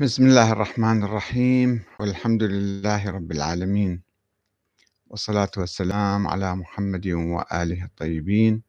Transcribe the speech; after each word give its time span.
بسم 0.00 0.26
الله 0.26 0.52
الرحمن 0.52 1.02
الرحيم. 1.02 1.82
والحمد 2.00 2.42
لله 2.42 3.10
رب 3.10 3.32
العالمين. 3.32 4.02
والصلاة 5.06 5.50
والسلام 5.56 6.26
على 6.26 6.56
محمد 6.56 7.06
وآله 7.08 7.84
الطيبين. 7.84 8.62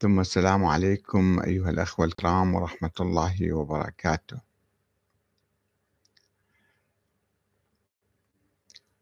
ثم 0.00 0.20
السلام 0.20 0.64
عليكم 0.64 1.40
أيها 1.40 1.70
الأخوة 1.70 2.06
الكرام 2.06 2.54
ورحمة 2.54 2.90
الله 3.00 3.52
وبركاته. 3.52 4.40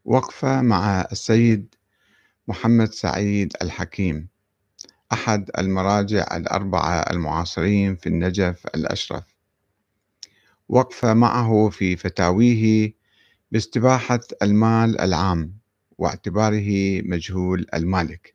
وقفة 0.05 0.63
مع 0.63 1.01
السيد 1.13 1.75
محمد 2.49 2.93
سعيد 2.93 3.53
الحكيم 3.63 4.29
أحد 5.13 5.51
المراجع 5.59 6.37
الأربعة 6.37 7.01
المعاصرين 7.01 7.97
في 7.97 8.09
النجف 8.09 8.67
الأشرف. 8.67 9.36
وقف 10.69 11.05
معه 11.05 11.69
في 11.69 11.97
فتاويه 11.97 12.93
باستباحة 13.53 14.21
المال 14.43 15.01
العام 15.01 15.59
واعتباره 15.99 17.03
مجهول 17.03 17.67
المالك. 17.75 18.35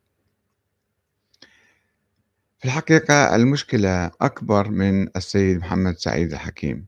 في 2.58 2.64
الحقيقة 2.64 3.36
المشكلة 3.36 4.10
أكبر 4.20 4.70
من 4.70 5.08
السيد 5.16 5.58
محمد 5.58 5.96
سعيد 5.98 6.32
الحكيم 6.32 6.86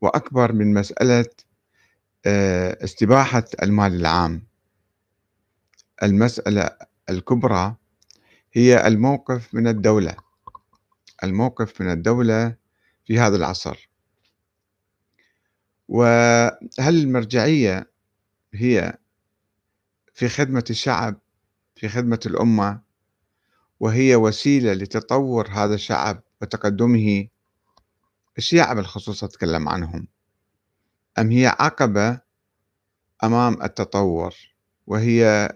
وأكبر 0.00 0.52
من 0.52 0.74
مسألة 0.74 1.26
آه، 2.26 2.84
استباحة 2.84 3.44
المال 3.62 3.94
العام. 3.94 4.46
المسألة 6.02 6.70
الكبرى 7.10 7.76
هي 8.52 8.86
الموقف 8.86 9.54
من 9.54 9.66
الدولة. 9.66 10.16
الموقف 11.24 11.80
من 11.80 11.90
الدولة 11.90 12.56
في 13.04 13.18
هذا 13.18 13.36
العصر. 13.36 13.87
وهل 15.88 16.68
المرجعية 17.02 17.90
هي 18.54 18.98
في 20.14 20.28
خدمة 20.28 20.64
الشعب 20.70 21.20
في 21.76 21.88
خدمة 21.88 22.20
الأمة 22.26 22.80
وهي 23.80 24.16
وسيلة 24.16 24.72
لتطور 24.72 25.48
هذا 25.48 25.74
الشعب 25.74 26.22
وتقدمه؟ 26.42 27.28
الشيعة 28.38 28.74
بالخصوص 28.74 29.24
أتكلم 29.24 29.68
عنهم؟ 29.68 30.08
أم 31.18 31.30
هي 31.30 31.46
عقبة 31.46 32.20
أمام 33.24 33.62
التطور؟ 33.62 34.34
وهي 34.86 35.48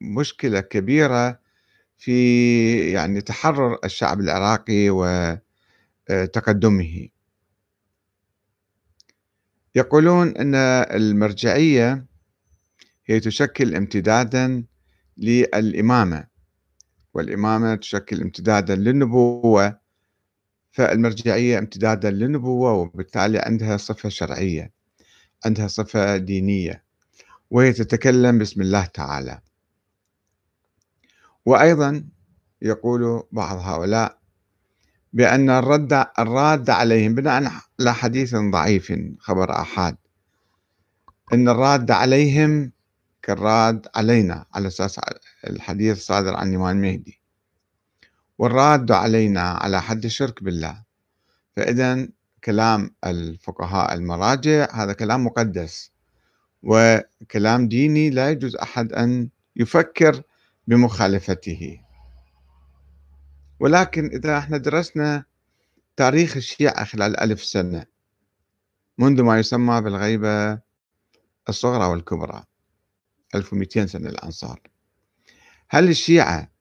مشكلة 0.00 0.60
كبيرة 0.60 1.38
في 1.98 2.90
يعني 2.92 3.20
تحرر 3.20 3.78
الشعب 3.84 4.20
العراقي 4.20 4.90
وتقدمه. 6.10 7.08
يقولون 9.74 10.36
أن 10.36 10.54
المرجعية 10.94 12.06
هي 13.06 13.20
تشكل 13.20 13.74
امتدادا 13.74 14.64
للإمامة 15.16 16.26
والإمامة 17.14 17.74
تشكل 17.74 18.20
امتدادا 18.20 18.76
للنبوة 18.76 19.78
فالمرجعية 20.72 21.58
امتدادا 21.58 22.10
للنبوة 22.10 22.72
وبالتالي 22.72 23.38
عندها 23.38 23.76
صفة 23.76 24.08
شرعية 24.08 24.72
عندها 25.44 25.68
صفة 25.68 26.16
دينية 26.16 26.84
وهي 27.50 27.72
تتكلم 27.72 28.38
باسم 28.38 28.60
الله 28.60 28.86
تعالى. 28.86 29.40
وأيضا 31.46 32.08
يقول 32.62 33.22
بعض 33.32 33.58
هؤلاء 33.58 34.18
بأن 35.14 35.50
الرد 35.50 36.06
الراد 36.18 36.70
عليهم 36.70 37.14
بناء 37.14 37.52
على 37.80 37.94
حديث 37.94 38.34
ضعيف 38.36 38.92
خبر 39.18 39.52
آحاد. 39.60 39.96
أن 41.32 41.48
الراد 41.48 41.90
عليهم 41.90 42.72
كالراد 43.22 43.86
علينا 43.96 44.46
على 44.54 44.66
أساس 44.68 45.00
الحديث 45.46 45.98
صادر 46.06 46.34
عن 46.36 46.48
الإمام 46.48 46.76
المهدي 46.76 47.20
والراد 48.38 48.92
علينا 48.92 49.40
على 49.40 49.82
حد 49.82 50.04
الشرك 50.04 50.42
بالله. 50.42 50.82
فإذا 51.56 52.08
كلام 52.44 52.94
الفقهاء 53.06 53.94
المراجع 53.94 54.68
هذا 54.72 54.92
كلام 54.92 55.26
مقدس. 55.26 55.90
وكلام 56.62 57.68
ديني 57.68 58.10
لا 58.10 58.30
يجوز 58.30 58.56
أحد 58.56 58.92
أن 58.92 59.28
يفكر 59.56 60.22
بمخالفته. 60.66 61.83
ولكن 63.60 64.06
إذا 64.06 64.38
إحنا 64.38 64.56
درسنا 64.56 65.24
تاريخ 65.96 66.36
الشيعة 66.36 66.84
خلال 66.84 67.20
ألف 67.20 67.44
سنة 67.44 67.86
منذ 68.98 69.22
ما 69.22 69.38
يسمى 69.38 69.80
بالغيبة 69.80 70.58
الصغرى 71.48 71.86
والكبرى 71.86 72.44
1200 73.34 73.86
سنة 73.86 74.08
الآن 74.08 74.30
صار 74.30 74.60
هل 75.68 75.88
الشيعة 75.88 76.54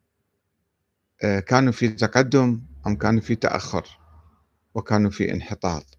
آه، 1.24 1.40
كانوا 1.40 1.72
في 1.72 1.88
تقدم 1.88 2.62
أم 2.88 2.96
كانوا 2.96 3.22
في 3.22 3.36
تأخر؟ 3.36 4.00
وكانوا 4.76 5.12
في 5.12 5.32
انحطاط. 5.34 5.98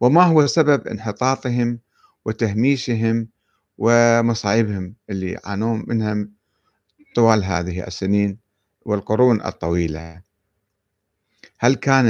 وما 0.00 0.22
هو 0.22 0.46
سبب 0.46 0.88
انحطاطهم 0.88 1.80
وتهميشهم 2.24 3.28
ومصايبهم 3.78 4.94
اللي 5.10 5.38
عانوا 5.44 5.82
منها 5.86 6.28
طوال 7.14 7.44
هذه 7.44 7.86
السنين 7.86 8.38
والقرون 8.82 9.46
الطويلة؟ 9.46 10.22
هل 11.58 11.74
كان 11.74 12.06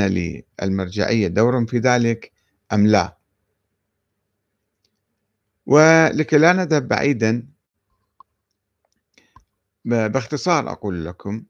للمرجعية 0.62 1.28
دور 1.28 1.66
في 1.66 1.78
ذلك 1.78 2.32
أم 2.72 2.86
لا؟ 2.86 3.16
ولكي 5.66 6.38
لا 6.38 6.52
نذهب 6.52 6.88
بعيدا. 6.88 7.46
باختصار 9.84 10.72
أقول 10.72 11.04
لكم 11.04 11.44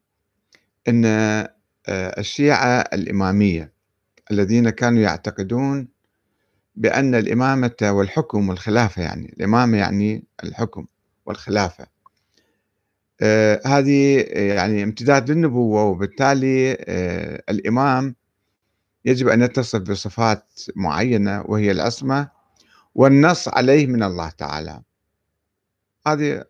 أن 0.89 1.05
آه، 1.05 2.21
الشيعة 2.21 2.81
الإمامية 2.93 3.73
الذين 4.31 4.71
كانوا 4.71 5.03
يعتقدون 5.03 5.89
بأن 6.77 7.15
الإمامة 7.15 7.77
والحكم 7.83 8.49
والخلافة 8.49 9.03
يعني 9.03 9.33
الإمامة 9.37 9.79
يعني 9.79 10.25
الحكم 10.45 10.87
والخلافة. 11.27 11.94
آه، 13.25 13.61
هذه 13.67 14.21
يعني 14.31 14.83
امتداد 14.83 15.31
للنبوة 15.31 15.85
وبالتالي 15.85 16.73
آه، 16.81 17.43
الإمام 17.51 18.17
يجب 19.05 19.29
أن 19.29 19.43
يتصف 19.43 19.79
بصفات 19.81 20.61
معينة 20.77 21.43
وهي 21.47 21.71
العصمة 21.71 22.29
والنص 22.95 23.49
عليه 23.49 23.87
من 23.87 24.03
الله 24.03 24.31
تعالى. 24.31 24.83
هذه 26.07 26.45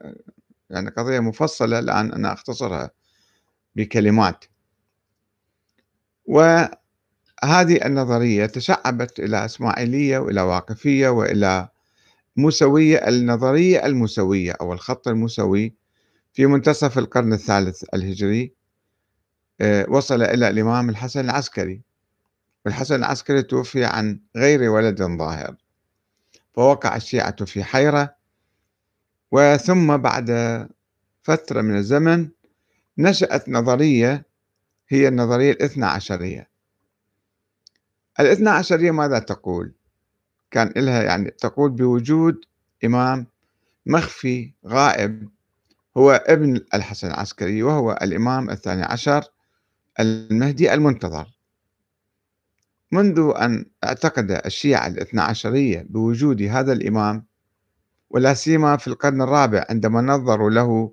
يعني 0.71 0.91
قضية 0.91 1.21
مفصلة 1.21 1.79
الآن 1.79 2.13
أنا 2.13 2.33
أختصرها 2.33 2.91
بكلمات. 3.77 4.45
وهذه 6.27 7.87
النظرية 7.87 8.47
تشعبت 8.47 9.21
إلى 9.21 9.45
إسماعيلية 9.45 10.19
وإلى 10.19 10.41
واقفية 10.41 11.09
وإلى 11.09 11.69
موسوية 12.37 12.97
النظرية 13.09 13.87
الموسوية 13.87 14.53
أو 14.53 14.73
الخط 14.73 15.09
الموسوي 15.09 15.84
في 16.35 16.47
منتصف 16.47 16.99
القرن 16.99 17.33
الثالث 17.33 17.85
الهجري 17.95 18.55
آه، 19.61 19.87
وصل 19.89 20.23
إلى 20.23 20.49
الإمام 20.49 20.89
الحسن 20.91 21.21
العسكري. 21.21 21.83
والحسن 22.65 22.95
العسكري 22.95 23.43
توفي 23.43 23.85
عن 23.85 24.21
غير 24.37 24.71
ولد 24.71 25.03
ظاهر 25.03 25.57
فوقع 26.55 26.97
الشيعة 26.97 27.45
في 27.45 27.65
حيرة. 27.65 28.17
وثم 29.33 29.97
بعد 29.97 30.31
فترة 31.23 31.61
من 31.61 31.77
الزمن 31.77 32.29
نشأت 32.99 33.49
نظرية 33.49 34.27
هي 34.89 35.09
النظرية 35.09 35.53
الاثنى 35.53 35.85
عشرية. 35.85 36.51
الاثنى 38.21 38.51
عشرية 38.51 38.91
ماذا 38.91 39.19
تقول؟ 39.19 39.73
كان 40.51 40.73
لها 40.77 41.03
يعني 41.03 41.31
تقول 41.31 41.71
بوجود 41.71 42.45
إمام 42.85 43.27
مخفي 43.87 44.53
غائب 44.67 45.29
هو 45.97 46.11
ابن 46.27 46.61
الحسن 46.75 47.09
العسكري 47.09 47.63
وهو 47.63 47.93
الإمام 48.03 48.51
الثاني 48.51 48.83
عشر 48.83 49.25
المهدي 50.01 50.75
المنتظر. 50.75 51.27
منذ 52.93 53.33
أن 53.37 53.67
اعتقد 53.85 54.31
الشيعة 54.31 54.87
الاثنى 54.87 55.21
عشرية 55.21 55.87
بوجود 55.89 56.43
هذا 56.43 56.73
الإمام 56.73 57.27
ولا 58.11 58.35
سيما 58.35 58.77
في 58.77 58.89
القرن 58.89 59.23
الرابع 59.23 59.67
عندما 59.71 60.01
نظروا 60.01 60.51
له 60.51 60.93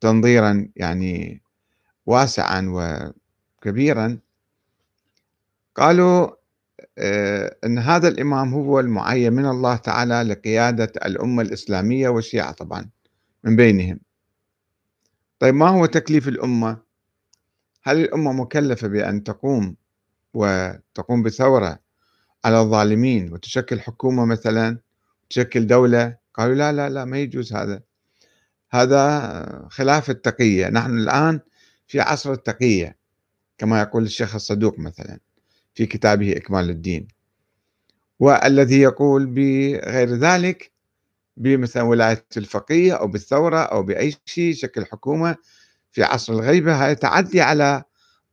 تنظيرا 0.00 0.68
يعني 0.76 1.42
واسعا 2.06 2.62
وكبيرا 3.62 4.18
قالوا 5.74 6.30
آه، 6.98 7.56
أن 7.64 7.78
هذا 7.78 8.08
الإمام 8.08 8.54
هو 8.54 8.80
المعين 8.80 9.32
من 9.32 9.46
الله 9.46 9.76
تعالى 9.76 10.22
لقيادة 10.22 10.92
الأمة 11.06 11.42
الإسلامية 11.42 12.08
والشيعة 12.08 12.52
طبعا 12.52 12.90
من 13.44 13.56
بينهم. 13.56 14.00
طيب 15.38 15.54
ما 15.54 15.68
هو 15.68 15.86
تكليف 15.86 16.28
الأمة؟ 16.28 16.78
هل 17.82 18.00
الأمة 18.00 18.32
مكلفة 18.32 18.88
بأن 18.88 19.24
تقوم 19.24 19.76
وتقوم 20.34 21.22
بثورة 21.22 21.78
على 22.44 22.60
الظالمين 22.60 23.32
وتشكل 23.32 23.80
حكومة 23.80 24.24
مثلا 24.24 24.78
تشكل 25.30 25.66
دولة؟ 25.66 26.16
قالوا 26.34 26.54
لا 26.54 26.72
لا 26.72 26.88
لا 26.88 27.04
ما 27.04 27.18
يجوز 27.18 27.52
هذا. 27.52 27.82
هذا 28.70 29.68
خلاف 29.70 30.10
التقية. 30.10 30.68
نحن 30.68 30.98
الآن 30.98 31.40
في 31.86 32.00
عصر 32.00 32.32
التقية 32.32 32.96
كما 33.58 33.80
يقول 33.80 34.02
الشيخ 34.02 34.34
الصدوق 34.34 34.78
مثلا 34.78 35.18
في 35.74 35.86
كتابه 35.86 36.32
إكمال 36.36 36.70
الدين. 36.70 37.08
والذي 38.18 38.80
يقول 38.80 39.26
بغير 39.26 40.08
ذلك 40.08 40.72
بمثلا 41.36 41.82
ولاية 41.82 42.26
الفقيه 42.36 42.92
أو 42.92 43.06
بالثورة 43.06 43.58
أو 43.58 43.82
بأي 43.82 44.14
شيء 44.24 44.54
شكل 44.54 44.86
حكومة 44.86 45.36
في 45.92 46.02
عصر 46.02 46.32
الغيبة 46.32 46.74
هذا 46.74 46.94
تعدي 46.94 47.40
على 47.40 47.84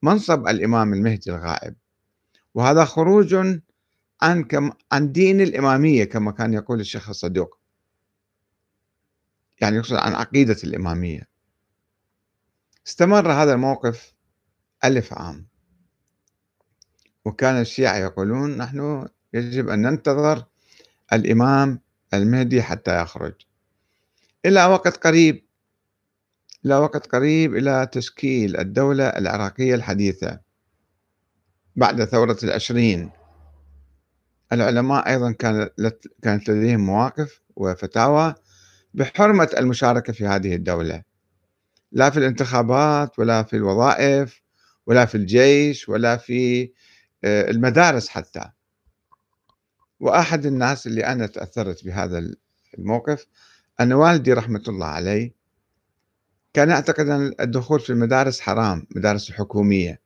منصب 0.01 0.47
الإمام 0.47 0.93
المهدي 0.93 1.31
الغائب. 1.31 1.75
وهذا 2.53 2.85
خروج 2.85 3.35
عن 4.21 4.43
كم 4.43 4.71
عن 4.91 5.11
دين 5.11 5.41
الإمامية 5.41 6.03
كما 6.03 6.31
كان 6.31 6.53
يقول 6.53 6.79
الشيخ 6.79 7.09
الصدوق. 7.09 7.59
يعني 9.61 9.77
يقصد 9.77 9.95
عن 9.95 10.13
عقيدة 10.13 10.57
الإمامية. 10.63 11.27
استمر 12.87 13.31
هذا 13.31 13.53
الموقف 13.53 14.13
ألف 14.83 15.13
عام. 15.13 15.47
وكان 17.25 17.61
الشيعة 17.61 17.97
يقولون 17.97 18.57
نحن 18.57 19.07
يجب 19.33 19.69
أن 19.69 19.81
ننتظر 19.81 20.45
الإمام 21.13 21.79
المهدي 22.13 22.61
حتى 22.61 23.01
يخرج. 23.01 23.33
إلى 24.45 24.65
وقت 24.65 24.97
قريب 24.97 25.45
إلى 26.65 26.75
وقت 26.75 27.07
قريب 27.07 27.55
إلى 27.55 27.87
تشكيل 27.91 28.57
الدولة 28.59 29.07
العراقية 29.07 29.75
الحديثة 29.75 30.39
بعد 31.75 32.03
ثورة 32.03 32.37
العشرين. 32.43 33.11
العلماء 34.53 35.09
أيضا 35.09 35.31
كانت 36.21 36.49
لديهم 36.49 36.79
مواقف 36.79 37.41
وفتاوى 37.55 38.35
بحرمة 38.93 39.49
المشاركة 39.57 40.13
في 40.13 40.27
هذه 40.27 40.55
الدولة. 40.55 41.03
لا 41.91 42.09
في 42.09 42.17
الانتخابات 42.17 43.19
ولا 43.19 43.43
في 43.43 43.55
الوظائف 43.55 44.41
ولا 44.85 45.05
في 45.05 45.15
الجيش 45.15 45.89
ولا 45.89 46.17
في 46.17 46.71
آه، 47.23 47.51
المدارس 47.51 48.09
حتى. 48.09 48.49
وأحد 50.03 50.45
الناس 50.45 50.87
اللي 50.87 51.05
أنا 51.05 51.27
تأثرت 51.27 51.85
بهذا 51.85 52.31
الموقف 52.77 53.27
أن 53.81 53.93
والدي 53.93 54.33
رحمة 54.33 54.63
الله 54.67 54.85
عليه 54.85 55.33
كان 56.53 56.69
يعتقد 56.69 57.09
أن 57.09 57.35
الدخول 57.39 57.79
في 57.79 57.89
المدارس 57.89 58.39
حرام 58.39 58.87
مدارس 58.95 59.29
الحكومية 59.29 60.01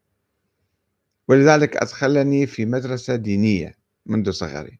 ولذلك 1.27 1.77
أدخلني 1.77 2.47
في 2.47 2.65
مدرسة 2.65 3.15
دينية 3.15 3.75
منذ 4.05 4.31
صغري. 4.31 4.79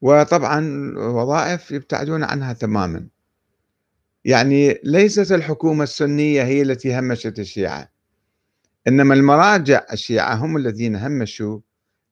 وطبعا 0.00 0.92
وظائف 0.96 1.70
يبتعدون 1.70 2.24
عنها 2.24 2.52
تماما. 2.52 3.08
يعني 4.24 4.80
ليست 4.84 5.32
الحكومة 5.32 5.84
السنية 5.84 6.42
هي 6.42 6.62
التي 6.62 6.98
همشت 6.98 7.38
الشيعة. 7.38 7.92
إنما 8.88 9.14
المراجع 9.14 9.86
الشيعة 9.92 10.34
هم 10.34 10.56
الذين 10.56 10.96
همشوا 10.96 11.60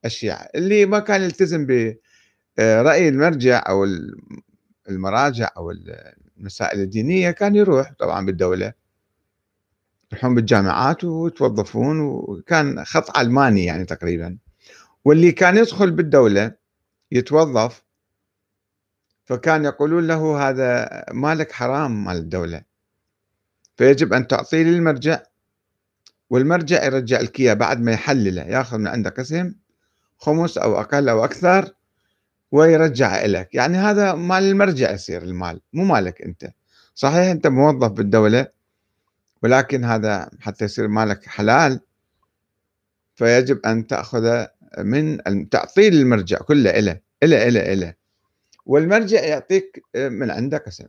الشيعة 0.04 0.48
اللي 0.54 0.86
ما 0.86 0.98
كان 0.98 1.22
يلتزم 1.22 1.66
برأي 1.66 3.08
المرجع 3.08 3.64
أو 3.68 3.86
المراجع 4.88 5.50
أو 5.56 5.72
المسائل 6.38 6.80
الدينية 6.80 7.30
كان 7.30 7.54
يروح 7.56 7.92
طبعا 7.98 8.26
بالدولة. 8.26 8.72
يروحون 10.12 10.34
بالجامعات 10.34 11.04
ويتوظفون 11.04 12.00
وكان 12.00 12.84
خط 12.84 13.16
علماني 13.16 13.64
يعني 13.64 13.84
تقريبا. 13.84 14.38
واللي 15.04 15.32
كان 15.32 15.56
يدخل 15.56 15.90
بالدولة 15.90 16.52
يتوظف 17.12 17.82
فكان 19.24 19.64
يقولون 19.64 20.06
له 20.06 20.48
هذا 20.48 20.88
مالك 21.12 21.52
حرام 21.52 22.04
مال 22.04 22.16
الدولة. 22.16 22.62
فيجب 23.76 24.12
أن 24.12 24.26
تعطيه 24.26 24.62
للمرجع 24.62 25.22
والمرجع 26.30 26.84
يرجع 26.84 27.20
لك 27.20 27.40
إياه 27.40 27.54
بعد 27.54 27.80
ما 27.80 27.92
يحلله 27.92 28.42
يأخذ 28.42 28.78
من 28.78 28.86
عنده 28.86 29.10
قسم 29.10 29.54
خمس 30.20 30.58
أو 30.58 30.80
أقل 30.80 31.08
أو 31.08 31.24
أكثر 31.24 31.74
ويرجع 32.52 33.26
لك 33.26 33.54
يعني 33.54 33.78
هذا 33.78 34.14
مال 34.14 34.42
المرجع 34.42 34.90
يصير 34.92 35.22
المال. 35.22 35.60
مو 35.72 35.84
مالك 35.84 36.22
أنت. 36.22 36.52
صحيح 36.94 37.30
أنت 37.30 37.46
موظف 37.46 37.90
بالدولة 37.90 38.46
ولكن 39.42 39.84
هذا 39.84 40.30
حتى 40.40 40.64
يصير 40.64 40.88
مالك 40.88 41.26
حلال 41.26 41.80
فيجب 43.14 43.60
أن 43.66 43.86
تأخذ 43.86 44.46
من 44.78 45.48
تعطيه 45.48 45.90
للمرجع 45.90 46.38
كله 46.38 46.78
إله 46.78 47.00
إله 47.22 47.48
إله 47.48 47.72
إله. 47.72 47.94
والمرجع 48.66 49.20
يعطيك 49.20 49.84
من 49.94 50.30
عنده 50.30 50.58
قسم 50.58 50.86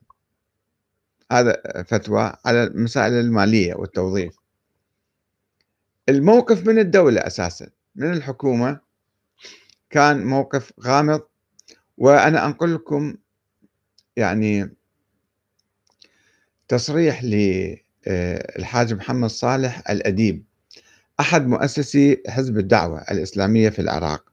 هذا 1.31 1.83
فتوى 1.87 2.33
على 2.45 2.63
المسائل 2.63 3.13
المالية 3.13 3.75
والتوظيف. 3.75 4.35
الموقف 6.09 6.67
من 6.67 6.79
الدولة 6.79 7.21
أساسا 7.21 7.69
من 7.95 8.13
الحكومة 8.13 8.79
كان 9.91 10.25
موقف 10.25 10.73
غامض. 10.81 11.21
وأنا 11.97 12.45
أنقل 12.45 12.75
لكم 12.75 13.15
يعني 14.15 14.75
تصريح 16.67 17.23
للحاج 17.23 18.93
محمد 18.93 19.29
صالح 19.29 19.89
الأديب 19.89 20.43
أحد 21.19 21.47
مؤسسي 21.47 22.23
حزب 22.27 22.57
الدعوة 22.57 23.01
الإسلامية 23.01 23.69
في 23.69 23.79
العراق. 23.79 24.31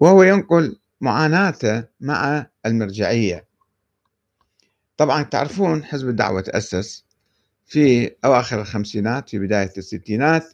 وهو 0.00 0.22
ينقل 0.22 0.78
معاناته 1.00 1.84
مع 2.00 2.46
المرجعية. 2.66 3.46
طبعا 4.96 5.22
تعرفون 5.22 5.84
حزب 5.84 6.08
الدعوة 6.08 6.40
تأسس 6.40 7.04
في 7.66 8.10
أواخر 8.24 8.60
الخمسينات 8.60 9.28
في 9.28 9.38
بداية 9.38 9.72
الستينات 9.78 10.52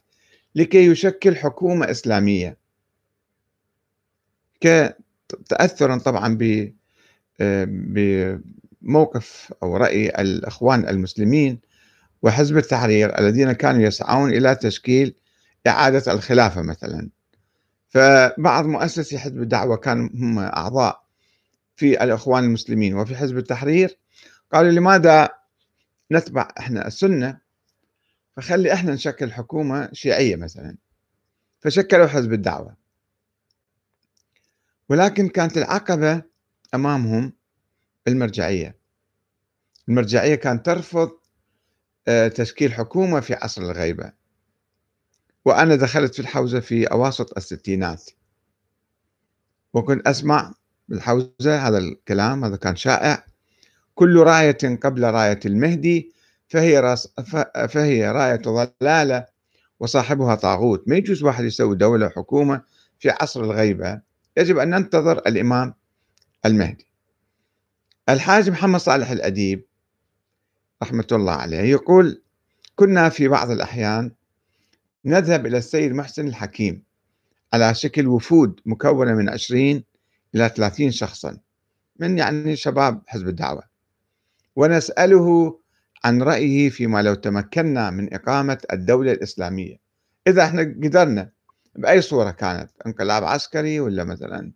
لكي 0.55 0.85
يشكل 0.85 1.35
حكومة 1.35 1.91
إسلامية. 1.91 2.62
تأثرا 5.49 5.97
طبعا 5.97 6.37
بموقف 8.81 9.53
أو 9.63 9.77
رأي 9.77 10.09
الإخوان 10.09 10.87
المسلمين 10.87 11.59
وحزب 12.21 12.57
التحرير 12.57 13.19
الذين 13.19 13.51
كانوا 13.51 13.81
يسعون 13.81 14.29
إلى 14.29 14.55
تشكيل 14.55 15.15
إعادة 15.67 16.13
الخلافة 16.13 16.61
مثلا. 16.61 17.09
فبعض 17.89 18.65
مؤسسي 18.65 19.17
حزب 19.19 19.41
الدعوة 19.41 19.77
كانوا 19.77 20.09
هم 20.13 20.39
أعضاء 20.39 21.03
في 21.75 22.03
الإخوان 22.03 22.43
المسلمين 22.43 22.95
وفي 22.95 23.15
حزب 23.15 23.37
التحرير 23.37 23.97
قالوا 24.53 24.71
لماذا 24.71 25.29
نتبع 26.11 26.47
إحنا 26.59 26.87
السنة؟ 26.87 27.37
فخلي 28.37 28.73
إحنا 28.73 28.93
نشكل 28.93 29.31
حكومة 29.31 29.89
شيعية 29.93 30.35
مثلا. 30.35 30.75
فشكلوا 31.59 32.07
حزب 32.07 32.33
الدعوة. 32.33 32.82
ولكن 34.93 35.27
كانت 35.27 35.57
العقبة 35.57 36.21
أمامهم 36.73 37.33
المرجعية. 38.07 38.77
المرجعية 39.89 40.35
كانت 40.35 40.65
ترفض 40.65 41.11
آه، 42.07 42.27
تشكيل 42.27 42.73
حكومة 42.73 43.19
في 43.19 43.33
عصر 43.33 43.61
الغيبة. 43.61 44.11
وأنا 45.45 45.75
دخلت 45.75 46.13
في 46.13 46.19
الحوزة 46.19 46.59
في 46.59 46.85
أواسط 46.85 47.37
الستينات. 47.37 48.09
وكنت 49.73 50.07
أسمع 50.07 50.53
بالحوزة 50.87 51.67
هذا 51.67 51.77
الكلام 51.77 52.45
هذا 52.45 52.55
كان 52.55 52.75
شائع. 52.75 53.25
كل 53.95 54.17
راية 54.17 54.79
قبل 54.83 55.03
راية 55.03 55.39
المهدي 55.45 56.13
فهي 56.47 56.79
راس 56.79 57.07
فهي 57.69 58.11
راية 58.11 58.41
ضلالة 58.81 59.25
وصاحبها 59.79 60.35
طاغوت. 60.35 60.87
ما 60.87 60.95
يجوز 60.95 61.23
واحد 61.23 61.43
يسوي 61.43 61.75
دولة 61.75 62.09
حكومة 62.09 62.61
في 62.99 63.09
عصر 63.09 63.43
الغيبة. 63.43 64.12
يجب 64.37 64.57
أن 64.57 64.69
ننتظر 64.69 65.17
الإمام 65.17 65.73
المهدي. 66.45 66.87
الحاج 68.09 68.49
محمد 68.49 68.79
صالح 68.79 69.09
الأديب 69.09 69.65
رحمة 70.83 71.07
الله 71.11 71.33
عليه 71.33 71.57
يقول 71.59 72.21
كنا 72.75 73.09
في 73.09 73.27
بعض 73.27 73.51
الأحيان 73.51 74.11
نذهب 75.05 75.45
إلى 75.45 75.57
السيد 75.57 75.91
محسن 75.91 76.27
الحكيم 76.27 76.83
على 77.53 77.75
شكل 77.75 78.07
وفود 78.07 78.59
مكونة 78.65 79.13
من 79.13 79.29
20 79.29 79.83
إلى 80.35 80.49
30 80.49 80.91
شخصا 80.91 81.37
من 81.99 82.17
يعني 82.17 82.55
شباب 82.55 83.01
حزب 83.07 83.27
الدعوة. 83.27 83.63
ونسأله 84.55 85.59
عن 86.03 86.21
رأيه 86.21 86.69
فيما 86.69 87.01
لو 87.01 87.13
تمكنا 87.13 87.89
من 87.89 88.13
إقامة 88.13 88.57
الدولة 88.73 89.11
الإسلامية. 89.11 89.79
إذا 90.27 90.43
إحنا 90.43 90.61
قدرنا 90.61 91.29
بأي 91.75 92.01
صورة 92.01 92.31
كانت؟ 92.31 92.71
انقلاب 92.85 93.23
عسكري 93.23 93.79
ولا 93.79 94.03
مثلا 94.03 94.51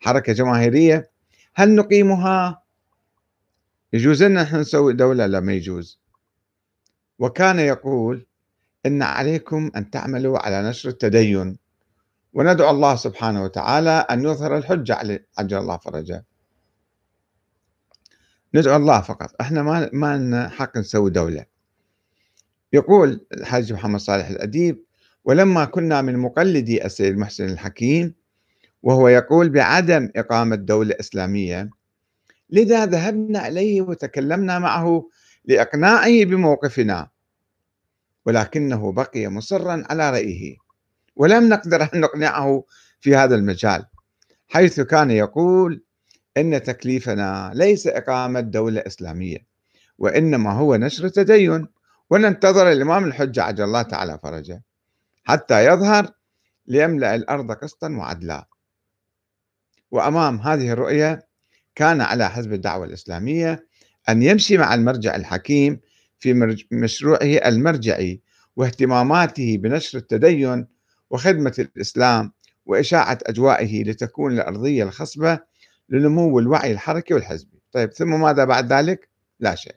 حركة 0.00 0.32
جماهيرية؟ 0.32 1.10
هل 1.54 1.74
نقيمها؟ 1.74 2.62
يجوز 3.92 4.22
لنا 4.22 4.42
نحن 4.42 4.56
نسوي 4.56 4.92
دولة؟ 4.92 5.26
لا 5.26 5.40
ما 5.40 5.52
يجوز. 5.52 6.00
وكان 7.18 7.58
يقول 7.58 8.26
إن 8.86 9.02
عليكم 9.02 9.70
أن 9.76 9.90
تعملوا 9.90 10.38
على 10.38 10.68
نشر 10.68 10.88
التدين 10.88 11.58
وندعو 12.32 12.70
الله 12.70 12.96
سبحانه 12.96 13.42
وتعالى 13.42 13.90
أن 13.90 14.24
يظهر 14.24 14.56
الحجة 14.56 14.94
عليه 14.94 15.26
عجل 15.38 15.58
الله 15.58 15.76
فرجه. 15.76 16.24
ندعو 18.54 18.76
الله 18.76 19.00
فقط. 19.00 19.34
إحنا 19.40 19.62
ما 19.62 19.90
ما 19.92 20.16
لنا 20.16 20.48
حق 20.48 20.76
نسوي 20.78 21.10
دولة. 21.10 21.46
يقول 22.72 23.26
الحاج 23.32 23.72
محمد 23.72 24.00
صالح 24.00 24.28
الأديب 24.28 24.85
ولما 25.26 25.64
كنا 25.64 26.02
من 26.02 26.18
مقلدي 26.18 26.86
السيد 26.86 27.18
محسن 27.18 27.44
الحكيم 27.44 28.14
وهو 28.82 29.08
يقول 29.08 29.48
بعدم 29.48 30.10
إقامة 30.16 30.56
دولة 30.56 30.94
إسلامية 31.00 31.70
لذا 32.50 32.86
ذهبنا 32.86 33.48
إليه 33.48 33.82
وتكلمنا 33.82 34.58
معه 34.58 35.08
لإقناعه 35.44 36.24
بموقفنا. 36.24 37.08
ولكنه 38.26 38.92
بقي 38.92 39.28
مصرا 39.28 39.84
على 39.90 40.10
رأيه 40.10 40.56
ولم 41.16 41.48
نقدر 41.48 41.82
أن 41.82 42.00
نقنعه 42.00 42.64
في 43.00 43.16
هذا 43.16 43.34
المجال 43.34 43.84
حيث 44.48 44.80
كان 44.80 45.10
يقول 45.10 45.82
إن 46.36 46.62
تكليفنا 46.62 47.50
ليس 47.54 47.86
إقامة 47.86 48.40
دولة 48.40 48.82
إسلامية 48.86 49.46
وإنما 49.98 50.52
هو 50.52 50.76
نشر 50.76 51.08
تدين. 51.08 51.68
وننتظر 52.10 52.72
الإمام 52.72 53.04
الحجة 53.04 53.42
عجل 53.42 53.64
الله 53.64 53.82
تعالى 53.82 54.18
فرجه. 54.22 54.62
حتى 55.26 55.66
يظهر 55.66 56.10
ليملأ 56.66 57.14
الأرض 57.14 57.52
قسطا 57.52 57.90
وعدلا. 57.90 58.48
وأمام 59.90 60.40
هذه 60.40 60.70
الرؤية 60.72 61.28
كان 61.74 62.00
على 62.00 62.30
حزب 62.30 62.52
الدعوة 62.52 62.84
الإسلامية 62.84 63.66
أن 64.08 64.22
يمشي 64.22 64.58
مع 64.58 64.74
المرجع 64.74 65.16
الحكيم 65.16 65.80
في 66.18 66.56
مشروعه 66.72 67.22
المرجعي 67.22 68.20
واهتماماته 68.56 69.56
بنشر 69.56 69.98
التدين 69.98 70.66
وخدمة 71.10 71.54
الإسلام 71.58 72.32
وإشاعة 72.66 73.18
أجوائه 73.26 73.84
لتكون 73.84 74.32
الأرضية 74.32 74.84
الخصبة 74.84 75.40
لنمو 75.88 76.38
الوعي 76.38 76.72
الحركي 76.72 77.14
والحزبي. 77.14 77.62
طيب 77.72 77.92
ثم 77.92 78.20
ماذا 78.20 78.44
بعد 78.44 78.72
ذلك؟ 78.72 79.08
لا 79.40 79.54
شيء. 79.54 79.76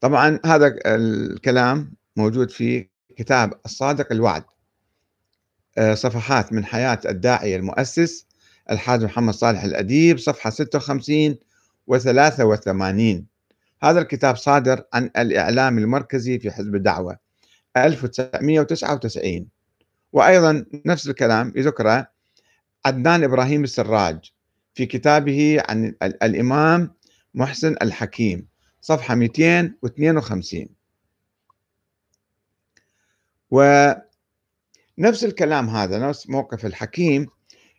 طبعا 0.00 0.40
هذا 0.46 0.76
الكلام 0.86 1.94
موجود 2.16 2.50
في 2.50 2.89
كتاب 3.20 3.52
الصادق 3.64 4.12
الوعد. 4.12 4.44
آه، 5.78 5.94
صفحات 5.94 6.52
من 6.52 6.64
حياة 6.64 7.00
الداعية 7.04 7.56
المؤسس 7.56 8.26
الحاج 8.70 9.04
محمد 9.04 9.34
صالح 9.34 9.62
الأديب 9.62 10.18
صفحة 10.18 10.50
56 10.50 11.36
و 11.86 11.98
83 11.98 13.26
هذا 13.82 14.00
الكتاب 14.00 14.36
صادر 14.36 14.82
عن 14.92 15.10
الإعلام 15.18 15.78
المركزي 15.78 16.38
في 16.38 16.50
حزب 16.50 16.74
الدعوة 16.74 17.18
1999 17.76 19.48
وأيضا 20.12 20.64
نفس 20.86 21.08
الكلام 21.08 21.52
يذكره 21.56 22.06
عدنان 22.86 23.24
إبراهيم 23.24 23.64
السراج 23.64 24.32
في 24.74 24.86
كتابه 24.86 25.62
عن 25.68 25.94
الإمام 26.02 26.94
محسن 27.34 27.76
الحكيم 27.82 28.46
صفحة 28.80 29.14
252 29.14 30.79
ونفس 33.50 35.24
الكلام 35.24 35.68
هذا 35.68 35.98
نفس 36.08 36.30
موقف 36.30 36.66
الحكيم 36.66 37.26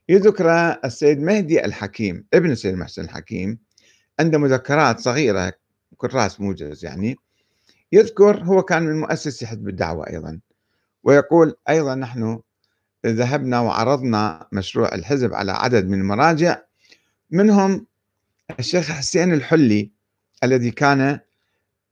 يذكر 0.09 0.51
السيد 0.85 1.19
مهدي 1.19 1.65
الحكيم 1.65 2.25
ابن 2.33 2.51
السيد 2.51 2.75
محسن 2.75 3.03
الحكيم 3.03 3.59
عنده 4.19 4.37
مذكرات 4.37 4.99
صغيرة 4.99 5.53
كراس 5.97 6.41
موجز 6.41 6.85
يعني 6.85 7.15
يذكر 7.91 8.43
هو 8.43 8.63
كان 8.63 8.83
من 8.83 8.99
مؤسسي 8.99 9.47
حزب 9.47 9.67
الدعوة 9.67 10.07
أيضا 10.07 10.39
ويقول 11.03 11.55
أيضا 11.69 11.95
نحن 11.95 12.39
ذهبنا 13.05 13.59
وعرضنا 13.59 14.47
مشروع 14.51 14.95
الحزب 14.95 15.33
على 15.33 15.51
عدد 15.51 15.87
من 15.87 15.99
المراجع 15.99 16.61
منهم 17.31 17.87
الشيخ 18.59 18.91
حسين 18.91 19.33
الحلي 19.33 19.91
الذي 20.43 20.71
كان 20.71 21.19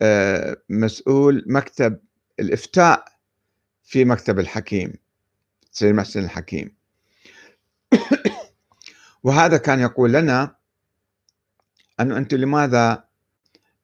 آه، 0.01 0.57
مسؤول 0.69 1.43
مكتب 1.47 1.99
الإفتاء 2.39 3.05
في 3.89 4.05
مكتب 4.05 4.39
الحكيم 4.39 4.93
سيد 5.71 5.95
محسن 5.95 6.23
الحكيم. 6.23 6.75
وهذا 9.23 9.57
كان 9.57 9.79
يقول 9.79 10.13
لنا 10.13 10.55
أنه 11.99 12.17
أنتم 12.17 12.37
لماذا 12.37 13.03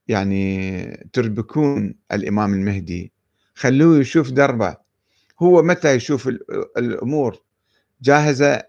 يعني 0.08 1.10
تربكون 1.14 1.96
الإمام 2.12 2.54
المهدي؟ 2.54 3.14
خلوه 3.56 4.00
يشوف 4.00 4.32
دربه. 4.32 4.78
هو 5.40 5.64
متى 5.64 5.94
يشوف 5.96 6.28
الأمور 6.78 7.44
جاهزة 8.02 8.64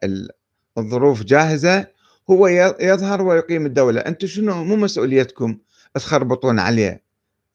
الظروف 0.78 1.22
جاهزة 1.22 1.86
هو 2.30 2.46
يظهر 2.80 3.22
ويقيم 3.22 3.66
الدولة. 3.66 4.00
أنتم 4.00 4.26
شنو؟ 4.26 4.64
مو 4.64 4.76
مسؤوليتكم. 4.76 5.58
تخربطون 5.94 6.58
عليه 6.58 7.02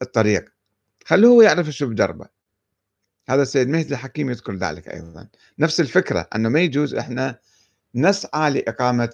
الطريق. 0.02 0.46
خلوه 1.06 1.44
يعرف 1.44 1.68
يشوف 1.68 1.92
دربه. 1.92 2.41
هذا 3.32 3.42
السيد 3.42 3.70
مهدي 3.70 3.94
الحكيم 3.94 4.30
يذكر 4.30 4.56
ذلك 4.56 4.88
أيضا. 4.88 5.28
نفس 5.60 5.80
الفكرة 5.80 6.28
أنه 6.36 6.50
ما 6.50 6.60
يجوز 6.60 6.96
إحنا 6.96 7.40
نسعى 7.96 8.52
لإقامة 8.52 9.10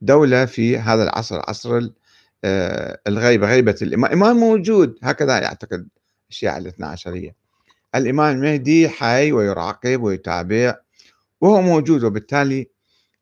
دولة 0.00 0.44
في 0.44 0.78
هذا 0.78 1.02
العصر 1.02 1.40
عصر 1.48 1.88
آه، 2.44 3.00
الغيبة 3.06 3.46
غيبة 3.46 3.76
الإمام 3.82 4.36
موجود 4.36 4.98
هكذا 5.02 5.38
يعتقد 5.38 5.88
الشيعة 6.30 6.58
الاثنى 6.58 6.86
عشرية. 6.86 7.34
الإمام 7.94 8.36
المهدي 8.36 8.88
حي 8.88 9.32
ويراقب 9.32 10.02
ويتابع 10.02 10.76
وهو 11.40 11.62
موجود 11.62 12.04
وبالتالي 12.04 12.68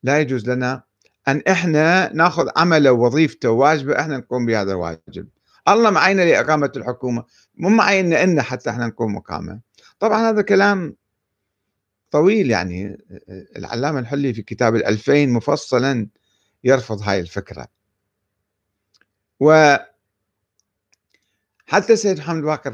لا 0.02 0.21
يجوز 0.21 0.50
لنا 0.50 0.83
أن 1.28 1.42
إحنا 1.49 2.12
نأخذ 2.12 2.49
عمله 2.57 2.92
ووظيفته 2.92 3.50
وواجبه 3.50 4.00
إحنا 4.00 4.16
نقوم 4.16 4.47
بهذا 4.47 4.73
الواجب. 4.73 5.28
الله 5.68 5.90
معينا 5.90 6.23
لإقامة 6.23 6.73
الحكومة 6.76 7.25
مو 7.57 7.68
معينا 7.68 8.23
إن 8.23 8.42
حتى 8.42 8.71
إحنا 8.71 8.87
نقوم 8.87 9.14
مقامة. 9.14 9.68
طبعا 9.99 10.31
هذا 10.31 10.43
كلام 10.43 10.97
طويل 12.11 12.50
يعني 12.50 12.99
العلامة 13.57 13.99
الحلي 13.99 14.35
في 14.35 14.43
كتاب 14.43 14.76
الألفين 14.76 15.31
مفصلا 15.31 16.09
يرفض 16.64 17.02
هاي 17.02 17.21
الفكرة. 17.21 17.69
و 19.40 19.76
حتى 21.67 21.93
السيد 21.93 22.19
محمد 22.19 22.43
باكر 22.43 22.73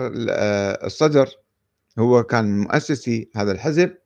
الصدر 0.87 1.28
هو 1.99 2.23
كان 2.23 2.59
مؤسسي 2.59 3.31
هذا 3.37 3.52
الحزب 3.52 3.97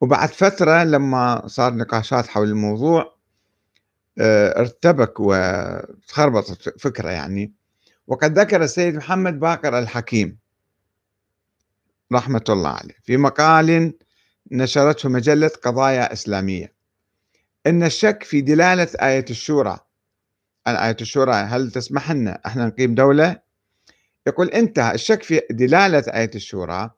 وبعد 0.00 0.28
فترة 0.28 0.84
لما 0.84 1.42
صار 1.46 1.74
نقاشات 1.74 2.26
حول 2.26 2.48
الموضوع 2.48 3.16
آه، 4.18 4.60
ارتبك 4.60 5.14
وتخربطت 5.20 6.80
فكرة 6.80 7.10
يعني. 7.10 7.52
وقد 8.06 8.38
ذكر 8.38 8.62
السيد 8.62 8.96
محمد 8.96 9.40
باكر 9.40 9.78
الحكيم. 9.78 10.38
رحمة 12.12 12.44
الله 12.48 12.70
عليه. 12.70 12.94
في 13.04 13.16
مقال 13.16 13.92
نشرته 14.52 15.08
مجلة 15.08 15.50
قضايا 15.62 16.12
إسلامية. 16.12 16.72
إن 17.66 17.82
الشك 17.82 18.22
في 18.22 18.40
دلالة 18.40 18.88
آية 19.02 19.24
الشورى 19.30 19.78
آية 20.66 20.96
الشورى 21.00 21.32
هل 21.32 21.70
تسمح 21.70 22.12
لنا 22.12 22.40
إحنا 22.46 22.66
نقيم 22.66 22.94
دولة؟ 22.94 23.40
يقول 24.26 24.48
انتهى 24.48 24.94
الشك 24.94 25.22
في 25.22 25.40
دلالة 25.50 26.04
آية 26.14 26.30
الشورى 26.34 26.90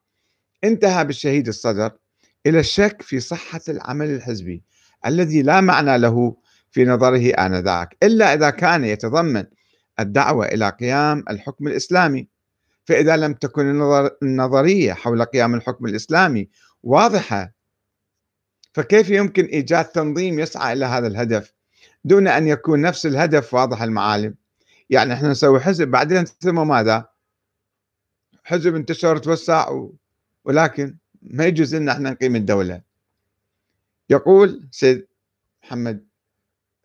انتهى 0.65 1.05
بالشهيد 1.05 1.49
الصدر 1.49 1.93
إلى 2.47 2.61
الشك 2.61 3.03
في 3.03 3.21
صحة 3.21 3.61
العمل 3.69 4.11
الحزبي 4.11 4.63
الذي 5.07 5.43
لا 5.43 5.61
معنى 5.61 5.99
له 5.99 6.37
في 6.71 6.85
نظره 6.85 7.31
آنذاك 7.31 7.97
إلا 8.03 8.35
إذا 8.35 8.51
كان 8.51 8.85
يتضمن 8.85 9.45
الدعوة 10.01 10.47
إلى 10.47 10.69
قيام 10.69 11.25
الحكم 11.31 11.67
الإسلامي. 11.67 12.29
فإذا 12.89 13.17
لم 13.17 13.33
تكن 13.33 13.83
النظرية 14.23 14.93
حول 14.93 15.25
قيام 15.25 15.55
الحكم 15.55 15.87
الإسلامي 15.87 16.49
واضحة 16.83 17.53
فكيف 18.73 19.11
يمكن 19.11 19.45
إيجاد 19.45 19.85
تنظيم 19.85 20.39
يسعى 20.39 20.73
إلى 20.73 20.85
هذا 20.85 21.07
الهدف 21.07 21.55
دون 22.05 22.29
أن 22.29 22.49
يكون 22.49 22.81
نفس 22.81 23.07
الهدف 23.07 23.55
واضح 23.55 23.83
المعالم 23.83 24.35
يعني 24.91 25.13
إحنا 25.13 25.29
نسوي 25.29 25.61
حزب 25.61 25.89
بعدين 25.89 26.25
ثم 26.25 26.69
ماذا 26.69 27.09
حزب 28.45 28.75
انتشر 28.75 29.17
وتوسع. 29.17 29.81
ولكن 30.45 30.97
ما 31.23 31.47
يجوز 31.47 31.75
لنا 31.75 31.93
إحنا 31.93 32.11
نقيم 32.11 32.37
الدولة 32.37 32.83
يقول 34.11 34.69
سيد 34.71 35.07
محمد 35.65 36.07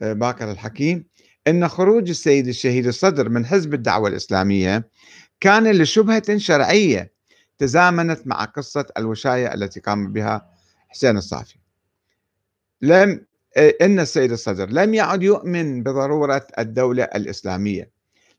آه، 0.02 0.14
باكر 0.14 0.52
الحكيم 0.52 1.06
إن 1.48 1.68
خروج 1.68 2.10
السيد 2.10 2.48
الشهيد 2.48 2.88
الصدر 2.88 3.30
من 3.30 3.46
حزب 3.46 3.74
الدعوة 3.74 4.10
الإسلامية 4.10 4.90
كان 5.44 5.72
لشبهة 5.72 6.38
شرعية 6.38 7.14
تزامنت 7.58 8.28
مع 8.28 8.46
قصة 8.46 8.86
الوشاية 8.98 9.54
التي 9.54 9.80
قام 9.80 10.14
بها 10.14 10.50
حسين 10.90 11.18
الصافي. 11.18 11.56
لم 12.82 13.26
إن 13.82 14.00
السيد 14.00 14.32
الصدر 14.32 14.70
لم 14.70 14.94
يعد 14.94 15.24
يؤمن 15.24 15.84
بضرورة 15.84 16.48
الدولة 16.60 17.04
الإسلامية 17.04 17.92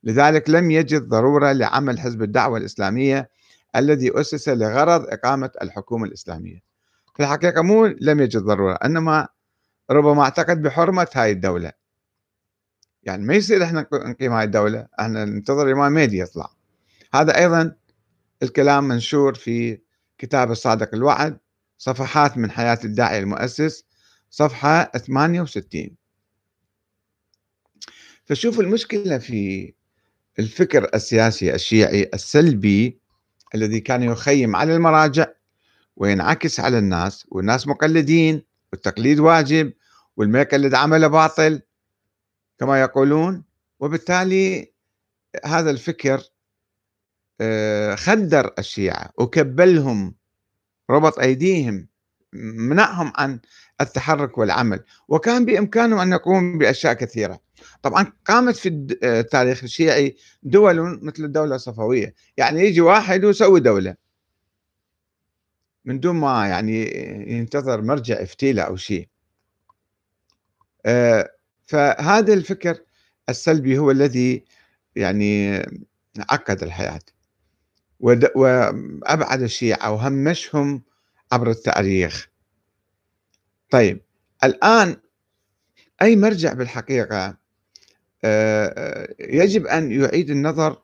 لذلك 0.05 0.51
لم 0.51 0.71
يجد 0.71 1.09
ضرورة 1.09 1.53
لعمل 1.53 2.01
حزب 2.01 2.23
الدعوة 2.23 2.59
الإسلامية 2.59 3.31
الذي 3.77 4.21
أسس 4.21 4.49
لغرض 4.49 5.07
إقامة 5.09 5.51
الحكومة 5.63 6.07
الإسلامية. 6.07 6.63
في 7.17 7.23
الحقيقة 7.23 7.63
مو 7.63 7.87
لم 7.87 8.21
يجد 8.21 8.43
ضرورة 8.43 8.79
إنما 8.85 9.29
ربما 9.91 10.23
اعتقد 10.23 10.63
بحرمة 10.63 11.09
هاي 11.15 11.31
الدولة. 11.31 11.73
يعني 13.03 13.25
ما 13.25 13.35
يصير 13.35 13.65
إحنا 13.65 13.87
نقيم 13.93 14.33
هاي 14.33 14.45
الدولة 14.45 14.87
إحنا 15.01 15.25
ننتظر 15.25 15.67
الإمام 15.67 15.93
مهدي 15.93 16.19
يطلع. 16.19 16.64
هذا 17.15 17.39
أيضا 17.39 17.77
الكلام 18.43 18.85
منشور 18.85 19.35
في 19.35 19.79
كتاب 20.19 20.51
الصادق 20.51 20.95
الوعد 20.95 21.39
صفحات 21.79 22.39
من 22.39 22.51
حياة 22.51 22.79
الداعية 22.85 23.19
المؤسس 23.19 23.85
صفحة 24.31 24.85
68 24.85 25.91
فشوفوا 28.25 28.63
المشكلة 28.63 29.19
في 29.19 29.73
الفكر 30.39 30.91
السياسي 30.95 31.55
الشيعي 31.55 32.11
السلبي 32.15 33.01
الذي 33.55 33.81
كان 33.81 34.03
يخيم 34.03 34.57
على 34.57 34.77
المراجع 34.77 35.27
وينعكس 35.97 36.61
على 36.61 36.79
الناس 36.79 37.27
والناس 37.29 37.67
مقلدين 37.69 38.43
والتقليد 38.73 39.21
واجب 39.21 39.73
والما 40.17 40.41
يقلد 40.41 40.75
عمله 40.75 41.07
باطل 41.07 41.63
كما 42.59 42.81
يقولون. 42.81 43.45
وبالتالي 43.81 44.73
هذا 45.45 45.71
الفكر 45.71 46.23
خدر 47.97 48.55
الشيعة 48.59 49.11
وكبلهم 49.19 50.15
ربط 50.91 51.19
أيديهم 51.19 51.89
منعهم 52.35 53.13
عن 53.17 53.41
التحرك 53.81 54.39
والعمل. 54.39 54.85
وكان 55.09 55.45
بإمكانهم 55.45 55.99
أن 55.99 56.13
يقوموا 56.13 56.59
بأشياء 56.59 56.93
كثيرة. 56.93 57.41
طبعا 57.83 58.13
قامت 58.27 58.57
في 58.57 58.69
التاريخ 59.03 59.59
آه، 59.59 59.65
الشيعي 59.65 60.17
دول 60.43 61.05
مثل 61.05 61.25
الدولة 61.25 61.55
الصفوية. 61.57 62.15
يعني 62.37 62.61
يجي 62.61 62.81
واحد 62.81 63.25
ويسوي 63.25 63.61
دولة. 63.61 63.97
من 65.85 66.01
دون 66.01 66.17
ما 66.17 66.47
يعني 66.47 66.83
ينتظر 67.33 67.83
مرجع 67.83 68.23
افتيله 68.23 68.63
أو 68.63 68.77
شيء. 68.77 69.09
آه، 70.87 71.31
فهذا 71.67 72.35
الفكر 72.35 72.79
السلبي 73.29 73.79
هو 73.79 73.91
الذي 73.91 74.45
يعني 74.97 75.59
عقد 76.31 76.63
الحياة. 76.63 77.01
وأبعد 78.01 79.43
الشيعة 79.43 79.93
وهمشهم 79.93 80.83
عبر 81.33 81.51
التاريخ. 81.51 82.29
طيب 83.71 84.01
الآن 84.45 84.97
أي 86.03 86.17
مرجع 86.17 86.53
بالحقيقة؟ 86.53 87.37
يجب 89.21 89.67
أن 89.67 89.93
يعيد 89.93 90.31
النظر 90.31 90.83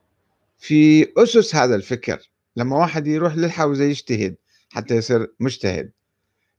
في 0.58 1.12
أسس 1.16 1.54
هذا 1.54 1.74
الفكر. 1.74 2.30
لما 2.56 2.76
واحد 2.76 3.06
يروح 3.06 3.36
للحوزة 3.36 3.84
يجتهد 3.84 4.36
حتى 4.70 4.96
يصير 4.96 5.34
مجتهد. 5.40 5.92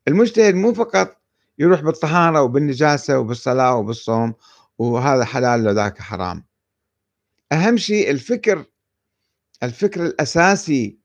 المجتهد 0.07 0.55
مو 0.55 0.73
فقط 0.73 1.17
يروح 1.59 1.81
بالطهارة 1.81 2.41
وبالنجاسة 2.41 3.19
وبالصلاة 3.19 3.75
وبالصوم 3.75 4.33
وهذا 4.77 5.25
حلال 5.25 5.67
وذاك 5.67 5.99
حرام. 5.99 6.45
أهم 7.51 7.77
شيء 7.77 8.11
الفكر 8.11 8.65
الفكر 9.63 10.05
الأساسي 10.05 10.97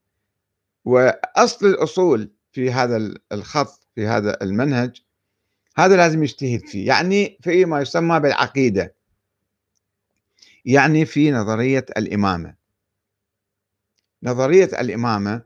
وأصل 0.85 1.65
الأصول 1.65 2.31
في 2.51 2.71
هذا 2.71 3.13
الخط 3.31 3.87
في 3.95 4.07
هذا 4.07 4.37
المنهج 4.41 5.01
هذا 5.77 5.95
لازم 5.95 6.23
يجتهد 6.23 6.59
فيه. 6.65 6.87
يعني 6.87 7.37
في 7.41 7.65
ما 7.65 7.81
يسمى 7.81 8.19
بالعقيدة. 8.19 8.95
يعني 10.65 11.05
في 11.05 11.31
نظرية 11.31 11.85
الإمامة. 11.97 12.55
نظرية 14.23 14.65
الإمامة 14.81 15.41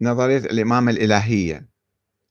نظرية 0.00 0.38
الإمامة 0.38 0.90
الإلهية 0.92 1.68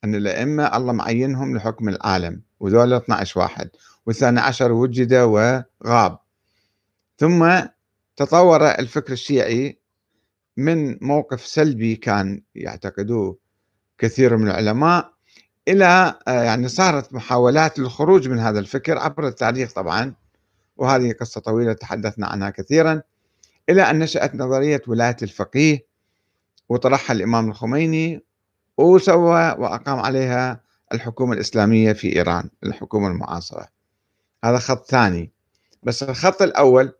أن 0.03 0.15
الأئمة 0.15 0.77
الله 0.77 0.94
معينهم 0.94 1.58
لحكم 1.58 1.89
العالم 1.89 2.41
وذول 2.60 2.94
12 2.94 3.39
واحد 3.39 3.70
والثاني 4.05 4.39
عشر 4.39 4.72
وجد 4.72 5.14
وغاب. 5.14 6.20
ثم 7.18 7.61
تطور 8.15 8.69
الفكر 8.69 9.13
الشيعي 9.13 9.79
من 10.57 10.97
موقف 11.01 11.45
سلبي 11.45 11.95
كان 11.95 12.41
يعتقدوه 12.55 13.37
كثير 13.97 14.37
من 14.37 14.47
العلماء 14.47 15.13
إلى 15.67 16.19
آه، 16.27 16.43
يعني 16.43 16.67
صارت 16.67 17.13
محاولات 17.13 17.79
للخروج 17.79 18.29
من 18.29 18.39
هذا 18.39 18.59
الفكر 18.59 18.97
عبر 18.97 19.27
التاريخ 19.27 19.73
طبعا 19.73 20.13
وهذه 20.77 21.11
قصة 21.11 21.41
طويلة 21.41 21.73
تحدثنا 21.73 22.27
عنها 22.27 22.49
كثيرا 22.49 23.01
إلى 23.69 23.81
أن 23.81 23.99
نشأت 23.99 24.35
نظرية 24.35 24.81
ولاية 24.87 25.17
الفقيه 25.21 25.85
وطرحها 26.69 27.13
الإمام 27.13 27.49
الخميني 27.49 28.23
وسوى 28.77 29.55
وأقام 29.57 29.99
عليها 29.99 30.61
الحكومة 30.93 31.33
الإسلامية 31.33 31.93
في 31.93 32.15
إيران 32.15 32.49
الحكومة 32.63 33.07
المعاصرة. 33.07 33.67
هذا 34.43 34.57
خط 34.57 34.85
ثاني. 34.89 35.31
بس 35.83 36.03
الخط 36.03 36.41
الأول 36.41 36.93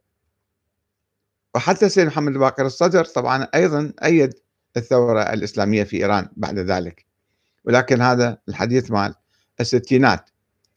وحتى 1.56 1.90
سيد 1.90 2.08
محمد 2.08 2.34
باقر 2.34 2.66
الصدر 2.66 3.06
طبعا 3.06 3.48
أيضا 3.56 3.94
أيد 4.04 4.34
الثورة 4.78 5.22
الإسلامية 5.22 5.84
في 5.84 5.98
إيران 5.98 6.30
بعد 6.38 6.60
ذلك. 6.60 7.06
ولكن 7.66 8.02
هذا 8.02 8.38
الحديث 8.50 8.92
مال 8.92 9.16
الستينات 9.60 10.30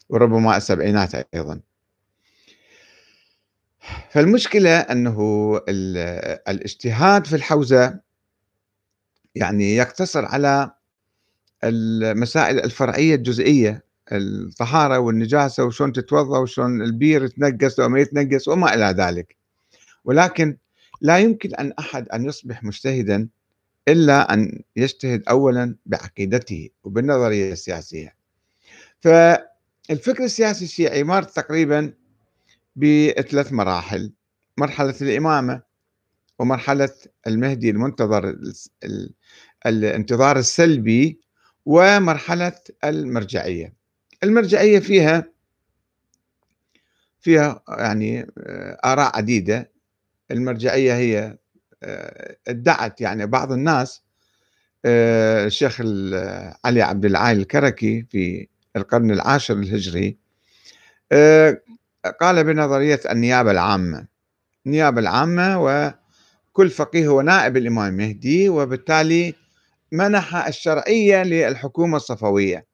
وربما 0.09 0.57
السبعينات 0.57 1.15
أيضا. 1.35 1.61
فالمشكلة 4.11 4.79
أنه 4.79 5.61
الاجتهاد 6.49 7.27
في 7.27 7.37
الحوزة 7.37 8.01
يعني 9.35 9.77
يقتصر 9.77 10.25
على 10.25 10.71
المسائل 11.65 12.59
الفرعية 12.59 13.15
الجزئية 13.15 13.85
الطهارة 14.13 14.99
والنجاسة 14.99 15.65
وشون 15.65 15.93
تتوضا 15.93 16.39
وشون 16.39 16.83
البير 16.83 17.25
يتنقص 17.25 17.79
وما 17.79 18.01
يتنقص 18.01 18.49
وما 18.49 18.75
إلى 18.75 18.85
ذلك. 18.85 19.37
ولكن 20.05 20.57
لا 21.01 21.19
يمكن 21.19 21.55
أن 21.55 21.73
أحد 21.79 22.09
أن 22.09 22.25
يصبح 22.25 22.65
مجتهدا 22.65 23.29
إلا 23.89 24.35
أن 24.35 24.63
يجتهد 24.77 25.23
أولا 25.29 25.77
بعقيدته 25.87 26.69
وبالنظرية 26.85 27.53
السياسية 27.53 28.15
فالفكر 29.01 30.25
السياسي 30.25 30.65
الشيعي 30.65 31.05
مر 31.05 31.23
تقريبا 31.23 31.93
بثلاث 32.77 33.53
مراحل. 33.53 34.13
مرحلة 34.59 34.95
الإمامة 35.01 35.63
ومرحلة 36.39 36.91
المهدي 37.27 37.71
المنتظر 37.71 38.37
الانتظار 39.67 40.39
السلبي 40.39 41.21
ومرحلة 41.67 42.53
المرجعية. 42.85 43.75
المرجعية 44.25 44.79
فيها 44.79 45.25
فيها 47.21 47.63
يعني 47.69 48.27
آراء 48.85 49.17
عديدة. 49.17 49.71
المرجعية 50.31 50.97
هي 50.97 51.39
آه، 51.83 52.37
ادعت 52.49 53.01
يعني 53.01 53.27
بعض 53.27 53.53
الناس 53.53 54.03
آه، 54.85 55.47
الشيخ 55.47 55.81
علي 56.65 56.83
عبد 56.83 57.05
العال 57.05 57.39
الكركي 57.39 58.03
في 58.11 58.49
القرن 58.77 59.11
العاشر 59.11 59.55
الهجري 59.55 60.19
قال 62.21 62.45
بنظرية 62.45 63.01
النيابة 63.11 63.51
العامة. 63.51 64.07
النيابة 64.67 65.01
العامة 65.01 65.59
وكل 65.63 66.71
فقيه 66.71 67.09
هو 67.09 67.21
نائب 67.21 67.57
الإمام 67.57 67.93
المهدي 67.93 68.49
وبالتالي 68.49 69.35
منح 69.93 70.47
الشرعية 70.47 71.23
للحكومة 71.23 71.97
الصفوية. 71.97 72.67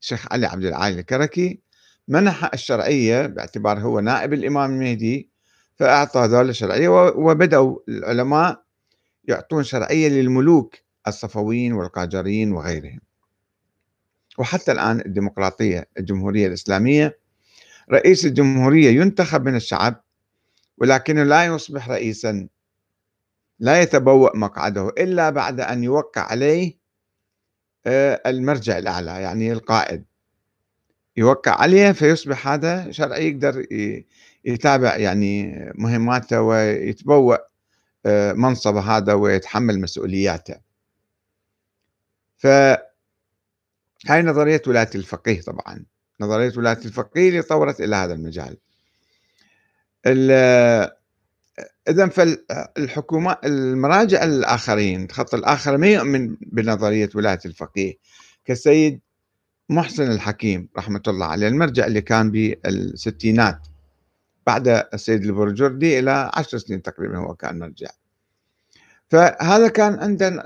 الشيخ 0.00 0.32
علي 0.32 0.46
عبد 0.46 0.64
العالي 0.64 1.00
الكركي 1.00 1.60
منح 2.08 2.50
الشرعية 2.54 3.26
باعتباره 3.26 3.80
هو 3.80 4.00
نائب 4.00 4.32
الإمام 4.32 4.70
المهدي 4.70 5.30
فأعطى 5.76 6.18
هذول 6.20 6.48
الشرعية 6.48 6.88
وبدأوا 7.08 7.78
العلماء 7.88 8.62
يعطون 9.24 9.64
شرعية 9.64 10.08
للملوك 10.08 10.76
الصفويين 11.06 11.72
والقاجرين 11.72 12.52
وغيرهم. 12.52 13.00
وحتى 14.38 14.72
الآن 14.72 15.00
الديمقراطية 15.00 15.88
الجمهورية 15.98 16.46
الإسلامية 16.46 17.18
رئيس 17.92 18.24
الجمهورية 18.24 18.90
ينتخب 19.00 19.44
من 19.44 19.56
الشعب 19.56 20.04
ولكنه 20.78 21.22
لا 21.22 21.44
يصبح 21.44 21.88
رئيسا 21.90 22.48
لا 23.58 23.80
يتبوأ 23.82 24.36
مقعده 24.36 24.88
إلا 24.88 25.30
بعد 25.30 25.60
أن 25.60 25.84
يوقع 25.84 26.22
عليه 26.22 26.78
آه، 27.86 28.22
المرجع 28.26 28.78
الأعلى 28.78 29.10
يعني 29.10 29.52
القائد. 29.52 30.04
يوقع 31.16 31.60
عليه 31.60 31.92
فيصبح 31.92 32.48
هذا 32.48 32.90
شرعي 32.90 33.28
يقدر 33.28 33.66
يتابع 34.46 34.96
يعني 34.96 35.54
مهماته 35.74 36.42
ويتبوأ 36.42 37.36
آه، 38.06 38.32
منصبه 38.32 38.80
هذا 38.80 39.12
ويتحمل 39.12 39.80
مسؤولياته. 39.80 40.56
فهاي 42.36 44.22
نظرية 44.22 44.62
ولاية 44.66 44.90
الفقيه 44.94 45.40
طبعا. 45.40 45.84
نظرية 46.20 46.52
ولاية 46.56 46.78
الفقيه 46.84 47.28
اللي 47.28 47.42
طورت 47.42 47.80
إلى 47.80 47.96
هذا 47.96 48.14
المجال. 48.14 48.56
إذا 51.88 52.08
فالحكومة 52.08 53.36
المراجع 53.44 54.24
الآخرين 54.24 55.04
الخط 55.04 55.34
الآخر 55.34 55.76
ما 55.76 55.86
يؤمن 55.86 56.36
بنظرية 56.40 57.10
ولاية 57.14 57.40
الفقيه. 57.46 57.94
كالسيد 58.44 59.00
محسن 59.68 60.10
الحكيم 60.10 60.68
رحمة 60.78 61.02
الله 61.08 61.26
عليه 61.26 61.48
المرجع 61.48 61.86
اللي 61.86 62.00
كان 62.00 62.30
بالستينات. 62.30 63.66
بعد 64.46 64.68
السيد 64.94 65.24
البرجردي 65.24 65.98
إلى 65.98 66.30
عشر 66.34 66.58
سنين 66.58 66.82
تقريبا 66.82 67.18
هو 67.18 67.34
كان 67.34 67.58
مرجع. 67.58 67.88
فهذا 69.10 69.68
كان 69.68 69.98
عندنا 69.98 70.42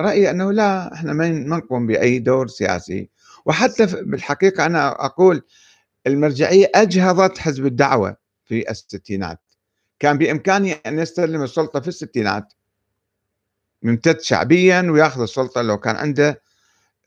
رأي 0.00 0.30
أنه 0.30 0.52
لا 0.52 0.94
إحنا 0.94 1.12
ما 1.12 1.28
نقوم 1.28 1.86
بأي 1.86 2.18
دور 2.18 2.48
سياسي. 2.48 3.10
وحتى 3.44 3.86
بالحقيقة 3.86 4.66
أنا 4.66 5.04
أقول 5.04 5.42
المرجعية 6.06 6.70
أجهضت 6.74 7.38
حزب 7.38 7.66
الدعوة 7.66 8.16
في 8.44 8.70
الستينات. 8.70 9.40
كان 9.98 10.18
بإمكانه 10.18 10.76
أن 10.86 10.98
يستلم 10.98 11.42
السلطة 11.42 11.80
في 11.80 11.88
الستينات. 11.88 12.52
يمتد 13.82 14.20
شعبيا 14.20 14.90
ويأخذ 14.90 15.22
السلطة 15.22 15.62
لو 15.62 15.78
كان 15.78 15.96
عنده 15.96 16.42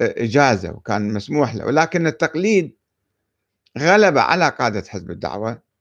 إجازة 0.02 0.72
وكان 0.72 1.14
مسموح 1.14 1.56
له. 1.56 1.66
ولكن 1.66 2.08
التقليد 2.08 2.76
غلب 3.78 4.18
على 4.18 4.50
قادة 4.50 4.84
حزب 4.90 5.12
الدعوة. 5.12 5.73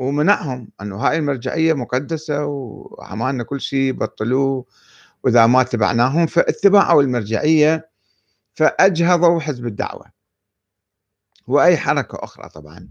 ومنعهم 0.00 0.68
أنه 0.80 0.96
هاي 0.96 1.16
المرجعية 1.16 1.72
مقدسة 1.72 2.44
وعملنا 2.46 3.44
كل 3.44 3.60
شيء 3.60 3.92
بطلوه. 3.92 4.66
وإذا 5.22 5.46
ما 5.46 5.60
اتبعناهم 5.60 6.26
فاتبعوا 6.26 7.02
المرجعية 7.02 7.90
فأجهضوا 8.54 9.40
حزب 9.40 9.66
الدعوة. 9.66 10.06
وأي 11.46 11.76
حركة 11.76 12.18
أخرى 12.24 12.48
طبعا. 12.48 12.88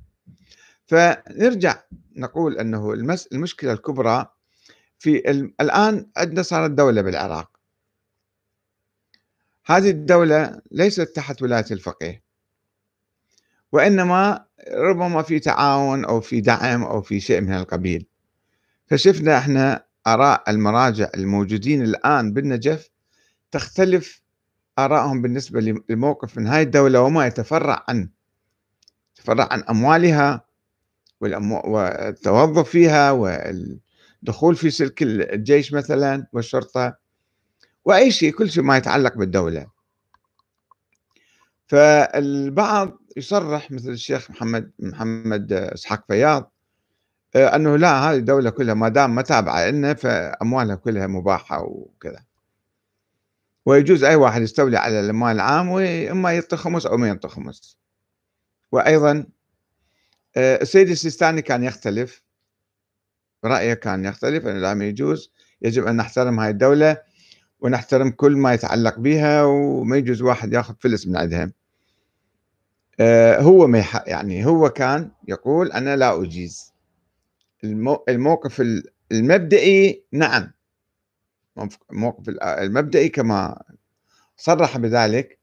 فنرجع 0.87 1.83
نقول 2.15 2.57
أنه 2.57 2.93
المشكلة 3.33 3.73
الكبرى 3.73 4.25
في 4.99 5.29
الآن 5.61 6.09
عندنا 6.17 6.41
صارت 6.41 6.71
دولة 6.71 7.01
بالعراق. 7.01 7.59
هذه 9.65 9.89
الدولة 9.89 10.61
ليست 10.71 11.01
تحت 11.01 11.41
ولاية 11.41 11.65
الفقيه. 11.71 12.23
وإنما 13.71 14.48
ربما 14.73 15.21
في 15.21 15.39
تعاون 15.39 16.05
أو 16.05 16.21
في 16.21 16.41
دعم 16.41 16.83
أو 16.83 17.01
في 17.01 17.19
شيء 17.19 17.41
من 17.41 17.53
القبيل 17.53 18.05
فشفنا 18.87 19.37
إحنا 19.37 19.85
آراء 20.07 20.43
المراجع 20.49 21.09
الموجودين 21.15 21.81
الآن 21.81 22.33
بالنجف 22.33 22.89
تختلف 23.51 24.21
آرائهم 24.79 25.21
بالنسبة 25.21 25.81
لموقف 25.89 26.37
من 26.37 26.47
هاي 26.47 26.61
الدولة 26.61 27.01
وما 27.01 27.27
يتفرع 27.27 27.85
عن 27.87 28.09
يتفرع 29.17 29.47
عن 29.51 29.63
أموالها 29.63 30.45
والتوظف 31.21 32.69
فيها 32.69 33.11
والدخول 33.11 34.55
في 34.55 34.69
سلك 34.69 35.03
الجيش 35.03 35.73
مثلا 35.73 36.27
والشرطة 36.33 36.97
وأي 37.85 38.11
شيء 38.11 38.33
كل 38.33 38.49
شيء 38.51 38.63
ما 38.63 38.77
يتعلق 38.77 39.17
بالدولة. 39.17 39.67
فالبعض 41.67 42.98
يصرح 43.19 43.71
مثل 43.71 43.89
الشيخ 43.89 44.31
محمد 44.31 44.71
محمد 44.79 45.53
إسحاق 45.53 46.05
فياض 46.07 46.51
آه، 47.35 47.55
أنه 47.55 47.75
لا 47.75 47.91
هذه 47.99 48.17
الدولة 48.17 48.49
كلها 48.49 48.73
ما 48.73 48.89
دام 48.89 49.15
ما 49.15 49.21
تابعة 49.21 49.69
لنا 49.69 49.93
فأموالها 49.93 50.75
كلها 50.75 51.07
مباحة 51.07 51.61
وكذا. 51.63 52.23
ويجوز 53.65 54.03
أي 54.03 54.15
واحد 54.15 54.41
يستولي 54.41 54.77
على 54.77 54.99
المال 54.99 55.35
العام 55.35 55.69
وإما 55.69 56.33
يعطي 56.33 56.57
خمس 56.57 56.85
أو 56.85 56.97
ما 56.97 57.07
يعطي 57.07 57.27
خمس. 57.27 57.77
وأيضا 58.71 59.25
آه، 60.37 60.61
السيد 60.61 60.89
السيستاني 60.89 61.41
كان 61.41 61.63
يختلف 61.63 62.23
رأيه 63.45 63.73
كان 63.73 64.05
يختلف 64.05 64.47
أنه 64.47 64.59
لا 64.59 64.85
يجوز 64.85 65.31
يجب 65.61 65.87
أن 65.87 65.97
نحترم 65.97 66.39
هاي 66.39 66.49
الدولة 66.49 66.97
ونحترم 67.59 68.09
كل 68.09 68.37
ما 68.37 68.53
يتعلق 68.53 68.99
بها 68.99 69.43
وما 69.43 69.97
يجوز 69.97 70.21
واحد 70.21 70.53
يأخذ 70.53 70.75
فلس 70.79 71.07
من 71.07 71.17
عندها 71.17 71.51
هو 73.39 73.67
ما 73.67 73.83
يعني 74.07 74.45
هو 74.45 74.69
كان 74.69 75.11
يقول 75.27 75.71
أنا 75.71 75.95
لا 75.95 76.21
أجيز. 76.23 76.73
الموقف 78.09 78.63
المبدئي 79.11 80.03
نعم. 80.11 80.51
الموقف 81.91 82.29
المبدئي 82.43 83.09
كما 83.09 83.61
صرح 84.37 84.77
بذلك 84.77 85.39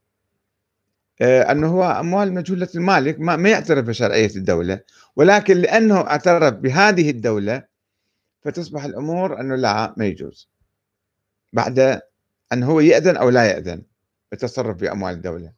آه، 1.21 1.51
أنه 1.51 1.67
هو 1.67 1.83
أموال 1.83 2.33
مجهولة 2.33 2.67
المالك 2.75 3.19
ما 3.19 3.49
يعترف 3.49 3.85
بشرعية 3.85 4.35
الدولة 4.35 4.81
ولكن 5.15 5.57
لأنه 5.57 6.01
اعترف 6.01 6.53
بهذه 6.53 7.09
الدولة 7.09 7.63
فتصبح 8.41 8.83
الأمور 8.83 9.39
أنه 9.39 9.55
لا 9.55 9.93
ما 9.97 10.05
يجوز. 10.05 10.49
بعد 11.53 12.01
أن 12.53 12.63
هو 12.63 12.79
يأذن 12.79 13.17
أو 13.17 13.29
لا 13.29 13.45
يأذن 13.45 13.83
بالتصرف 14.31 14.77
بأموال 14.77 15.13
الدولة. 15.13 15.47
آه، 15.47 15.56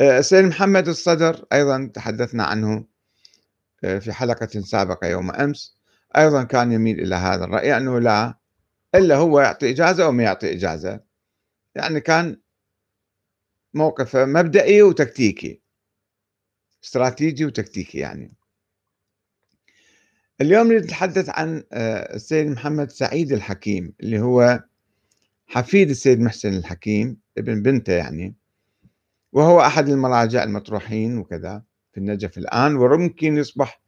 السيد 0.00 0.44
محمد 0.44 0.88
الصدر 0.88 1.44
أيضا 1.52 1.90
تحدثنا 1.94 2.44
عنه 2.44 2.84
آه، 3.84 3.98
في 3.98 4.12
حلقة 4.12 4.46
سابقة 4.60 5.06
يوم 5.06 5.30
أمس. 5.30 5.76
أيضا 6.16 6.42
كان 6.44 6.72
يميل 6.72 7.00
إلى 7.00 7.14
هذا 7.14 7.44
الرأي 7.44 7.76
أنه 7.76 8.00
لا 8.00 8.38
إلا 8.94 9.16
هو 9.16 9.40
يعطي 9.40 9.70
إجازة 9.70 10.04
أو 10.04 10.12
ما 10.12 10.22
يعطي 10.22 10.52
إجازة. 10.52 11.00
يعني 11.74 12.00
كان 12.00 12.40
موقفه 13.74 14.24
مبدئي 14.24 14.82
وتكتيكي 14.82 15.60
استراتيجي 16.84 17.44
وتكتيكي 17.44 17.98
يعني. 17.98 18.34
اليوم 20.40 20.72
نتحدث 20.72 21.28
عن 21.28 21.64
آه، 21.72 22.14
السيد 22.14 22.46
محمد 22.46 22.90
سعيد 22.90 23.32
الحكيم 23.32 23.94
اللي 24.00 24.20
هو 24.20 24.64
حفيد 25.46 25.90
السيد 25.90 26.20
محسن 26.20 26.54
الحكيم 26.54 27.16
ابن 27.38 27.62
بنته 27.62 27.92
يعني. 27.92 28.34
وهو 29.36 29.60
أحد 29.60 29.88
المراجع 29.88 30.42
المطروحين 30.42 31.18
وكذا 31.18 31.62
في 31.92 31.98
النجف 32.00 32.38
الآن 32.38 32.76
ويمكن 32.76 33.36
يصبح 33.36 33.80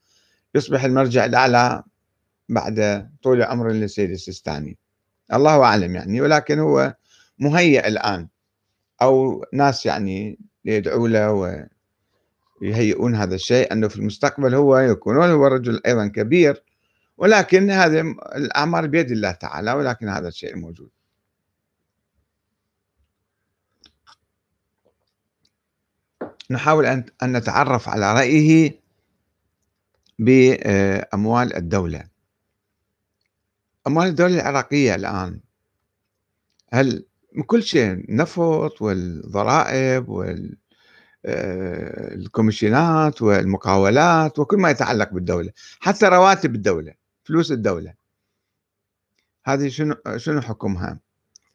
يصبح 0.55 0.85
المرجع 0.85 1.25
الأعلى 1.25 1.83
بعد 2.49 3.09
طول 3.23 3.43
عمر 3.43 3.71
للسيد 3.71 4.11
السيستاني. 4.11 4.79
الله 5.33 5.65
أعلم 5.65 5.95
يعني 5.95 6.21
ولكن 6.21 6.59
هو 6.59 6.95
مهيئ 7.39 7.89
الآن 7.89 8.29
أو 9.03 9.45
ناس 9.53 9.87
يعني 9.87 10.39
يدعوا 10.65 11.09
له 11.09 11.61
ويهيئون 12.63 13.15
هذا 13.15 13.35
الشيء 13.35 13.73
أنه 13.73 13.89
في 13.89 13.97
المستقبل 13.97 14.55
هو 14.55 14.79
يكون 14.79 15.17
هو 15.17 15.47
رجل 15.47 15.81
أيضا 15.87 16.07
كبير 16.07 16.63
ولكن 17.19 17.71
هذا 17.71 18.01
الأعمال 18.37 18.89
بيد 18.89 19.11
الله 19.11 19.33
تعالى 19.33 19.73
ولكن 19.73 20.09
هذا 20.09 20.29
الشيء 20.29 20.57
موجود. 20.57 20.91
نحاول 26.51 26.87
أن 26.87 27.05
نتعرف 27.23 27.89
على 27.89 28.15
رأيه 28.15 28.81
بأموال 30.19 31.57
الدولة. 31.57 32.09
أموال 33.87 34.09
الدولة 34.09 34.35
العراقية 34.35 34.95
الآن. 34.95 35.41
هل 36.73 37.07
كل 37.47 37.63
شيء 37.63 38.05
نفط 38.09 38.83
والضرائب 38.83 40.09
والكوميشنات 41.25 43.23
والمقاولات 43.23 44.39
وكل 44.39 44.57
ما 44.57 44.71
يتعلق 44.71 45.11
بالدولة 45.13 45.53
حتى 45.81 46.07
رواتب 46.07 46.55
الدولة 46.55 46.95
فلوس 47.25 47.53
الدولة. 47.53 47.95
هذه 49.45 49.69
شنو 49.69 49.95
شنو 50.17 50.41
حكمها؟ 50.41 50.99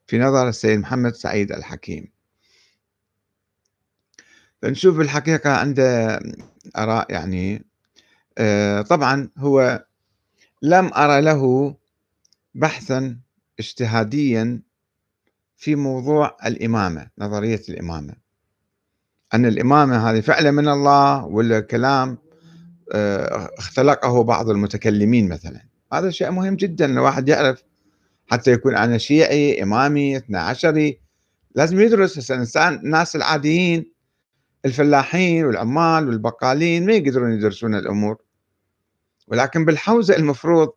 في 0.08 0.20
نظر 0.20 0.50
السيد 0.50 0.80
محمد 0.80 1.14
سعيد 1.14 1.52
الحكيم. 1.52 2.12
فنشوف 4.64 5.00
الحقيقة 5.00 5.50
عنده 5.50 6.20
آراء 6.78 7.12
يعني 7.12 7.66
آه، 8.38 8.82
طبعا 8.82 9.30
هو 9.38 9.86
لم 10.62 10.92
أرى 10.94 11.22
له 11.22 11.76
بحثا 12.56 13.18
اجتهاديا 13.60 14.62
في 15.58 15.76
موضوع 15.76 16.38
الإمامة 16.46 17.08
نظرية 17.18 17.62
الإمامة. 17.70 18.14
أن 19.34 19.46
الإمامة 19.46 20.10
هذه 20.10 20.22
فعلا 20.22 20.52
من 20.52 20.68
الله 20.68 21.26
ولا 21.26 21.60
كلام 21.60 22.18
آه، 22.92 23.50
اختلقه 23.58 24.24
بعض 24.24 24.50
المتكلمين 24.50 25.30
مثلا. 25.30 25.62
هذا 25.94 26.10
شيء 26.10 26.32
مهم 26.32 26.56
جدا 26.56 26.86
الواحد 26.86 27.30
يعرف 27.30 27.64
حتى 28.28 28.52
يكون 28.52 28.76
أنا 28.76 28.98
شيعي 28.98 29.64
إمامي 29.64 30.18
اثنا 30.18 30.42
عشري 30.42 31.00
لازم 31.56 31.80
يدرس. 31.80 32.32
الإنسان 32.32 32.74
الناس 32.74 33.16
العاديين 33.16 33.93
الفلاحين 34.66 35.46
والعمال 35.46 36.08
والبقالين 36.08 36.86
ما 36.86 36.94
يقدرون 36.94 37.34
يدرسون 37.34 37.76
الأمور. 37.76 38.18
ولكن 39.28 39.66
بالحوزة 39.66 40.16
المفروض 40.16 40.74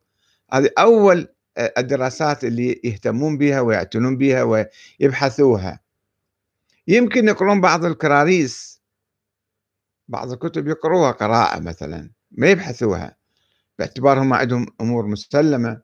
هذه 0.53 0.71
أول 0.79 1.29
الدراسات 1.59 2.45
اللي 2.45 2.81
يهتمون 2.85 3.39
بها 3.39 3.61
ويعتنون 3.61 4.17
بها 4.17 4.43
ويبحثوها. 4.43 5.81
يمكن 6.89 7.29
يقرون 7.29 7.61
بعض 7.61 7.85
الكراريس. 7.85 8.83
بعض 10.09 10.33
الكتب 10.33 10.69
يقروها 10.69 11.11
قراءة 11.11 11.61
مثلا 11.61 12.11
ما 12.31 12.47
يبحثوها. 12.51 13.17
باعتبارهم 13.79 14.33
عندهم 14.33 14.67
أمور 14.81 15.07
مسلمة 15.07 15.81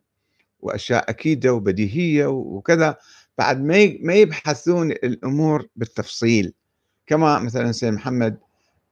وأشياء 0.61 1.11
أكيدة 1.11 1.55
وبديهية 1.55 2.27
وكذا. 2.27 2.97
بعد 3.39 3.61
ما 4.01 4.15
يبحثون 4.15 4.91
الأمور 4.91 5.69
بالتفصيل. 5.77 6.55
كما 7.13 7.39
مثلا 7.39 7.73
سيد 7.73 7.93
محمد 7.93 8.39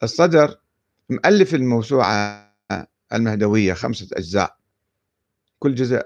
الصدر 0.02 0.58
مؤلف 1.10 1.54
الموسوعة 1.54 2.50
المهدوية 3.12 3.72
خمسة 3.72 4.08
أجزاء. 4.12 4.56
كل 5.58 5.74
جزء 5.74 6.02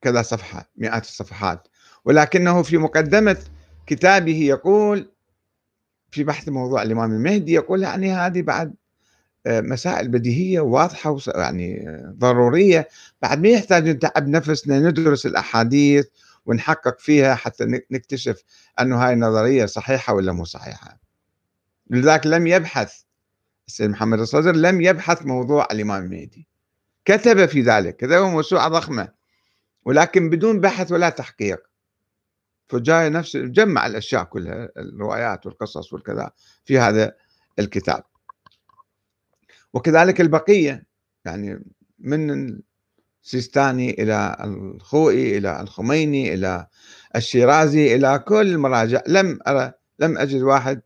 كذا 0.00 0.22
صفحة 0.22 0.70
مئات 0.76 1.04
الصفحات. 1.04 1.68
ولكنه 2.04 2.62
في 2.62 2.78
مقدمة 2.78 3.36
كتابه 3.86 4.36
يقول 4.36 5.10
في 6.10 6.24
بحث 6.24 6.48
موضوع 6.48 6.82
الإمام 6.82 7.12
المهدي 7.12 7.52
يقول 7.52 7.82
يعني 7.82 8.12
هذه 8.12 8.42
بعد 8.42 8.74
آه، 9.46 9.60
مسائل 9.60 10.08
بديهية 10.08 10.60
واضحة 10.60 11.18
يعني 11.34 11.86
ضرورية. 12.18 12.88
بعد 13.22 13.42
ما 13.42 13.48
يحتاج 13.48 13.88
نتعب 13.88 14.28
نفسنا 14.28 14.78
ندرس 14.78 15.26
الأحاديث 15.26 16.06
ونحقق 16.46 16.98
فيها 16.98 17.34
حتى 17.34 17.64
نكتشف 17.90 18.42
أنه 18.80 19.04
هاي 19.06 19.12
النظرية 19.12 19.66
صحيحة 19.66 20.14
ولا 20.14 20.32
مو 20.32 20.44
صحيحة. 20.44 21.01
لذلك 21.92 22.26
لم 22.26 22.46
يبحث 22.46 23.02
السيد 23.68 23.90
محمد 23.90 24.20
الصدر 24.20 24.52
لم 24.56 24.80
يبحث 24.80 25.26
موضوع 25.26 25.68
الإمام 25.72 26.04
المهدي. 26.04 26.48
كتب 27.04 27.46
في 27.46 27.60
ذلك 27.60 27.96
كتب 27.96 28.22
موسوعة 28.22 28.68
ضخمة 28.68 29.08
ولكن 29.84 30.30
بدون 30.30 30.60
بحث 30.60 30.92
ولا 30.92 31.10
تحقيق. 31.10 31.60
فجاي 32.68 33.10
نفس 33.10 33.36
جمع 33.36 33.86
الأشياء 33.86 34.24
كلها 34.24 34.68
الروايات 34.76 35.46
والقصص 35.46 35.92
والكذا 35.92 36.30
في 36.64 36.78
هذا 36.78 37.16
الكتاب. 37.58 38.02
وكذلك 39.72 40.20
البقية 40.20 40.86
يعني 41.24 41.64
من 41.98 42.56
السيستاني 43.22 43.90
إلى 44.02 44.36
الخوئي 44.44 45.38
إلى 45.38 45.60
الخميني 45.60 46.34
إلى 46.34 46.66
الشيرازي 47.16 47.94
إلى 47.94 48.18
كل 48.18 48.46
المراجع 48.46 49.02
لم 49.06 49.38
أرى 49.46 49.72
لم 49.98 50.18
أجد 50.18 50.42
واحد 50.42 50.82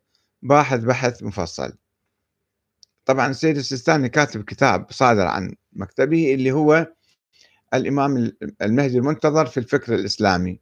باحث 0.48 0.80
بحث 0.84 1.22
مفصل. 1.22 1.72
طبعا 3.04 3.26
السيد 3.30 3.56
السيستاني 3.56 4.08
كاتب 4.08 4.44
كتاب 4.44 4.86
صادر 4.90 5.26
عن 5.26 5.54
مكتبه 5.72 6.34
اللي 6.34 6.52
هو 6.52 6.92
الإمام 7.74 8.32
المهدي 8.62 8.98
المنتظر 8.98 9.46
في 9.46 9.58
الفكر 9.60 9.94
الإسلامي. 9.94 10.60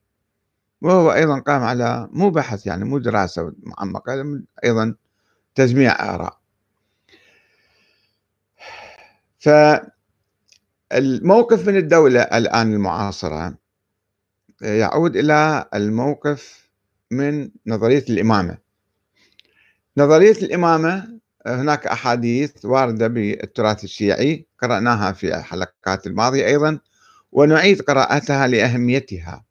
وهو 0.82 1.12
أيضا 1.12 1.38
قام 1.40 1.62
على 1.62 2.08
مو 2.12 2.30
بحث 2.30 2.66
يعني 2.66 2.84
مو 2.84 2.98
دراسة 2.98 3.52
معمقة 3.62 4.42
أيضا 4.64 4.94
تجميع 5.54 6.14
آراء. 6.14 6.40
فالموقف 10.90 11.68
من 11.68 11.76
الدولة 11.76 12.20
الآن 12.22 12.72
المعاصرة 12.72 13.58
يعود 14.62 15.16
إلى 15.16 15.68
الموقف 15.74 16.70
من 17.10 17.50
نظرية 17.66 18.04
الإمامة. 18.10 18.63
نظرية 19.96 20.33
الإمامة 20.33 21.18
هناك 21.46 21.87
أحاديث 21.87 22.64
واردة 22.64 23.09
بالتراث 23.09 23.85
الشيعي 23.85 24.46
قرأناها 24.62 25.12
في 25.12 25.37
الحلقات 25.38 26.07
الماضية 26.07 26.46
أيضا 26.46 26.78
ونعيد 27.33 27.83
قراءتها 27.83 28.46
لأهميتها. 28.46 29.44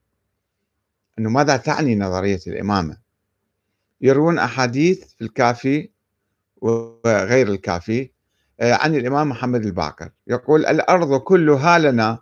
أنه 1.19 1.29
ماذا 1.29 1.57
تعني 1.57 1.95
نظرية 1.95 2.39
الإمامة؟ 2.47 2.97
يروون 4.01 4.39
أحاديث 4.39 5.03
في 5.17 5.21
الكافي 5.23 5.89
وغير 6.57 7.47
الكافي 7.47 8.11
آه، 8.59 8.73
عن 8.73 8.95
الإمام 8.95 9.29
محمد 9.29 9.65
الباقر. 9.65 10.09
يقول 10.27 10.65
الأرض 10.65 11.19
كلها 11.19 11.79
لنا. 11.79 12.19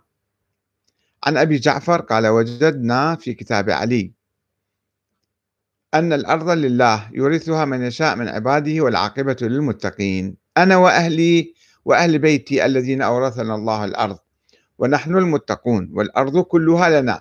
عن 1.24 1.36
أبي 1.36 1.56
جعفر 1.56 2.00
قال 2.00 2.26
وجدنا 2.26 3.16
في 3.16 3.34
كتاب 3.34 3.70
علي. 3.70 4.12
أن 5.94 6.12
الأرض 6.12 6.50
لله 6.50 7.08
يورثها 7.12 7.64
من 7.64 7.82
يشاء 7.82 8.16
من 8.16 8.28
عباده 8.28 8.80
والعاقبة 8.80 9.36
للمتقين. 9.40 10.36
أنا 10.56 10.76
وأهلي 10.76 11.54
وأهل 11.84 12.18
بيتي 12.18 12.66
الذين 12.66 13.02
أورثنا 13.02 13.54
الله 13.54 13.84
الأرض 13.84 14.18
ونحن 14.78 15.16
المتقون 15.16 15.90
والأرض 15.92 16.40
كلها 16.40 17.00
لنا. 17.00 17.20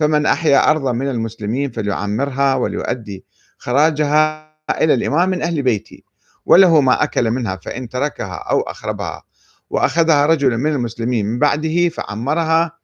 فمن 0.00 0.26
أحيا 0.26 0.70
أرضا 0.70 0.92
من 0.92 1.08
المسلمين 1.08 1.70
فليعمرها 1.70 2.54
وليؤدي 2.54 3.24
خراجها 3.58 4.50
إلى 4.70 4.94
الإمام 4.94 5.30
من 5.30 5.42
أهل 5.42 5.62
بيتي 5.62 6.04
وله 6.46 6.80
ما 6.80 7.02
أكل 7.02 7.30
منها 7.30 7.56
فإن 7.56 7.88
تركها 7.88 8.34
أو 8.34 8.60
أخربها 8.60 9.22
وأخذها 9.70 10.26
رجل 10.26 10.58
من 10.58 10.72
المسلمين 10.72 11.26
من 11.26 11.38
بعده 11.38 11.88
فعمرها 11.88 12.78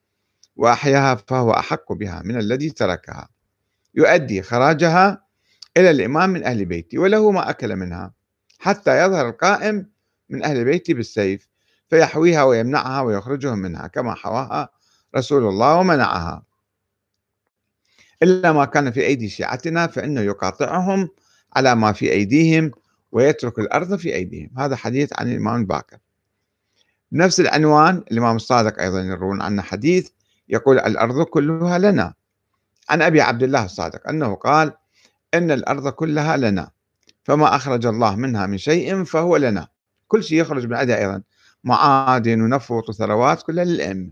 وأحياها 0.57 1.15
فهو 1.15 1.51
أحق 1.53 1.93
بها 1.93 2.23
من 2.25 2.37
الذي 2.39 2.71
تركها. 2.71 3.29
يؤدي 3.97 4.43
خراجها 4.43 5.27
إلى 5.77 5.91
الإمام 5.91 6.31
من 6.31 6.45
أهل 6.45 6.65
بيتي 6.65 6.99
وله 6.99 7.31
ما 7.31 7.51
أكل 7.51 7.77
منها 7.77 8.13
حتى 8.59 9.05
يظهر 9.05 9.29
القائم 9.29 9.87
من 10.29 10.45
أهل 10.45 10.65
بيتي 10.65 10.95
بالسيف 10.95 11.49
فيحويها 11.91 12.43
ويمنعها 12.43 13.01
ويخرجهم 13.01 13.59
منها 13.59 13.87
كما 13.87 14.15
حواها 14.15 14.69
رسول 15.17 15.49
الله 15.49 15.77
ومنعها. 15.77 16.43
إلا 18.23 18.53
ما 18.53 18.65
كان 18.65 18.91
في 18.93 19.07
أيدي 19.07 19.29
شيعتنا 19.29 19.87
فإنه 19.87 20.21
يقاطعهم 20.21 21.09
على 21.57 21.75
ما 21.75 21.93
في 21.93 22.13
أيديهم 22.13 22.71
ويترك 23.13 23.59
الأرض 23.59 23.97
في 23.97 24.15
أيديهم. 24.15 24.51
هذا 24.59 24.77
حديث 24.77 25.11
عن 25.21 25.33
الإمام 25.33 25.61
الباكر 25.61 25.99
بنفس 27.13 27.41
العنوان 27.41 28.05
الإمام 28.11 28.37
الصادق 28.37 28.81
أيضا 28.81 29.01
يروون 29.01 29.43
عنه 29.43 29.63
حديث 29.63 30.09
يقول 30.49 30.79
الأرض 30.79 31.23
كلها 31.23 31.79
لنا. 31.79 32.15
عن 32.89 33.03
أبي 33.03 33.21
عبد 33.21 33.43
الله 33.43 33.65
الصادق 33.65 34.09
أنه 34.09 34.35
قال 34.35 34.73
إن 35.35 35.51
الأرض 35.51 35.89
كلها 35.89 36.37
لنا 36.37 36.71
فما 37.25 37.57
أخرج 37.57 37.87
الله 37.87 38.17
منها 38.17 38.47
من 38.47 38.59
شيء 38.59 39.05
فهو 39.05 39.37
لنا. 39.37 39.69
كل 40.09 40.25
شيء 40.25 40.41
يخرج 40.41 40.67
من 40.67 40.75
عندها 40.75 40.99
أيضا 40.99 41.23
معادن 41.65 42.41
ونفط 42.41 42.89
وثروات 42.89 43.43
كلها 43.43 43.65
للأئمة. 43.65 44.11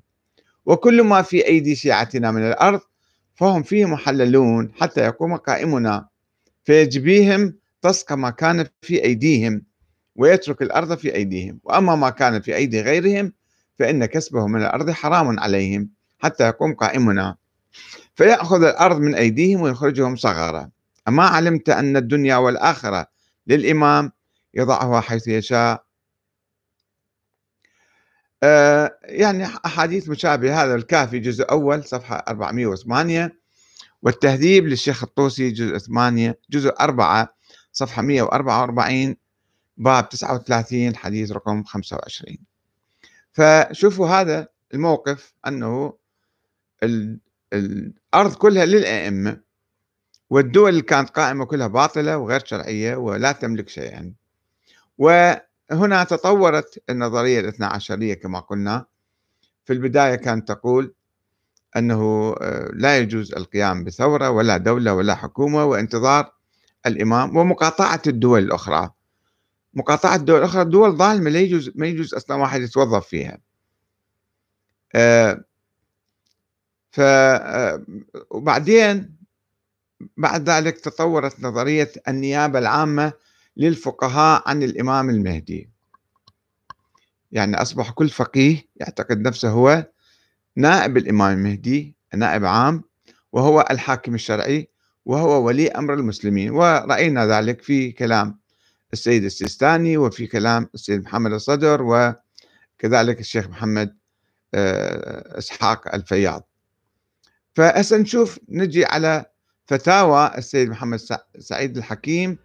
وكل 0.67 1.03
ما 1.03 1.23
في 1.23 1.47
أيدي 1.47 1.75
شيعتنا 1.75 2.31
من 2.31 2.43
الأرض 2.49 2.81
فهم 3.35 3.63
فيه 3.63 3.85
محللون 3.85 4.73
حتى 4.81 5.01
يقوم 5.01 5.37
قائمنا 5.37 6.09
فيجبيهم 6.65 7.55
طسق 7.81 8.13
ما 8.13 8.31
كان 8.31 8.67
في 8.83 9.05
أيديهم 9.05 9.63
ويترك 10.17 10.63
الأرض 10.63 10.99
في 10.99 11.15
أيديهم. 11.15 11.61
وأما 11.65 11.97
ما 11.97 12.11
كان 12.11 12.41
في 12.41 12.57
أيدي 12.57 12.81
غيرهم 12.81 13.33
فإن 13.79 14.05
كسبه 14.05 14.47
من 14.47 14.61
الأرض 14.63 14.91
حرام 14.91 15.41
عليهم 15.41 15.91
حتى 16.19 16.45
يقوم 16.45 16.75
قائمنا. 16.75 17.37
فيأخذ 18.15 18.63
الأرض 18.63 18.99
من 19.01 19.15
أيديهم 19.15 19.61
ويخرجهم 19.61 20.17
صغارا. 20.17 20.71
أما 21.09 21.25
علمت 21.25 21.69
أن 21.69 21.97
الدنيا 21.97 22.37
والآخرة 22.37 23.07
للإمام 23.47 24.13
يضعها 24.55 25.01
حيث 25.01 25.29
يشاء. 25.29 25.85
آه 28.43 28.99
يعني 29.03 29.45
أحاديث 29.45 30.09
مشابهة. 30.09 30.65
هذا 30.65 30.75
الكافي 30.75 31.19
جزء 31.19 31.51
أول 31.51 31.85
صفحة 31.85 32.25
408 32.29 33.45
والتهذيب 34.03 34.67
للشيخ 34.67 35.03
الطوسي 35.03 35.51
جزء 35.51 35.79
8 35.79 36.39
جزء 36.51 36.75
4 36.81 37.35
صفحة 37.73 38.03
144 38.03 39.17
باب 39.77 40.09
39 40.09 40.97
حديث 40.97 41.33
رقم 41.33 41.63
25 41.63 42.37
فشوفوا 43.33 44.09
هذا 44.09 44.49
الموقف 44.75 45.35
أنه 45.47 45.95
الأرض 47.55 48.35
كلها 48.35 48.65
للأئمة 48.65 49.41
والدول 50.31 50.69
اللي 50.71 50.83
كانت 50.83 51.11
قائمة 51.11 51.45
كلها 51.45 51.67
باطلة 51.67 52.19
وغير 52.19 52.45
شرعية 52.45 52.97
ولا 52.97 53.33
تملك 53.33 53.69
شيئا. 53.69 54.13
وهنا 54.99 56.05
تطورت 56.05 56.83
النظرية 56.91 57.41
الاثنى 57.41 57.67
عشرية 57.67 58.15
كما 58.15 58.41
قلنا. 58.41 58.87
في 59.65 59.73
البداية 59.73 60.15
كانت 60.15 60.49
تقول 60.49 60.95
أنه 61.77 62.35
آه، 62.41 62.71
لا 62.75 62.99
يجوز 62.99 63.33
القيام 63.35 63.85
بثورة 63.85 64.31
ولا 64.31 64.57
دولة 64.57 64.95
ولا 64.95 65.15
حكومة 65.15 65.65
وانتظار 65.65 66.33
الإمام 66.87 67.37
ومقاطعة 67.37 68.03
الدول 68.07 68.43
الأخرى. 68.43 68.91
مقاطعة 69.75 70.15
الدول 70.17 70.39
الأخرى 70.39 70.65
دول 70.65 70.97
ظالمة 70.97 71.31
لا 71.31 71.41
يجوز 71.41 71.71
ما 71.75 71.87
يجوز 71.87 72.15
أصلا 72.15 72.37
واحد 72.37 72.61
يتوظف 72.63 73.07
فيها. 73.07 73.39
آه 74.95 75.45
ف 76.95 77.01
آه 77.01 77.85
وبعدين 78.31 79.17
بعد 80.17 80.51
ذلك 80.51 80.79
تطورت 80.79 81.41
نظرية 81.41 81.93
النيابة 82.09 82.59
العامة 82.59 83.13
للفقهاء 83.57 84.43
عن 84.47 84.63
الإمام 84.63 85.11
المهدي. 85.11 85.71
يعني 87.33 87.63
أصبح 87.63 87.91
كل 87.91 88.09
فقيه 88.09 88.69
يعتقد 88.77 89.21
نفسه 89.21 89.49
هو 89.51 89.87
نائب 90.57 90.97
الإمام 90.97 91.39
المهدي 91.39 91.95
نائب 92.15 92.45
عام 92.45 92.83
وهو 93.33 93.67
الحاكم 93.71 94.15
الشرعي 94.15 94.69
وهو 95.07 95.47
ولي 95.47 95.69
أمر 95.69 95.95
المسلمين. 95.95 96.51
ورأينا 96.51 97.27
ذلك 97.27 97.63
في 97.63 97.93
كلام 97.93 98.39
السيد 98.93 99.25
السيستاني 99.25 99.97
وفي 99.97 100.27
كلام 100.27 100.69
السيد 100.75 101.05
محمد 101.05 101.33
الصدر 101.33 101.83
وكلام 101.83 102.17
كذلك 102.79 103.21
الشيخ 103.21 103.49
محمد 103.49 103.97
آه، 104.55 105.39
إسحاق 105.39 105.95
الفياض. 105.95 106.49
فهسه 107.55 107.97
نشوف 107.97 108.39
نجي 108.49 108.85
على 108.85 109.25
فتاوى 109.67 110.31
السيد 110.39 110.69
محمد 110.69 111.01
سعيد 111.39 111.77
الحكيم 111.77 112.39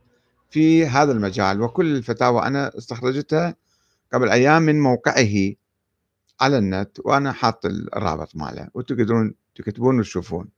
في 0.49 0.85
هذا 0.85 1.11
المجال. 1.11 1.61
وكل 1.61 1.95
الفتاوى 1.95 2.43
أنا 2.43 2.77
استخرجتها 2.77 3.55
قبل 4.13 4.29
أيام 4.29 4.61
من 4.61 4.79
موقعه 4.79 5.53
على 6.41 6.57
النت 6.57 6.97
وأنا 7.05 7.31
حاط 7.31 7.65
الرابط 7.65 8.35
ماله. 8.35 8.69
وتقدرون 8.73 9.35
تكتبون 9.55 9.99
وتشوفون. 9.99 10.49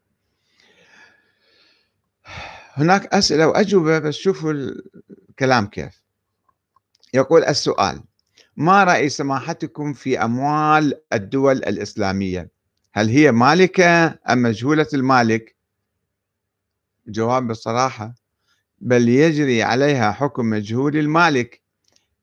هناك 2.73 3.13
أسئلة 3.13 3.47
وأجوبة 3.47 3.99
بس 3.99 4.15
شوفوا 4.15 4.53
الكلام 5.29 5.65
كيف. 5.67 6.01
يقول 7.13 7.43
السؤال 7.43 8.03
ما 8.57 8.83
رأي 8.83 9.09
سماحتكم 9.09 9.93
في 9.93 10.23
أموال 10.23 11.01
الدول 11.13 11.57
الإسلامية؟ 11.57 12.60
هل 12.93 13.09
هي 13.09 13.31
مالكة 13.31 14.05
أم 14.07 14.41
مجهولة 14.41 14.87
المالك؟ 14.93 15.55
جواب 17.07 17.47
بصراحة 17.47 18.15
بل 18.79 19.09
يجري 19.09 19.63
عليها 19.63 20.11
حكم 20.11 20.45
مجهول 20.45 20.97
المالك. 20.97 21.61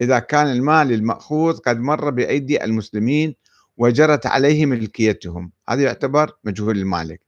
إذا 0.00 0.18
كان 0.18 0.46
المال 0.46 0.92
المأخوذ 0.92 1.58
قد 1.58 1.80
مر 1.80 2.10
بأيدي 2.10 2.64
المسلمين 2.64 3.34
وجرت 3.76 4.26
عليه 4.26 4.66
ملكيتهم. 4.66 5.52
هذا 5.68 5.82
يعتبر 5.82 6.32
مجهول 6.44 6.78
المالك. 6.78 7.20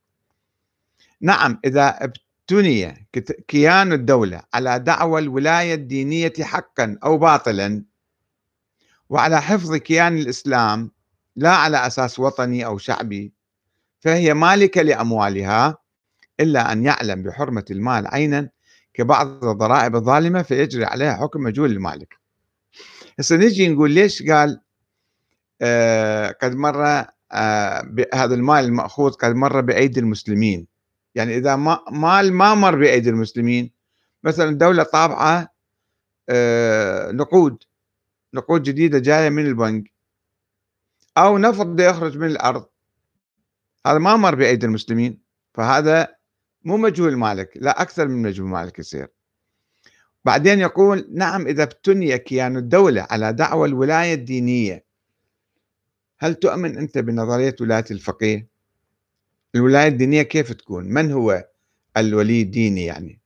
نعم 1.21 1.61
إذا 1.65 1.89
ابتني 2.05 3.09
كيان 3.49 3.93
الدولة 3.93 4.43
على 4.55 4.79
دعوى 4.79 5.21
الولاية 5.21 5.75
الدينية 5.75 6.33
حقا 6.41 6.99
أو 7.05 7.19
باطلا 7.19 7.85
وعلى 9.09 9.43
حفظ 9.43 9.75
كيان 9.75 10.17
الإسلام 10.19 10.91
لا 11.41 11.51
على 11.51 11.87
أساس 11.87 12.19
وطني 12.19 12.67
أو 12.67 12.79
شعبي 12.79 13.33
فهي 14.01 14.35
مالكة 14.35 14.83
لأموالها 14.83 15.79
إلا 16.41 16.73
أن 16.73 16.85
يعلم 16.85 17.23
بحرمة 17.23 17.65
المال 17.71 18.07
عينا 18.07 18.51
كبعض 18.95 19.45
الضرائب 19.45 19.97
الظالمة 19.97 20.43
فيجري 20.43 20.85
عليها 20.85 21.15
حكم 21.17 21.41
مجهول 21.41 21.71
المالك. 21.71 22.19
هسه 23.19 23.37
نجي 23.37 23.69
نقول 23.69 23.91
ليش 23.91 24.23
قال 24.23 24.61
آه 25.63 26.31
قد 26.43 26.55
مر 26.55 26.85
آه 27.33 27.95
هذا 28.15 28.35
المال 28.35 28.65
المأخوذ 28.65 29.13
قد 29.13 29.35
مر 29.35 29.61
بأيدي 29.61 30.01
المسلمين. 30.01 30.67
يعني 31.15 31.37
إذا 31.37 31.57
ما 31.57 31.81
مال 31.91 32.33
ما 32.33 32.55
مر 32.55 32.77
بأيدي 32.77 33.11
المسلمين 33.11 33.71
مثلا 34.25 34.49
الدولة 34.49 34.83
طابعة 34.83 35.49
آه 36.29 37.13
نقود 37.13 37.63
نقود 38.35 38.63
جديدة 38.63 38.99
جاية 38.99 39.29
من 39.29 39.47
البنك. 39.47 40.00
أو 41.19 41.39
نفط 41.39 41.81
يخرج 41.81 42.19
من 42.19 42.27
الأرض. 42.27 42.67
هذا 43.87 43.99
ما 43.99 44.17
مر 44.17 44.35
بأيدي 44.35 44.67
المسلمين 44.67 45.23
فهذا 45.55 46.15
مو 46.65 46.77
مجهول 46.77 47.17
مالك 47.17 47.53
لا 47.57 47.83
أكثر 47.83 48.09
من 48.09 48.23
مجهول 48.23 48.49
مالك 48.49 48.79
يصير. 48.79 49.09
بعدين 50.25 50.61
يقول 50.61 51.09
نعم 51.13 51.47
إذا 51.47 51.63
ابتني 51.63 52.19
كيان 52.19 52.57
الدولة 52.57 53.07
على 53.11 53.33
دعوى 53.33 53.69
الولاية 53.69 54.15
الدينية 54.15 54.85
هل 56.19 56.35
تؤمن 56.35 56.79
أنت 56.79 56.99
بنظرية 56.99 57.57
ولاية 57.61 57.85
الفقيه؟ 57.91 58.49
الولاية 59.55 59.89
الدينية 59.89 60.23
كيف 60.23 60.53
تكون؟ 60.53 60.85
من 60.85 61.13
هو 61.13 61.45
الولي 61.97 62.43
الديني 62.43 62.85
يعني؟ 62.85 63.21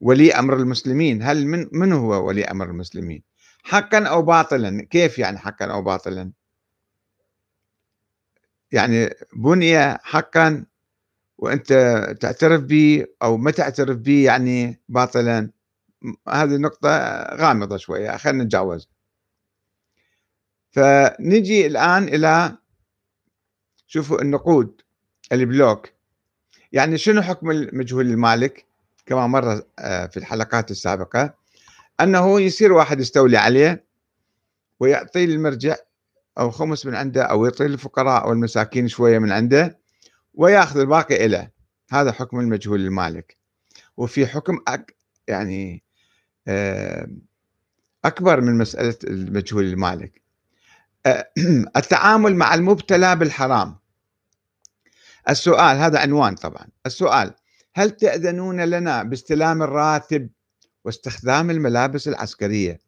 ولي 0.00 0.32
أمر 0.32 0.56
المسلمين 0.56 1.22
هل 1.22 1.46
من, 1.46 1.68
من 1.72 1.92
هو 1.92 2.26
ولي 2.26 2.44
أمر 2.44 2.70
المسلمين؟ 2.70 3.22
حقا 3.62 4.04
أو 4.04 4.22
باطلا 4.22 4.86
كيف 4.90 5.18
يعني 5.18 5.38
حقا 5.38 5.64
أو 5.66 5.82
باطلا؟ 5.82 6.32
يعني 8.74 9.10
بني 9.36 9.98
حقا 9.98 10.64
وأنت 11.38 11.72
تعترف 12.20 12.62
به 12.62 13.06
أو 13.22 13.36
ما 13.36 13.50
تعترف 13.50 13.96
به 13.96 14.24
يعني 14.24 14.80
باطلا. 14.88 15.50
هذه 16.28 16.56
نقطة 16.56 16.88
غامضة 17.34 17.76
شوية 17.76 18.16
خلينا 18.16 18.44
نتجاوز 18.44 18.88
فنجي 20.70 21.66
الآن 21.66 22.04
إلى 22.04 22.56
شوفوا 23.86 24.22
النقود 24.22 24.80
البلوك 25.32 25.88
يعني 26.72 26.98
شنو 26.98 27.22
حكم 27.22 27.50
المجهول 27.50 28.06
المالك؟ 28.06 28.66
كما 29.06 29.26
مر 29.26 29.62
آه، 29.78 30.06
في 30.06 30.16
الحلقات 30.16 30.70
السابقة 30.70 31.34
أنه 32.00 32.40
يصير 32.40 32.72
واحد 32.72 33.00
يستولي 33.00 33.36
عليه 33.36 33.84
ويعطي 34.80 35.24
المرجع 35.24 35.76
أو 36.38 36.50
خمس 36.50 36.86
من 36.86 36.94
عنده 36.94 37.22
أو 37.22 37.44
يعطي 37.44 37.66
الفقراء 37.66 38.28
والمساكين 38.28 38.88
شوية 38.88 39.18
من 39.18 39.32
عنده 39.32 39.78
ويأخذ 40.34 40.80
الباقي 40.80 41.26
إله. 41.26 41.50
هذا 41.90 42.12
حكم 42.12 42.40
المجهول 42.40 42.80
المالك 42.80 43.36
وفي 43.96 44.26
حكم 44.26 44.58
أك 44.68 44.96
يعني 45.28 45.82
أكبر 48.04 48.40
من 48.40 48.58
مسألة 48.58 48.96
المجهول 49.04 49.64
المالك 49.64 50.22
آه، 51.06 51.30
التعامل 51.76 52.36
مع 52.36 52.54
المبتلى 52.54 53.16
بالحرام. 53.16 53.78
السؤال 55.28 55.76
هذا 55.76 55.98
عنوان 55.98 56.34
طبعا. 56.34 56.66
السؤال 56.86 57.34
هل 57.74 57.90
تأذنون 57.90 58.60
لنا 58.60 59.02
باستلام 59.02 59.62
الراتب 59.62 60.30
واستخدام 60.84 61.50
الملابس 61.50 62.08
العسكرية؟ 62.08 62.80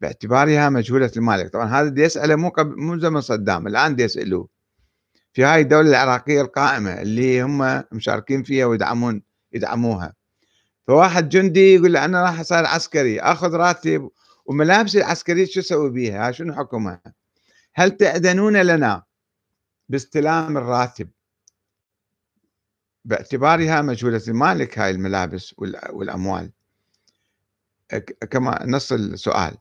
باعتبارها 0.00 0.68
مجهولة 0.70 1.10
المالك. 1.16 1.52
طبعا 1.52 1.66
هذا 1.66 1.88
دي 1.88 2.02
يسأله 2.02 2.36
مو 2.36 2.48
قبل 2.48 2.76
مو 2.76 2.98
زمن 2.98 3.20
صدام 3.20 3.66
الآن 3.66 3.96
دي 3.96 4.02
يسألوه. 4.02 4.48
في 5.32 5.44
هاي 5.44 5.60
الدولة 5.60 5.88
العراقية 5.90 6.40
القائمة 6.40 7.02
اللي 7.02 7.42
هم 7.42 7.84
مشاركين 7.92 8.42
فيها 8.42 8.66
ويدعمون 8.66 9.22
يدعموها. 9.52 10.14
فواحد 10.86 11.28
جندي 11.28 11.74
يقول 11.74 11.92
له 11.92 12.04
أنا 12.04 12.22
راح 12.22 12.40
أصير 12.40 12.66
عسكري 12.66 13.20
أخذ 13.20 13.54
راتب 13.54 14.10
وملابسي 14.46 14.98
العسكرية 14.98 15.46
شو 15.46 15.60
أسوي 15.60 15.90
بيها؟ 15.90 16.32
شنو 16.32 16.54
حكمها؟ 16.54 17.02
هل 17.74 17.90
تأذنون 17.90 18.56
لنا 18.56 19.02
باستلام 19.88 20.56
الراتب؟ 20.56 21.10
باعتبارها 23.04 23.82
مجهولة 23.82 24.22
المالك 24.28 24.78
هاي 24.78 24.90
الملابس 24.90 25.54
والأموال. 25.92 26.52
كما 28.30 28.66
نص 28.66 28.92
السؤال. 28.92 29.56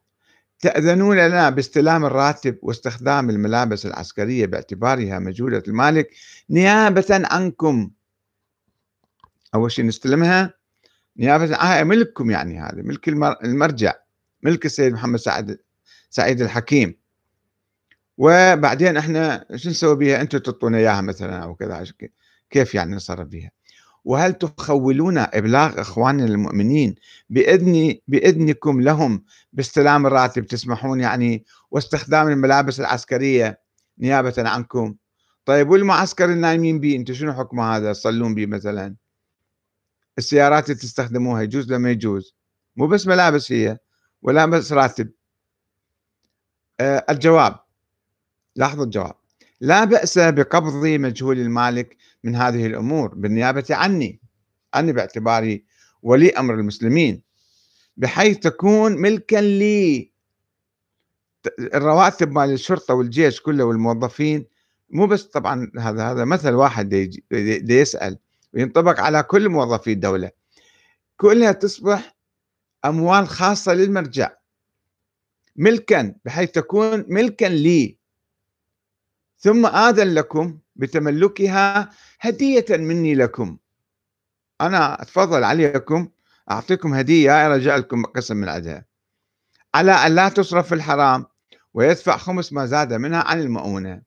تأذنون 0.59 1.17
لنا 1.27 1.49
باستلام 1.49 2.05
الراتب 2.05 2.57
واستخدام 2.61 3.29
الملابس 3.29 3.85
العسكرية 3.85 4.45
باعتبارها 4.45 5.19
مجهولة 5.19 5.63
المالك 5.67 6.09
نيابة 6.49 7.05
عنكم. 7.09 7.91
أول 9.55 9.71
شيء 9.71 9.85
نستلمها. 9.85 10.53
نيابة 11.17 11.55
عنها 11.55 11.83
ملككم 11.83 12.31
يعني 12.31 12.59
هذا 12.59 12.81
ملك 12.81 13.09
المرجع 13.43 13.93
ملك 14.43 14.65
السيد 14.65 14.93
محمد 14.93 15.19
سعد 15.19 15.57
سعيد 16.09 16.41
الحكيم. 16.41 16.97
وبعدين 18.17 18.97
إحنا 18.97 19.45
شو 19.55 19.69
نسوي 19.69 19.95
بها 19.95 20.21
أنتم 20.21 20.37
تعطونا 20.37 20.77
إياها 20.77 21.01
مثلا 21.01 21.37
أو 21.43 21.55
كذا 21.55 21.85
كيف 22.49 22.75
يعني 22.75 22.95
نصرف 22.95 23.27
بها 23.27 23.51
وهل 24.05 24.33
تخولون 24.33 25.17
إبلاغ 25.17 25.81
اخواننا 25.81 26.25
المؤمنين 26.25 26.95
باذن 27.29 27.95
بإذنكم 28.07 28.81
لهم 28.81 29.23
باستلام 29.53 30.05
الراتب 30.07 30.45
تسمحون 30.45 30.99
يعني 30.99 31.45
واستخدام 31.71 32.27
الملابس 32.27 32.79
العسكرية 32.79 33.59
نيابة 33.99 34.33
عنكم؟ 34.37 34.95
طيب 35.45 35.69
والمعسكر 35.69 36.25
النايمين 36.25 36.79
به 36.79 36.95
أنتم 36.95 37.13
شنو 37.13 37.33
حكم 37.33 37.59
هذا 37.59 37.93
تصلون 37.93 38.35
به 38.35 38.45
مثلا؟ 38.45 38.95
السيارات 40.17 40.69
اللي 40.69 40.79
تستخدموها 40.79 41.41
يجوز 41.41 41.67
ولا 41.69 41.77
ما 41.77 41.91
يجوز؟ 41.91 42.35
مو 42.75 42.87
بس 42.87 43.07
ملابس 43.07 43.51
هي 43.51 43.77
ولا 44.21 44.45
بس 44.45 44.71
راتب. 44.73 45.11
آه 46.79 47.05
الجواب. 47.09 47.59
لاحظوا 48.55 48.85
الجواب. 48.85 49.15
لا 49.61 49.83
بأس 49.83 50.17
بقبض 50.17 50.85
مجهول 50.85 51.39
المالك 51.39 51.97
من 52.25 52.35
هذه 52.35 52.65
الأمور 52.65 53.15
بالنيابة 53.15 53.65
عني 53.69 54.19
أنا 54.75 54.91
باعتباري 54.91 55.65
ولي 56.01 56.29
أمر 56.29 56.53
المسلمين 56.53 57.21
بحيث 57.97 58.37
تكون 58.37 58.91
ملكا 58.91 59.37
لي. 59.37 60.11
الرواتب 61.59 62.31
مال 62.31 62.51
الشرطة 62.51 62.93
والجيش 62.93 63.41
كله 63.41 63.63
والموظفين 63.63 64.45
مو 64.89 65.07
بس 65.07 65.23
طبعا 65.23 65.71
هذا 65.79 66.11
هذا 66.11 66.25
مثل 66.25 66.53
واحد 66.53 66.89
دي, 66.89 67.23
دي 67.59 67.73
يسأل 67.73 68.17
وينطبق 68.53 68.99
على 68.99 69.23
كل 69.23 69.49
موظفي 69.49 69.91
الدولة. 69.91 70.31
كلها 71.17 71.51
تصبح 71.51 72.15
أموال 72.85 73.27
خاصة 73.27 73.73
للمرجع. 73.73 74.31
ملكا 75.55 76.15
بحيث 76.25 76.51
تكون 76.51 77.05
ملكا 77.07 77.45
لي. 77.45 77.97
ثم 79.37 79.65
آذن 79.65 80.13
لكم 80.13 80.59
بتملكها 80.75 81.89
هدية 82.21 82.65
مني 82.69 83.15
لكم. 83.15 83.57
أنا 84.61 85.01
أتفضل 85.01 85.43
عليكم 85.43 86.09
أعطيكم 86.51 86.93
هدية 86.93 87.45
أرجع 87.45 87.75
لكم 87.75 88.03
قسم 88.03 88.37
من 88.37 88.49
عدها 88.49 88.85
على 89.75 89.91
أن 89.91 90.15
لا 90.15 90.29
تصرف 90.29 90.67
في 90.67 90.75
الحرام 90.75 91.25
ويدفع 91.73 92.17
خمس 92.17 92.53
ما 92.53 92.65
زاد 92.65 92.93
منها 92.93 93.21
عن 93.21 93.39
المؤونة. 93.39 94.01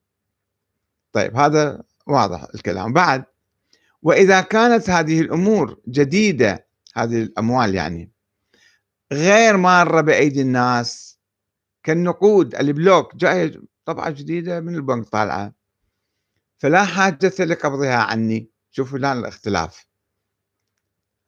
طيب 1.12 1.36
هذا 1.36 1.82
واضح 2.06 2.46
الكلام. 2.54 2.92
بعد 2.92 3.24
وإذا 4.02 4.40
كانت 4.40 4.90
هذه 4.90 5.20
الأمور 5.20 5.80
جديدة 5.88 6.66
هذه 6.96 7.22
الأموال 7.22 7.74
يعني 7.74 8.10
غير 9.12 9.56
مارة 9.56 10.00
بأيدي 10.00 10.42
الناس 10.42 11.18
كالنقود 11.82 12.54
البلوك 12.54 13.16
جاية 13.16 13.62
طبعة 13.84 14.10
جديدة 14.10 14.60
من 14.60 14.74
البنك 14.74 15.08
طالعة. 15.08 15.57
فلا 16.58 16.84
حاجة 16.84 17.32
لقبضها 17.40 17.96
عني. 17.96 18.50
شوفوا 18.70 18.98
الآن 18.98 19.18
الاختلاف. 19.18 19.86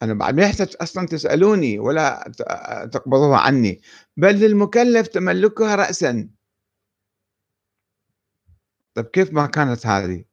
أنا 0.03 0.15
بعد 0.15 0.35
ما 0.35 0.43
يحتاج 0.43 0.77
أصلا 0.81 1.07
تسألوني 1.07 1.79
ولا 1.79 2.33
تقبضوها 2.93 3.39
عني. 3.39 3.81
بل 4.17 4.35
للمكلف 4.35 5.07
تملكها 5.07 5.75
رأسا. 5.75 6.29
طيب 8.95 9.07
كيف 9.07 9.33
ما 9.33 9.47
كانت 9.47 9.87
هذه؟ 9.87 10.25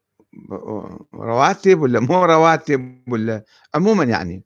رواتب 1.14 1.82
ولا 1.82 2.00
مو 2.00 2.26
رواتب 2.26 3.04
ولا 3.08 3.46
عموما 3.76 4.04
يعني. 4.04 4.44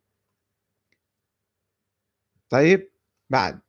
طيب 2.50 2.92
بعد. 3.30 3.62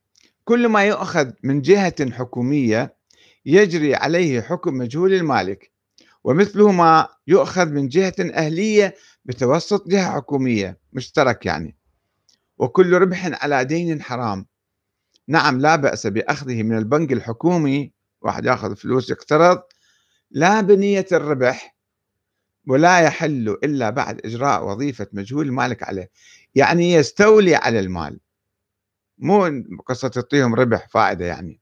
كل 0.45 0.69
ما 0.69 0.85
يؤخذ 0.85 1.33
من 1.43 1.61
جهة 1.61 2.11
حكومية 2.11 2.97
يجري 3.47 3.95
عليه 3.95 4.41
حكم 4.41 4.75
مجهول 4.75 5.15
المالك. 5.15 5.72
ومثله 6.25 6.73
ما 6.73 7.09
يؤخذ 7.27 7.67
من 7.67 7.89
جهة 7.89 8.15
أهلية 8.21 8.95
بتوسط 9.25 9.89
جهة 9.89 10.13
حكومية 10.15 10.79
مشترك 10.93 11.47
يعني. 11.47 11.77
وكل 12.59 12.93
ربح 12.93 13.45
على 13.45 13.65
دين 13.65 14.03
حرام. 14.03 14.47
نعم 15.29 15.61
لا 15.61 15.77
بأس 15.77 16.07
بأخذه 16.07 16.63
من 16.63 16.79
البنك 16.79 17.13
الحكومي 17.13 17.93
واحد 18.21 18.45
يأخذ 18.45 18.77
فلوس 18.77 19.11
يقترض 19.11 19.63
لا 20.31 20.61
بنية 20.61 21.07
الربح 21.13 21.77
ولا 22.69 23.01
يحل 23.01 23.49
إلا 23.49 23.91
بعد 23.91 24.21
إجراء 24.27 24.65
وظيفة 24.65 25.07
مجهول 25.13 25.47
المالك 25.47 25.83
عليه. 25.83 26.11
يعني 26.55 26.93
يستولي 26.93 27.55
على 27.55 27.81
المال. 27.81 28.21
مو 29.19 29.65
قصة 29.87 30.09
تعطيهم 30.09 30.55
ربح 30.55 30.89
فائدة 30.89 31.25
يعني. 31.25 31.61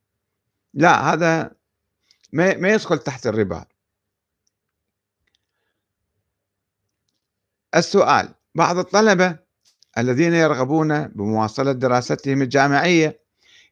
لا 0.75 1.13
هذا 1.13 1.51
ما 2.33 2.69
يدخل 2.69 2.99
تحت 2.99 3.27
الربا. 3.27 3.65
السؤال 7.75 8.35
بعض 8.55 8.79
الطلبة 8.79 9.39
الذين 9.99 10.35
يرغبون 10.35 11.09
بمواصلة 11.09 11.73
دراستهم 11.73 12.43
الجامعية 12.43 13.21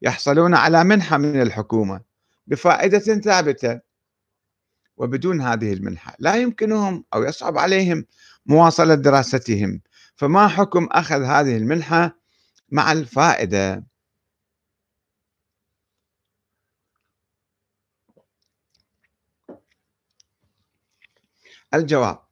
يحصلون 0.02 0.54
على 0.54 0.84
منحة 0.84 1.18
من 1.18 1.42
الحكومة 1.42 2.00
بفائدة 2.46 2.98
ثابتة 2.98 3.80
وبدون 4.96 5.40
هذه 5.40 5.72
المنحة. 5.72 6.16
لا 6.18 6.36
يمكنهم 6.36 7.04
أو 7.14 7.24
يصعب 7.24 7.58
عليهم 7.58 8.06
مواصلة 8.46 8.94
دراستهم. 8.94 9.80
فما 10.16 10.48
حكم 10.48 10.88
أخذ 10.92 11.22
هذه 11.22 11.56
المنحة 11.56 12.18
مع 12.70 12.92
الفائدة؟ 12.92 13.84
الجواب. 21.74 22.27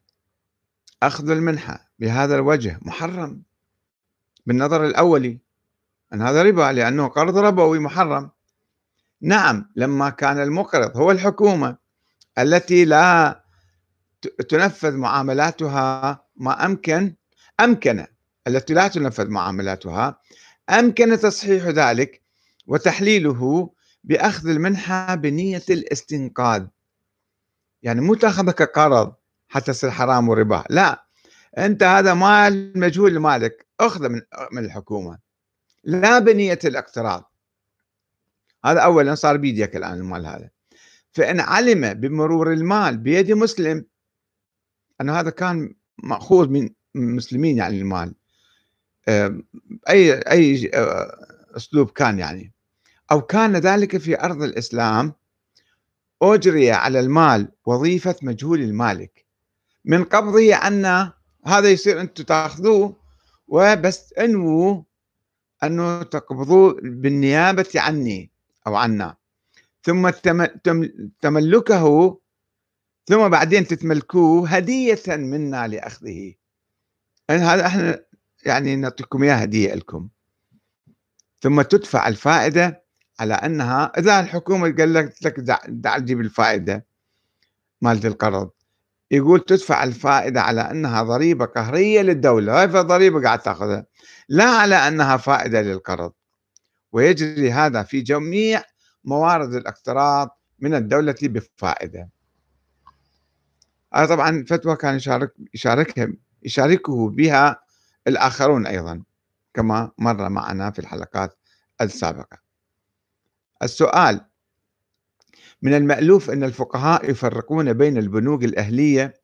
أخذ 1.02 1.30
المنحة 1.30 1.90
بهذا 1.98 2.34
الوجه 2.34 2.78
محرم. 2.82 3.42
بالنظر 4.46 4.86
الأولي 4.86 5.38
أن 6.12 6.22
هذا 6.22 6.42
ربا 6.42 6.72
لأنه 6.72 7.06
قرض 7.08 7.38
ربوي 7.38 7.78
محرم. 7.78 8.30
نعم 9.20 9.70
لما 9.76 10.10
كان 10.10 10.40
المقرض 10.40 10.96
هو 10.96 11.10
الحكومة 11.10 11.76
التي 12.38 12.84
لا 12.84 13.44
تنفذ 14.48 14.96
معاملاتها 14.96 16.24
ما 16.36 16.64
أمكن 16.66 17.14
أمكن 17.60 18.06
التي 18.46 18.74
لا 18.74 18.88
تنفذ 18.88 19.28
معاملاتها 19.28 20.20
أمكن 20.70 21.18
تصحيح 21.18 21.64
ذلك 21.64 22.22
وتحليله 22.66 23.70
بأخذ 24.04 24.48
المنحة 24.48 25.14
بنية 25.14 25.62
الاستنقاذ. 25.70 26.66
يعني 27.82 28.00
مو 28.00 28.14
تاخذها 28.14 28.52
كقرض 28.52 29.14
حتى 29.48 29.72
تصير 29.72 29.90
حرام 29.90 30.28
وربا. 30.28 30.64
لا 30.70 31.06
أنت 31.58 31.82
هذا 31.82 32.14
مال 32.14 32.72
مجهول 32.76 33.14
لمالك. 33.14 33.66
أخذه 33.80 34.08
من 34.08 34.20
من 34.52 34.64
الحكومة. 34.64 35.18
لا 35.84 36.18
بنية 36.18 36.58
الاقتراض. 36.64 37.32
هذا 38.64 38.80
أولا 38.80 39.14
صار 39.14 39.36
بيدك 39.36 39.76
الآن 39.76 39.92
المال 39.92 40.26
هذا. 40.26 40.50
فإن 41.12 41.40
علم 41.40 41.94
بمرور 41.94 42.52
المال 42.52 42.96
بيد 42.96 43.32
مسلم 43.32 43.84
أن 45.00 45.10
هذا 45.10 45.30
كان 45.30 45.74
مأخوذ 45.98 46.48
من 46.48 46.70
المسلمين 46.96 47.56
يعني 47.56 47.80
المال. 47.80 48.14
أي 49.88 50.12
أي 50.12 50.70
أسلوب 51.56 51.90
كان 51.90 52.18
يعني. 52.18 52.52
أو 53.12 53.20
كان 53.20 53.56
ذلك 53.56 53.96
في 53.96 54.20
أرض 54.20 54.42
الإسلام 54.42 55.12
أجري 56.22 56.72
على 56.72 57.00
المال 57.00 57.48
وظيفة 57.66 58.16
مجهول 58.22 58.60
المالك. 58.60 59.25
من 59.86 60.04
قبضه 60.04 60.54
عنا 60.54 61.12
هذا 61.46 61.70
يصير 61.70 62.00
أنتم 62.00 62.24
تأخذوه 62.24 62.96
وبس 63.48 64.12
انووا 64.12 64.82
أنه 65.62 66.02
تقبضوه 66.02 66.76
بالنيابة 66.82 67.68
عني 67.76 68.30
أو 68.66 68.76
عنا. 68.76 69.16
ثم 69.82 70.10
تملكه 71.20 72.18
ثم 73.06 73.28
بعدين 73.28 73.66
تتملكوه 73.66 74.48
هدية 74.48 75.02
منا 75.08 75.68
لأخذه. 75.68 76.34
يعني 77.28 77.42
هذا 77.42 77.66
إحنا 77.66 78.04
يعني 78.46 78.76
نعطيكم 78.76 79.22
اياه 79.22 79.34
هدية 79.34 79.74
لكم. 79.74 80.08
ثم 81.40 81.62
تدفع 81.62 82.08
الفائدة 82.08 82.84
على 83.20 83.34
أنها 83.34 83.92
إذا 83.98 84.20
الحكومة 84.20 84.76
قال 84.76 84.92
لك 84.94 85.40
دع 85.68 85.98
تجيب 85.98 86.20
الفائدة 86.20 86.86
مالت 87.80 88.06
القرض. 88.06 88.50
يقول 89.10 89.40
تدفع 89.40 89.84
الفائدة 89.84 90.42
على 90.42 90.60
أنها 90.60 91.02
ضريبة 91.02 91.44
قهرية 91.44 92.02
للدولة 92.02 92.62
هاي 92.62 92.66
ضريبة 92.66 93.22
قاعد 93.22 93.38
تأخذها. 93.38 93.86
لا 94.28 94.44
على 94.44 94.74
أنها 94.74 95.16
فائدة 95.16 95.62
للقرض. 95.62 96.12
ويجري 96.92 97.52
هذا 97.52 97.82
في 97.82 98.00
جميع 98.00 98.62
موارد 99.04 99.54
الاقتراض 99.54 100.40
من 100.58 100.74
الدولة 100.74 101.14
بفائدة. 101.22 102.08
هذا 103.94 104.06
طبعا 104.06 104.44
فتوى 104.48 104.76
كان 104.76 104.96
يشارك 104.96 105.32
يشاركها 105.54 106.08
يشاركه 106.42 107.10
بها 107.10 107.60
الآخرون 108.06 108.66
أيضا 108.66 109.02
كما 109.54 109.90
مر 109.98 110.28
معنا 110.28 110.70
في 110.70 110.78
الحلقات 110.78 111.38
السابقة. 111.80 112.38
السؤال 113.62 114.26
من 115.66 115.74
المألوف 115.74 116.30
أن 116.30 116.44
الفقهاء 116.44 117.10
يفرقون 117.10 117.72
بين 117.72 117.98
البنوك 117.98 118.44
الأهلية 118.44 119.14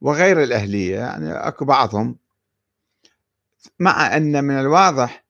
وغير 0.00 0.42
الأهلية 0.42 0.96
يعني 0.96 1.32
أكو 1.32 1.64
بعضهم. 1.64 2.16
مع 3.80 4.16
أن 4.16 4.44
من 4.44 4.54
الواضح 4.60 5.24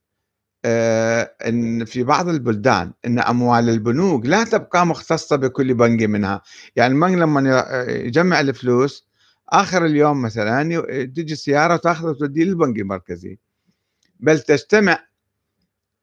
آه، 0.65 1.31
أن 1.47 1.85
في 1.85 2.03
بعض 2.03 2.29
البلدان 2.29 2.93
أن 3.07 3.19
أموال 3.19 3.69
البنوك 3.69 4.27
لا 4.27 4.45
تبقى 4.45 4.87
مختصة 4.87 5.37
بكل 5.37 5.75
بنك 5.75 6.03
منها. 6.03 6.43
يعني 6.77 6.95
البنك 6.95 7.19
لما 7.19 7.85
يجمع 7.89 8.41
الفلوس 8.41 9.09
آخر 9.49 9.85
اليوم 9.85 10.23
مثلا 10.23 10.81
تجي 11.05 11.35
سيارة 11.35 11.75
وتأخذ 11.75 12.09
وتودي 12.09 12.45
للبنك 12.45 12.79
المركزي. 12.79 13.39
بل 14.21 14.41
تجتمع 14.41 14.99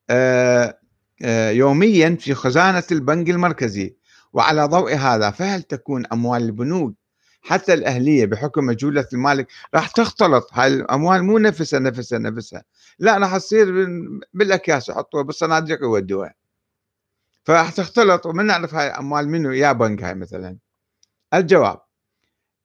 آه، 0.10 0.80
آه، 1.22 1.50
يوميا 1.50 2.18
في 2.20 2.34
خزانة 2.34 2.84
البنك 2.92 3.30
المركزي. 3.30 4.01
وعلى 4.34 4.66
ضوء 4.66 4.96
هذا 4.96 5.32
فهل 5.32 5.64
تكون 5.64 6.06
أموال 6.14 6.42
البنوك 6.44 6.96
حتى 7.42 7.74
الأهلية 7.74 8.26
بحكم 8.26 8.66
مجهولة 8.66 9.08
المالك 9.14 9.48
راح 9.76 9.88
تختلط. 9.88 10.50
هاي 10.54 10.68
الأموال 10.68 11.24
مو 11.24 11.38
نفسها 11.38 11.80
نفسها 11.80 12.20
نفسها. 12.20 12.64
لا 13.00 13.18
راح 13.18 13.38
تصير 13.38 13.88
بالأكياس 14.34 14.90
يحطوها 14.90 15.24
بالصناديق 15.24 15.82
يودوها. 15.82 16.34
فراح 17.44 17.70
تختلط 17.72 18.26
ومن 18.26 18.46
نعرف 18.46 18.76
هاي 18.76 18.88
أموال 18.88 19.30
منو 19.30 19.52
يا 19.52 19.72
بنك 19.72 20.04
هاي 20.04 20.16
مثلا. 20.16 20.58
الجواب 21.34 21.80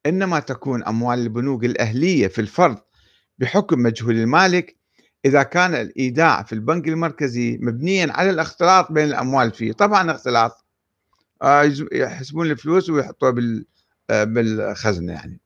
إنما 0.07 0.41
تكون 0.41 0.85
أموال 0.85 1.19
البنوك 1.19 1.64
الأهلية 1.64 2.29
في 2.29 2.41
الفرض 2.41 2.79
بحكم 3.39 3.79
مجهول 3.83 4.14
المالك 4.17 4.77
إذا 5.25 5.43
كان 5.43 5.75
الإيداع 5.75 6.43
في 6.43 6.53
البنك 6.53 6.89
المركزي 6.89 7.59
مبنيا 7.62 8.12
على 8.12 8.31
الاختلاط 8.31 8.93
بين 8.93 9.05
الأموال 9.05 9.53
فيه. 9.53 9.73
طبعا 9.73 10.11
اختلاط. 10.11 10.66
يحسبون 11.93 12.51
الفلوس 12.51 12.91
ويحطوها 12.91 13.64
آه، 14.11 14.24
بالخزنة 14.24 15.12
يعني. 15.12 15.41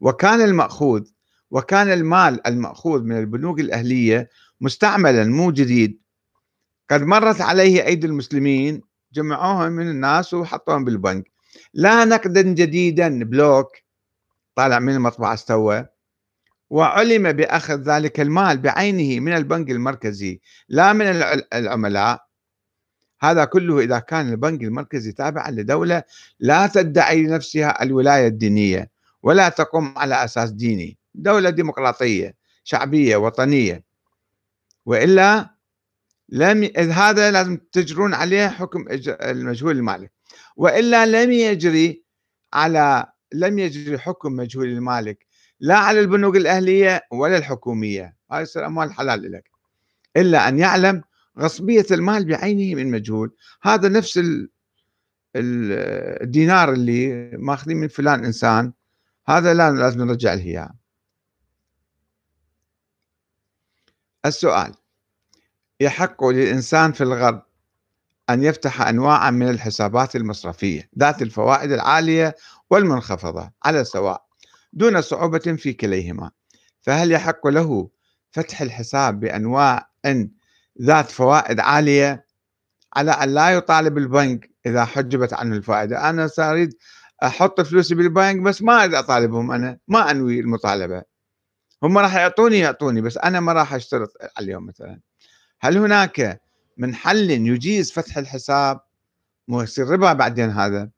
وكان 0.00 0.40
المأخوذ 0.40 1.06
وكان 1.50 1.92
المال 1.92 2.46
المأخوذ 2.46 3.02
من 3.02 3.18
البنوك 3.18 3.60
الأهلية 3.60 4.30
مستعملا 4.60 5.24
مو 5.24 5.50
جديد. 5.50 6.00
قد 6.90 7.02
مرت 7.02 7.40
عليه 7.40 7.86
أيدي 7.86 8.06
المسلمين 8.06 8.82
جمعوهم 9.12 9.72
من 9.72 9.90
الناس 9.90 10.34
وحطوهم 10.34 10.84
بالبنك. 10.84 11.30
لا 11.74 12.04
نقدا 12.04 12.42
جديدا 12.42 13.24
بلوك 13.24 13.72
طالع 14.54 14.78
من 14.78 14.94
المطبعة 14.94 15.34
استوى. 15.34 15.86
وعلم 16.70 17.32
بأخذ 17.32 17.82
ذلك 17.82 18.20
المال 18.20 18.58
بعينه 18.58 19.20
من 19.20 19.32
البنك 19.32 19.70
المركزي 19.70 20.40
لا 20.68 20.92
من 20.92 21.06
العملاء. 21.52 22.29
هذا 23.20 23.44
كله 23.44 23.80
إذا 23.80 23.98
كان 23.98 24.28
البنك 24.28 24.62
المركزي 24.62 25.12
تابعا 25.12 25.50
لدولة 25.50 26.02
لا 26.40 26.66
تدعي 26.66 27.22
لنفسها 27.22 27.82
الولاية 27.82 28.26
الدينية 28.26 28.90
ولا 29.22 29.48
تقوم 29.48 29.98
على 29.98 30.24
أساس 30.24 30.50
ديني. 30.50 30.98
دولة 31.14 31.50
ديمقراطية 31.50 32.34
شعبية 32.64 33.16
وطنية. 33.16 33.84
وإلا 34.86 35.50
لم 36.28 36.70
هذا 36.76 37.30
لازم 37.30 37.58
تجرون 37.72 38.14
عليه 38.14 38.48
حكم 38.48 38.84
المجهول 39.08 39.76
المالك 39.76 40.12
وإلا 40.56 41.06
لم 41.06 41.32
يجري 41.32 42.04
على 42.52 43.06
لم 43.32 43.58
يجري 43.58 43.98
حكم 43.98 44.32
مجهول 44.32 44.68
المالك 44.68 45.26
لا 45.60 45.76
على 45.76 46.00
البنوك 46.00 46.36
الأهلية 46.36 47.02
ولا 47.12 47.36
الحكومية. 47.36 48.16
هاي 48.32 48.42
يصير 48.42 48.66
أموال 48.66 48.92
حلال 48.92 49.32
لك. 49.32 49.50
إلا 50.16 50.48
أن 50.48 50.58
يعلم 50.58 51.02
غصبية 51.38 51.86
المال 51.90 52.24
بعينه 52.24 52.74
من 52.74 52.90
مجهول. 52.90 53.34
هذا 53.62 53.88
نفس 53.88 54.20
الدينار 55.36 56.72
اللي 56.72 57.30
ماخذين 57.36 57.76
من 57.76 57.88
فلان 57.88 58.24
إنسان 58.24 58.72
هذا 59.28 59.54
لا 59.54 59.70
لازم 59.70 60.02
نرجع 60.02 60.34
له 60.34 60.70
السؤال 64.26 64.74
يحق 65.80 66.24
للإنسان 66.24 66.92
في 66.92 67.00
الغرب 67.00 67.42
أن 68.30 68.42
يفتح 68.42 68.82
أنواعا 68.82 69.30
من 69.30 69.48
الحسابات 69.48 70.16
المصرفية 70.16 70.90
ذات 70.98 71.22
الفوائد 71.22 71.72
العالية 71.72 72.36
والمنخفضة 72.70 73.50
على 73.64 73.84
سواء 73.84 74.26
دون 74.72 75.00
صعوبة 75.00 75.38
في 75.38 75.72
كليهما. 75.72 76.30
فهل 76.80 77.12
يحق 77.12 77.46
له 77.46 77.90
فتح 78.30 78.62
الحساب 78.62 79.20
بأنواع 79.20 79.90
ذات 80.80 81.10
فوائد 81.10 81.60
عالية 81.60 82.24
على 82.96 83.10
أن 83.10 83.34
لا 83.34 83.50
يطالب 83.50 83.98
البنك 83.98 84.50
إذا 84.66 84.84
حجبت 84.84 85.32
عنه 85.32 85.56
الفائدة. 85.56 86.10
أنا 86.10 86.26
سأريد 86.26 86.74
أحط 87.22 87.60
فلوسي 87.60 87.94
بالبنك 87.94 88.42
بس 88.42 88.62
ما 88.62 88.82
أريد 88.82 88.94
أطالبهم 88.94 89.52
أنا 89.52 89.78
ما 89.88 90.10
أنوي 90.10 90.40
المطالبة. 90.40 91.02
هم 91.82 91.98
راح 91.98 92.14
يعطوني 92.14 92.58
يعطوني 92.58 93.00
بس 93.00 93.18
أنا 93.18 93.40
ما 93.40 93.52
راح 93.52 93.74
أشترط 93.74 94.12
عليهم 94.36 94.66
مثلا. 94.66 95.00
هل 95.60 95.78
هناك 95.78 96.40
من 96.76 96.94
حل 96.94 97.30
يجيز 97.30 97.92
فتح 97.92 98.18
الحساب 98.18 98.80
ويصير 99.48 99.88
ربا 99.88 100.12
بعدين 100.12 100.50
هذا؟ 100.50 100.90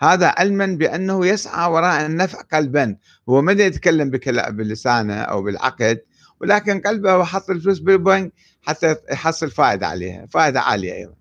هذا 0.00 0.34
علما 0.38 0.66
بأنه 0.66 1.26
يسعى 1.26 1.70
وراء 1.70 2.06
النفع 2.06 2.40
قلبا. 2.40 2.96
هو 3.28 3.42
ما 3.42 3.52
يتكلم 3.52 4.10
بلسانه 4.50 5.22
أو 5.22 5.42
بالعقد 5.42 6.00
ولكن 6.40 6.80
قلبه 6.80 7.12
هو 7.12 7.24
حط 7.24 7.50
الفلوس 7.50 7.78
بالبنك 7.78 8.32
حتى 8.66 8.96
يحصل 9.10 9.50
فائدة 9.50 9.86
عليها 9.86 10.26
فائدة 10.26 10.60
عالية 10.60 10.94
أيضا 10.94 11.14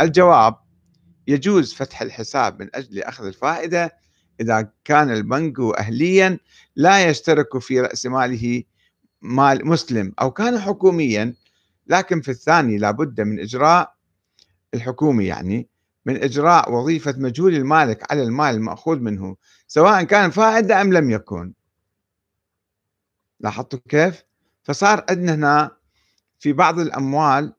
الجواب 0.00 0.56
يجوز 1.26 1.74
فتح 1.74 2.02
الحساب 2.02 2.62
من 2.62 2.68
أجل 2.74 3.02
أخذ 3.02 3.26
الفائدة 3.26 3.96
إذا 4.40 4.72
كان 4.84 5.10
البنك 5.10 5.60
أهليا 5.78 6.38
لا 6.76 7.08
يشترك 7.08 7.58
في 7.58 7.80
رأس 7.80 8.06
ماله 8.06 8.62
مال 9.22 9.66
مسلم 9.66 10.12
أو 10.20 10.30
كان 10.30 10.58
حكوميا 10.58 11.34
لكن 11.86 12.20
في 12.20 12.30
الثاني 12.30 12.78
لابد 12.78 13.20
من 13.20 13.40
إجراء 13.40 13.94
الحكومي 14.74 15.26
يعني 15.26 15.68
من 16.06 16.22
إجراء 16.22 16.72
وظيفة 16.72 17.14
مجهول 17.18 17.54
المالك 17.54 18.12
على 18.12 18.22
المال 18.22 18.54
المأخوذ 18.54 18.98
منه 18.98 19.36
سواء 19.66 20.02
كان 20.02 20.30
فائدة 20.30 20.80
أم 20.80 20.92
لم 20.92 21.10
يكن 21.10 21.52
لاحظتوا 23.40 23.78
كيف؟ 23.88 24.24
فصار 24.62 25.04
عندنا 25.10 25.34
هنا 25.34 25.75
في 26.38 26.52
بعض 26.52 26.78
الأموال 26.78 27.52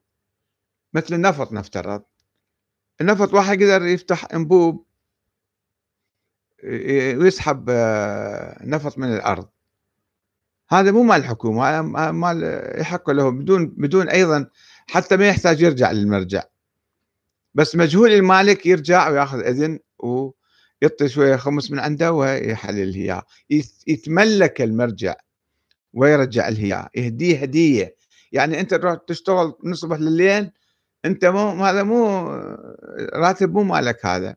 مثل 0.94 1.16
النفط 1.16 1.52
نفترض. 1.52 2.04
النفط 3.02 3.34
واحد 3.34 3.62
يقدر 3.62 3.86
يفتح 3.86 4.28
أنبوب 4.34 4.86
ويسحب 6.64 7.66
آه، 7.70 8.66
نفط 8.66 8.98
من 8.98 9.14
الأرض. 9.16 9.50
هذا 10.70 10.92
مو 10.92 11.04
مال 11.04 11.18
الحكومة 11.18 11.70
هذا 11.70 11.82
مال 12.12 12.62
يحق 12.80 13.10
له 13.10 13.30
بدون 13.30 13.68
بدون 13.68 14.10
أيضا 14.10 14.50
حتى 14.88 15.18
ما 15.18 15.28
يحتاج 15.28 15.62
يرجع 15.62 15.92
للمرجع. 15.92 16.44
بس 17.54 17.76
مجهول 17.76 18.12
المالك 18.12 18.66
يرجع 18.66 19.10
ويأخذ 19.10 19.40
أذن 19.40 19.80
ويعطي 20.00 21.10
شوية 21.10 21.36
خمس 21.36 21.72
من 21.72 21.80
عنده 21.80 22.12
ويحلل 22.14 22.96
اياه 22.96 23.24
يتملك 23.88 24.62
المرجع 24.62 25.16
ويرجع 25.94 26.50
له 26.50 26.90
يهديه 26.96 27.42
هدية. 27.42 27.96
يعني 28.32 28.60
أنت 28.60 28.74
تروح 28.74 28.96
تشتغل 29.08 29.54
من 29.64 29.72
الصبح 29.72 29.98
لليل 30.00 30.52
أنت 31.06 31.26
مو 31.26 31.66
هذا 31.66 31.84
مو 31.84 32.30
راتب 33.14 33.54
مو 33.54 33.64
مالك 33.64 34.06
هذا 34.06 34.36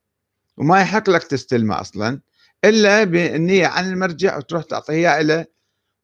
وما 0.57 0.81
يحق 0.81 1.11
لك 1.11 1.23
تستلمه 1.25 1.81
أصلا 1.81 2.21
إلا 2.65 3.05
بالنية 3.05 3.67
عن 3.67 3.93
المرجع 3.93 4.37
وتروح 4.39 4.65
تعطيه 4.65 4.93
إياه 4.95 5.23
له 5.23 5.47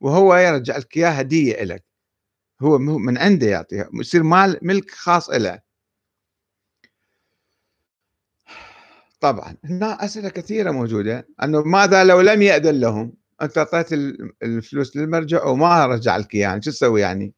وهو 0.01 0.37
يرجع 0.37 0.76
لك 0.76 0.97
إياه 0.97 1.11
هدية 1.11 1.64
لك 1.64 1.84
هو 2.62 2.78
من 2.78 3.18
عنده 3.18 3.47
يعطيها 3.47 3.91
يصير 3.95 4.22
مال 4.22 4.59
ملك 4.62 4.91
خاص 4.91 5.30
له 5.30 5.61
طبعا 9.20 9.57
هنا 9.64 10.05
أسئلة 10.05 10.28
كثيرة 10.28 10.70
موجودة 10.70 11.28
أنه 11.43 11.62
ماذا 11.62 12.05
لو 12.05 12.20
لم 12.20 12.43
يأذن 12.43 12.80
لهم؟ 12.80 13.12
أنت 13.43 13.59
أعطيت 13.59 13.93
الفلوس 14.43 14.97
للمرجع 14.97 15.45
وما 15.45 15.87
رجع 15.87 16.16
لك 16.16 16.34
إياها 16.34 16.61
شو 16.61 16.70
تسوي 16.70 17.01
يعني؟ 17.01 17.34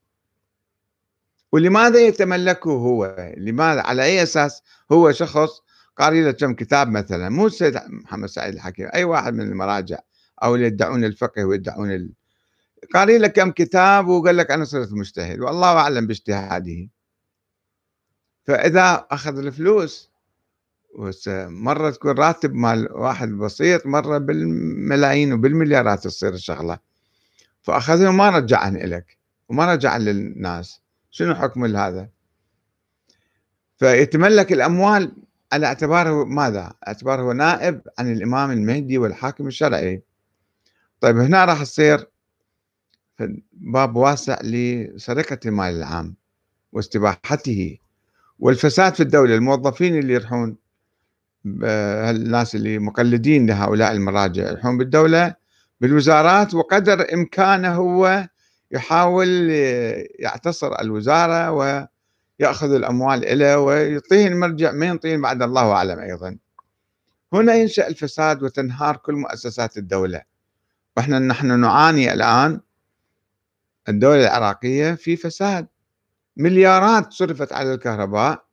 ولماذا 1.53 2.01
يتملكه 2.01 2.71
هو؟ 2.71 3.33
لماذا؟ 3.37 3.81
على 3.81 4.05
أي 4.05 4.23
أساس 4.23 4.63
هو 4.93 5.13
شخص؟ 5.13 5.61
قاري 5.99 6.23
له 6.23 6.31
كم 6.31 6.55
كتاب 6.55 6.91
مثلا 6.91 7.29
مو 7.29 7.47
السيد 7.47 7.81
محمد 7.89 8.29
سعيد 8.29 8.55
الحكيم 8.55 8.89
أي 8.95 9.05
واحد 9.05 9.35
من 9.35 9.41
المراجع 9.41 9.99
أو 10.43 10.55
اللي 10.55 10.67
يدعون 10.67 11.05
الفقه 11.05 11.45
ويدعون 11.45 12.11
قاري 12.95 13.19
لك 13.19 13.33
كم 13.33 13.51
كتاب 13.51 14.09
وقال 14.09 14.37
لك 14.37 14.51
أنا 14.51 14.65
صرت 14.65 14.93
مجتهد 14.93 15.41
والله 15.41 15.73
أعلم 15.79 16.07
باجتهاده. 16.07 16.89
فإذا 18.45 19.07
أخذ 19.11 19.39
الفلوس 19.39 20.11
مرة 21.35 21.91
تكون 21.91 22.19
راتب 22.19 22.55
مال 22.55 22.93
واحد 22.93 23.29
بسيط 23.29 23.87
مرة 23.87 24.19
بالملايين 24.19 25.33
وبالمليارات 25.33 26.05
تصير 26.05 26.35
الشغلة. 26.35 26.79
فأخذه 27.63 28.09
وما 28.09 28.31
رجعهن 28.31 28.77
إليك 28.77 29.19
وما 29.49 29.73
رجع 29.73 29.97
للناس. 29.97 30.81
شنو 31.19 31.35
حكم 31.35 31.77
هذا 31.77 32.09
فيتملك 33.79 34.53
الأموال 34.53 35.13
على 35.53 35.67
اعتباره 35.67 36.25
ماذا؟ 36.25 36.73
اعتباره 36.89 37.33
نائب 37.33 37.81
عن 37.99 38.13
الإمام 38.13 38.51
المهدي 38.51 38.99
والحاكم 38.99 39.47
الشرعي. 39.47 40.03
طيب 41.01 41.17
هنا 41.17 41.45
راح 41.45 41.63
تصير 41.63 42.09
باب 43.53 43.97
واسع 43.97 44.39
لسرقة 44.43 45.39
المال 45.47 45.75
العام 45.75 46.15
واستباحته 46.73 47.79
والفساد 48.39 48.95
في 48.95 49.03
الدولة. 49.03 49.35
الموظفين 49.35 49.99
اللي 49.99 50.15
يروحون 50.15 50.57
الناس 51.47 52.55
اللي 52.55 52.79
مقلدين 52.79 53.47
لهؤلاء 53.47 53.93
المراجع 53.93 54.49
يروحون 54.49 54.79
بالدولة 54.79 55.35
بالوزارات 55.81 56.55
وقدر 56.55 57.15
إمكانه 57.15 57.75
هو 57.75 58.29
يحاول 58.71 59.51
يعتصر 60.19 60.81
الوزارة 60.81 61.51
ويأخذ 61.51 62.73
الأموال 62.73 63.25
إليه 63.25 63.57
ويعطيه 63.57 64.27
المرجع 64.27 64.73
ما 64.73 64.87
ينطيه 64.87 65.17
بعد 65.17 65.43
الله 65.43 65.73
أعلم 65.73 65.99
أيضا. 65.99 66.39
هنا 67.33 67.55
ينشأ 67.55 67.89
الفساد 67.89 68.43
وتنهار 68.43 68.97
كل 68.97 69.15
مؤسسات 69.15 69.77
الدولة. 69.77 70.23
وإحنا 70.97 71.19
نحن 71.19 71.61
نعاني 71.61 72.13
الآن 72.13 72.61
الدولة 73.89 74.21
العراقية 74.21 74.95
في 74.95 75.17
فساد. 75.17 75.67
مليارات 76.37 77.13
صرفت 77.13 77.53
على 77.53 77.75
الكهرباء 77.75 78.45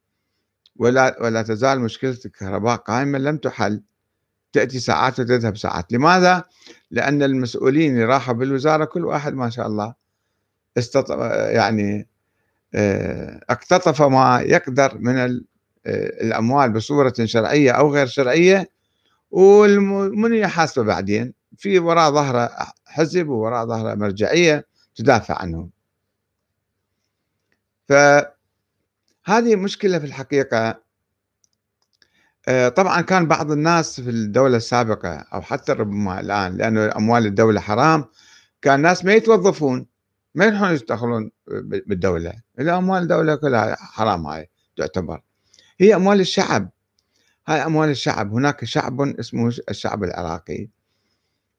ولا 0.76 1.18
ولا 1.22 1.42
تزال 1.42 1.80
مشكلة 1.80 2.18
الكهرباء 2.26 2.76
قائمة 2.76 3.18
لم 3.18 3.38
تحل. 3.38 3.82
تأتي 4.54 4.80
ساعات 4.80 5.20
وتذهب 5.20 5.58
ساعات. 5.58 5.92
لماذا؟ 5.94 6.44
لأن 6.92 7.24
المسؤولين 7.24 7.94
اللي 7.94 8.06
راحوا 8.06 8.34
بالوزارة 8.34 8.86
كل 8.86 9.06
واحد 9.06 9.34
ما 9.34 9.50
شاء 9.50 9.68
الله 9.68 10.05
استط... 10.78 11.12
يعني 11.32 12.08
آه، 12.76 13.42
اقتطف 13.50 14.02
ما 14.02 14.42
يقدر 14.42 14.98
من 15.00 15.18
آه، 15.18 15.34
الأموال 15.86 16.74
بصورة 16.74 17.14
شرعية 17.24 17.72
أو 17.72 17.94
غير 17.94 18.08
شرعية 18.08 18.70
ومن 19.32 20.34
يحاسبه 20.34 20.84
بعدين. 20.86 21.34
في 21.58 21.80
وراء 21.80 22.12
ظهرة 22.12 22.52
حزب 22.86 23.28
ووراء 23.30 23.66
ظهرة 23.68 23.96
مرجعية 23.96 24.66
تدافع 24.96 25.36
عنهم. 25.42 25.70
فهذه 27.90 28.36
مشكلة 29.56 30.00
في 30.00 30.06
الحقيقة. 30.06 30.82
آآ 32.48 32.70
طبعًا 32.70 33.02
كان 33.02 33.28
بعض 33.28 33.52
الناس 33.52 34.02
في 34.02 34.10
الدولة 34.10 34.58
السابقة 34.58 35.10
أو 35.34 35.42
حتى 35.42 35.72
ربما 35.72 36.20
الآن 36.20 36.58
لأنه 36.58 36.92
أموال 36.96 37.26
الدولة 37.26 37.60
حرام، 37.62 38.06
كان 38.62 38.76
الناس 38.76 39.06
ما 39.06 39.14
يتوظفون، 39.14 39.86
ما 40.36 40.46
يروحون 40.46 40.74
يشتغلون 40.74 41.32
ب 41.48 41.90
بالدولة، 41.90 42.34
الأموال 42.60 43.04
الدولة 43.04 43.36
كلها 43.36 43.76
حرام 43.76 44.26
هاي 44.28 44.50
تعتبر، 44.78 45.22
هي 45.80 45.96
أموال 45.96 46.20
الشعب، 46.20 46.70
هاي 47.48 47.66
أموال 47.66 47.90
الشعب، 47.90 48.34
هناك 48.34 48.66
شعب 48.66 49.02
اسمه 49.02 49.48
الشعب 49.70 50.04
العراقي، 50.04 50.70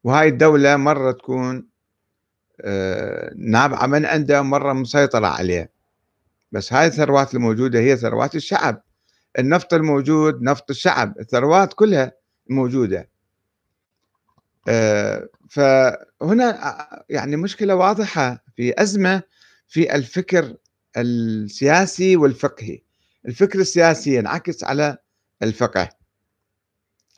وهاي 0.05 0.29
الدولة 0.29 0.77
مرة 0.77 1.13
تكون 1.13 1.69
آآ 2.61 3.35
نابعة 3.37 3.87
من 3.87 4.07
عنده، 4.07 4.43
مرة 4.43 4.73
مسيطرة 4.73 5.27
عليه، 5.27 5.71
بس 6.53 6.73
هاي 6.73 6.87
الثروات 6.87 7.35
الموجودة 7.35 7.79
هي 7.79 7.97
ثروات 7.97 8.35
الشعب. 8.35 8.83
النفط 9.39 9.75
الموجود 9.75 10.43
نفط 10.43 10.71
الشعب. 10.71 11.19
الثروات 11.21 11.73
كلها 11.75 12.13
موجودة. 12.51 12.99
آه، 12.99 13.09
فهنا 15.49 17.05
يعني 17.09 17.37
مشكلة 17.37 17.75
واضحة 17.75 18.45
في 18.57 18.83
أزمة 18.83 19.23
في 19.69 19.95
الفكر 19.95 20.57
السياسي 20.97 22.17
والفقهي. 22.17 22.83
الفكر 23.27 23.59
السياسي 23.61 24.17
ينعكس 24.17 24.65
على 24.65 24.99
الفقه. 25.43 25.89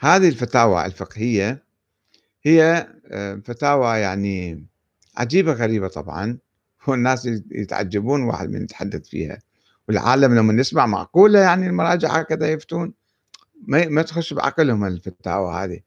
هذه 0.00 0.28
الفتاوى 0.28 0.86
الفقهية 0.86 1.62
هي 2.42 2.88
آه، 3.10 3.42
فتاوى 3.44 3.98
يعني 3.98 4.66
عجيبة 5.16 5.52
غريبة 5.52 5.88
طبعا 5.88 6.38
والناس 6.86 7.26
يتعجبون 7.50 8.22
واحد 8.22 8.50
من 8.50 8.62
يتحدث 8.62 9.08
فيها. 9.08 9.38
والعالم 9.88 10.34
لما 10.34 10.60
يسمع 10.60 10.86
معقولة 10.86 11.40
يعني 11.40 11.66
المراجع 11.66 12.08
هكذا 12.08 12.52
يفتون 12.52 12.94
ما 13.66 14.02
تخش 14.02 14.32
بعقلهم 14.32 14.84
الفتاوى 14.84 15.54
هذه. 15.54 15.80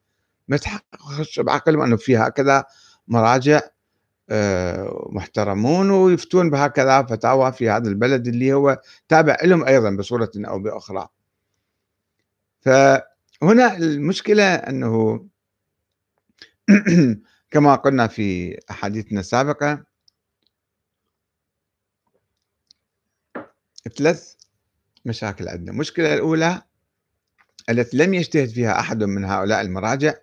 ما 0.51 0.57
تخش 0.57 1.39
بعقلهم 1.39 1.81
أنه 1.81 1.97
في 1.97 2.17
هكذا 2.17 2.65
مراجع 3.07 3.61
آه، 4.29 5.09
محترمون 5.11 5.89
ويفتون 5.89 6.49
بهكذا 6.49 7.03
فتاوى 7.03 7.51
في 7.51 7.69
هذا 7.69 7.89
البلد 7.89 8.27
اللي 8.27 8.53
هو 8.53 8.81
تابع 9.09 9.37
لهم 9.43 9.65
أيضا 9.65 9.89
بصورة 9.89 10.31
أو 10.37 10.59
بأخرى. 10.59 11.07
فهنا 12.61 13.77
المشكلة 13.77 14.55
أنه 14.55 15.25
كما 17.51 17.75
قلنا 17.75 18.07
في 18.07 18.57
أحاديثنا 18.71 19.19
السابقة 19.19 19.83
ثلاث 23.97 24.33
مشاكل 25.05 25.49
عندنا. 25.49 25.71
المشكلة 25.71 26.13
الأولى 26.13 26.61
التي 27.69 27.97
لم 27.97 28.13
يجتهد 28.13 28.49
فيها 28.49 28.79
أحد 28.79 29.03
من 29.03 29.25
هؤلاء 29.25 29.61
المراجع 29.61 30.13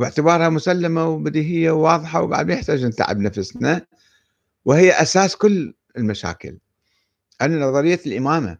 باعتبارها 0.00 0.48
مسلمة 0.48 1.08
وبديهية 1.08 1.70
وواضحة 1.70 2.22
وبعد 2.22 2.46
ما 2.46 2.54
يحتاج 2.54 2.84
نتعب 2.84 3.18
نفسنا 3.18 3.86
وهي 4.64 4.92
أساس 5.02 5.36
كل 5.36 5.74
المشاكل. 5.96 6.58
أن 7.42 7.60
نظرية 7.60 8.00
الإمامة 8.06 8.58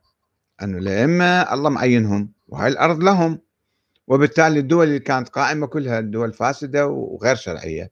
أن 0.62 0.78
الأئمة 0.78 1.54
الله 1.54 1.70
معينهم 1.70 2.32
وهاي 2.48 2.68
الأرض 2.68 3.02
لهم 3.02 3.40
وبالتالي 4.06 4.58
الدول 4.60 4.86
اللي 4.86 4.98
كانت 4.98 5.28
قائمة 5.28 5.66
كلها 5.66 5.98
الدول 5.98 6.32
فاسدة 6.32 6.86
وغير 6.86 7.36
شرعية. 7.36 7.90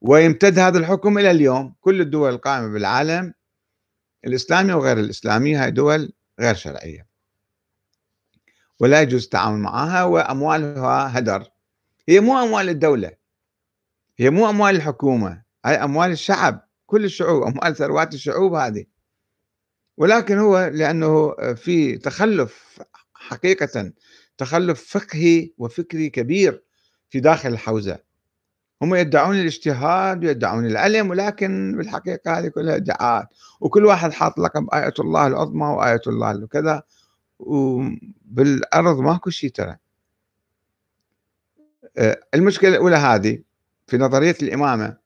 ويمتد 0.00 0.58
هذا 0.58 0.78
الحكم 0.78 1.18
إلى 1.18 1.30
اليوم 1.30 1.74
كل 1.80 2.00
الدول 2.00 2.32
القائمة 2.32 2.68
بالعالم 2.68 3.34
الإسلامي 4.24 4.72
وغير 4.72 4.98
الإسلامي 4.98 5.54
هاي 5.56 5.70
دول 5.70 6.12
غير 6.40 6.54
شرعية. 6.54 7.06
ولا 8.80 9.02
يجوز 9.02 9.24
التعامل 9.24 9.58
معها 9.58 10.04
وأموالها 10.04 11.18
هدر. 11.18 11.57
هي 12.08 12.20
مو 12.20 12.38
أموال 12.42 12.68
الدولة 12.68 13.12
هي 14.18 14.30
مو 14.30 14.50
أموال 14.50 14.76
الحكومة 14.76 15.42
هاي 15.64 15.74
أموال 15.74 16.10
الشعب 16.10 16.68
كل 16.86 17.04
الشعوب 17.04 17.42
أموال 17.42 17.76
ثروات 17.76 18.14
الشعوب 18.14 18.54
هذه. 18.54 18.84
ولكن 19.96 20.38
هو 20.38 20.70
لأنه 20.74 21.34
في 21.54 21.98
تخلف 21.98 22.78
حقيقة 23.14 23.92
تخلف 24.38 24.98
فقهي 24.98 25.50
وفكري 25.58 26.10
كبير 26.10 26.64
في 27.10 27.20
داخل 27.20 27.48
الحوزة. 27.48 27.98
هم 28.82 28.94
يدعون 28.94 29.36
الاجتهاد 29.36 30.24
ويدعون 30.24 30.66
العلم 30.66 31.10
ولكن 31.10 31.74
بالحقيقة 31.76 32.38
هذه 32.38 32.48
كلها 32.48 32.76
إدعاءات. 32.76 33.28
وكل 33.60 33.84
واحد 33.84 34.12
حاط 34.12 34.38
لقب 34.38 34.66
آية 34.74 34.94
الله 34.98 35.26
العظمى 35.26 35.66
وآية 35.66 36.00
الله 36.06 36.44
وكذا 36.44 36.82
وبالأرض 37.38 39.00
ماكو 39.00 39.30
شيء 39.30 39.50
ترى. 39.50 39.76
المشكلة 42.34 42.70
الأولى 42.70 42.96
هذه 42.96 43.38
في 43.86 43.98
نظرية 43.98 44.36
الإمامة 44.42 44.96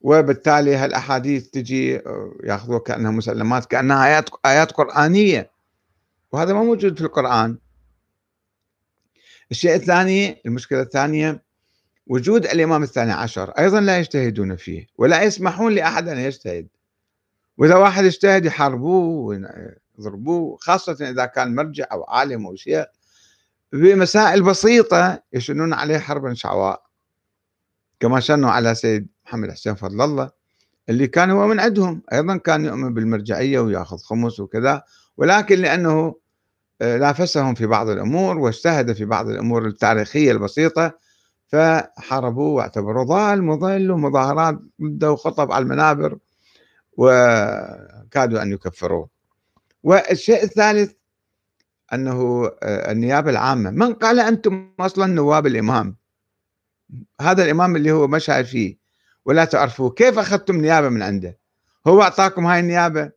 وبالتالي 0.00 0.76
هالأحاديث 0.76 1.50
تجي 1.50 1.96
آه، 1.96 2.32
يأخذوها 2.44 2.78
كأنها 2.78 3.10
مسلمات 3.10 3.64
كأنها 3.64 4.06
آيات 4.06 4.30
آيات 4.46 4.72
قرآنية. 4.72 5.50
وهذا 6.32 6.52
ما 6.52 6.62
موجود 6.62 6.98
في 6.98 7.04
القرآن. 7.04 7.58
الشيء 9.50 9.74
الثاني 9.74 10.42
المشكلة 10.46 10.80
الثانية 10.80 11.42
وجود 12.06 12.46
الإمام 12.46 12.82
الثاني 12.82 13.12
عشر 13.12 13.50
أيضا 13.50 13.80
لا 13.80 13.98
يجتهدون 13.98 14.56
فيه 14.56 14.86
ولا 14.98 15.22
يسمحون 15.22 15.72
لأحد 15.74 16.08
أن 16.08 16.18
يجتهد. 16.18 16.68
وإذا 17.58 17.76
واحد 17.76 18.04
اجتهد 18.04 18.44
يحاربوه 18.44 19.38
ويضربوه 19.98 20.56
خاصة 20.60 21.10
إذا 21.10 21.26
كان 21.26 21.54
مرجع 21.54 21.84
أو 21.92 22.04
عالم 22.04 22.46
أو 22.46 22.56
شيء. 22.56 22.86
بمسائل 23.74 24.42
بسيطة 24.42 25.22
يشنون 25.32 25.72
عليه 25.72 25.98
حربا 25.98 26.34
شعواء 26.34 26.82
كما 28.00 28.20
شنوا 28.20 28.50
على 28.50 28.74
سيد 28.74 29.08
محمد 29.26 29.50
حسين 29.50 29.74
فضل 29.74 30.02
الله 30.02 30.30
اللي 30.88 31.06
كان 31.06 31.30
هو 31.30 31.46
من 31.46 31.60
عندهم. 31.60 32.02
أيضا 32.12 32.36
كان 32.36 32.64
يؤمن 32.64 32.94
بالمرجعية 32.94 33.60
ويأخذ 33.60 33.96
خمس 33.98 34.40
وكذا 34.40 34.82
ولكن 35.16 35.58
لأنه 35.58 36.14
آه، 36.82 36.98
نافسهم 36.98 37.54
في 37.54 37.66
بعض 37.66 37.88
الأمور 37.88 38.38
واجتهد 38.38 38.92
في 38.92 39.04
بعض 39.04 39.28
الأمور 39.28 39.66
التاريخية 39.66 40.32
البسيطة 40.32 40.98
فحاربوه 41.48 42.54
واعتبروه 42.54 43.04
ضال 43.04 43.42
مضل 43.42 43.90
ومظاهرات 43.90 44.58
ضده 44.82 45.12
وخطب 45.12 45.52
على 45.52 45.62
المنابر 45.62 46.18
وكادوا 46.96 48.42
أن 48.42 48.52
يكفروه. 48.52 49.08
والشيء 49.82 50.42
الثالث 50.42 50.92
أنه 51.92 52.50
آه، 52.62 52.92
النيابة 52.92 53.30
العامة. 53.30 53.70
من 53.70 53.94
قال 53.94 54.20
أنتم 54.20 54.74
أصلا 54.80 55.06
نواب 55.06 55.46
الإمام؟ 55.46 55.96
هذا 57.20 57.44
الإمام 57.44 57.76
اللي 57.76 57.90
هو 57.92 58.08
مشى 58.08 58.44
فيه. 58.44 58.78
ولا 59.24 59.44
تعرفوه. 59.44 59.90
كيف 59.90 60.18
أخذتم 60.18 60.56
نيابة 60.56 60.88
من 60.88 61.02
عنده؟ 61.02 61.38
هو 61.86 62.02
أعطاكم 62.02 62.46
هاي 62.46 62.60
النيابة؟ 62.60 63.12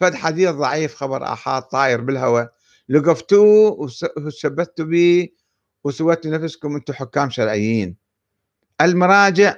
فد 0.00 0.14
حديث 0.14 0.50
ضعيف 0.50 0.94
خبر 0.94 1.24
آحاد 1.32 1.62
طاير 1.62 2.00
بالهواء. 2.00 2.52
لقفتوه 2.88 3.90
وشبثتوا 4.16 4.84
به 4.84 5.28
وسويتوا 5.84 6.30
نفسكم 6.30 6.74
أنتم 6.74 6.92
حكام 6.92 7.30
شرعيين. 7.30 7.96
المراجع 8.80 9.56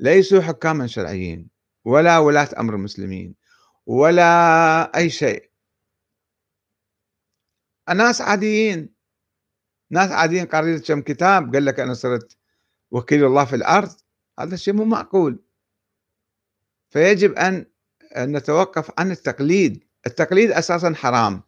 ليسوا 0.00 0.40
حكاما 0.40 0.86
شرعيين. 0.86 1.48
ولا 1.84 2.18
ولاة 2.18 2.48
أمر 2.58 2.74
المسلمين. 2.74 3.34
ولا 3.86 4.96
أي 4.96 5.10
شيء. 5.10 5.49
ناس 7.94 8.20
عاديين. 8.20 8.88
ناس 9.90 10.10
عاديين 10.10 10.46
قريت 10.46 10.88
كم 10.88 11.02
كتاب. 11.02 11.54
قال 11.54 11.64
لك 11.64 11.80
أنا 11.80 11.94
صرت 11.94 12.36
وكيل 12.90 13.24
الله 13.24 13.44
في 13.44 13.56
الأرض. 13.56 13.92
هذا 14.40 14.54
الشيء 14.54 14.74
مو 14.74 14.84
معقول. 14.84 15.38
فيجب 16.90 17.32
أن 17.32 17.66
نتوقف 18.18 18.90
عن 18.98 19.10
التقليد. 19.10 19.84
التقليد 20.06 20.50
أساسا 20.50 20.94
حرام. 20.94 21.42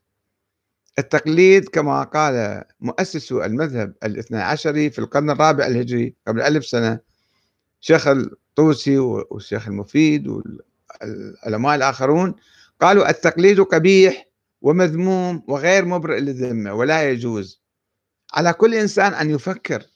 التقليد 0.98 1.68
كما 1.68 2.02
قال 2.02 2.64
مؤسس 2.80 3.32
المذهب 3.32 3.94
الاثنى 4.04 4.38
عشري 4.38 4.90
في 4.90 4.98
القرن 4.98 5.30
الرابع 5.30 5.66
الهجري 5.66 6.14
قبل 6.26 6.40
ألف 6.40 6.66
سنة 6.66 7.00
شيخ 7.80 8.08
الطوسي 8.08 8.98
والشيخ 8.98 9.68
المفيد 9.68 10.28
والعلماء 10.28 11.74
الآخرون 11.74 12.34
قالوا 12.80 13.10
التقليد 13.10 13.60
قبيح. 13.60 14.26
ومذموم 14.62 15.42
وغير 15.48 15.84
مبرئ 15.84 16.20
للذمة 16.20 16.74
ولا 16.74 17.10
يجوز. 17.10 17.62
على 18.34 18.52
كل 18.52 18.74
إنسان 18.74 19.14
أن 19.14 19.30
يفكر 19.30 19.86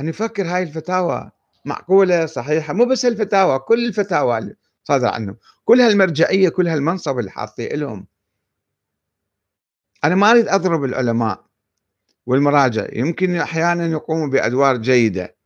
أن 0.00 0.08
يفكر 0.08 0.46
هاي 0.46 0.62
الفتاوى 0.62 1.30
معقولة 1.64 2.26
صحيحة 2.26 2.72
مو 2.72 2.84
بس 2.84 3.04
الفتاوى 3.04 3.58
كل 3.58 3.86
الفتاوى 3.86 4.38
اللي 4.38 4.56
صادرة 4.84 5.08
عنهم 5.08 5.36
كل 5.64 5.80
هالمرجعية 5.80 6.48
كل 6.48 6.68
هالمنصب 6.68 7.18
اللي 7.18 7.30
حاطين 7.30 7.80
لهم 7.80 8.06
أنا 10.04 10.14
ما 10.14 10.30
أريد 10.30 10.48
أضرب 10.48 10.84
العلماء 10.84 11.44
والمراجع 12.26 12.86
يمكن 12.92 13.36
أحيانا 13.36 13.86
يقوموا 13.86 14.28
بأدوار 14.28 14.76
جيدة 14.76 15.36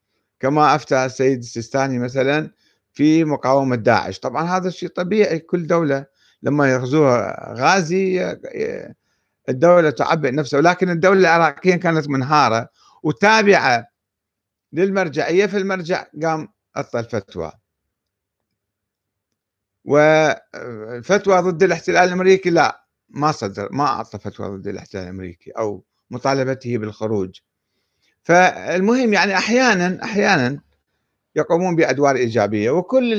كما 0.40 0.74
أفتى 0.74 1.04
السيد 1.04 1.38
السيستاني 1.38 1.98
مثلا 1.98 2.50
في 2.92 3.24
مقاومة 3.24 3.76
داعش. 3.76 4.18
طبعا 4.18 4.42
هذا 4.44 4.68
الشيء 4.68 4.88
طبيعي 4.88 5.38
كل 5.38 5.66
دولة 5.66 6.06
لما 6.42 6.72
يغزوها 6.72 7.54
غازي 7.54 8.36
الدولة 9.48 9.90
تعبئ 9.90 10.30
نفسها. 10.30 10.58
ولكن 10.58 10.90
الدولة 10.90 11.20
العراقية 11.20 11.76
كانت 11.76 12.08
منهارة 12.08 12.68
وتابعة 13.02 13.86
للمرجعية. 14.72 15.46
فالمرجع 15.46 16.06
قام 16.22 16.48
أعطى 16.76 16.98
الفتوى. 16.98 17.52
وفتوى 19.84 21.40
ضد 21.40 21.62
الاحتلال 21.62 22.08
الأمريكي؟ 22.08 22.50
لا 22.50 22.84
ما 23.08 23.32
صدر 23.32 23.68
ما 23.72 23.84
أعطى 23.84 24.18
فتوى 24.18 24.48
ضد 24.48 24.66
الاحتلال 24.66 25.04
الأمريكي 25.04 25.50
أو 25.50 25.84
مطالبته 26.10 26.78
بالخروج. 26.78 27.40
فالمهم 28.22 29.12
يعني 29.12 29.36
أحيانا 29.36 30.04
أحيانا 30.04 30.60
يقومون 31.36 31.76
بأدوار 31.76 32.16
إيجابية. 32.16 32.70
وكل 32.70 33.12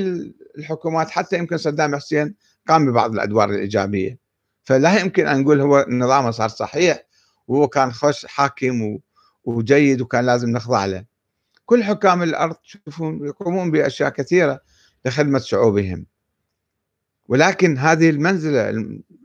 الحكومات 0.57 1.09
حتى 1.09 1.38
يمكن 1.38 1.57
صدام 1.57 1.95
حسين 1.95 2.36
قام 2.68 2.91
ببعض 2.91 3.12
الأدوار 3.14 3.49
الإيجابية. 3.49 4.18
فلا 4.64 4.99
يمكن 4.99 5.28
أن 5.28 5.41
نقول 5.41 5.62
هو 5.62 5.86
نظامه 5.89 6.32
صار 6.32 6.49
صحيح 6.49 7.03
وهو 7.47 7.68
كان 7.68 7.91
خوش 7.93 8.26
حاكم 8.26 8.97
وجيد 9.43 10.01
وكان 10.01 10.26
لازم 10.26 10.49
نخضع 10.49 10.86
له. 10.86 11.05
كل 11.66 11.84
حكام 11.84 12.24
الأرض 12.24 12.55
تشوفون 12.55 13.26
يقومون 13.28 13.72
بأشياء 13.72 14.09
كثيرة 14.09 14.59
لخدمة 15.05 15.39
شعوبهم. 15.39 16.05
ولكن 17.28 17.78
هذه 17.78 18.09
المنزلة 18.09 18.70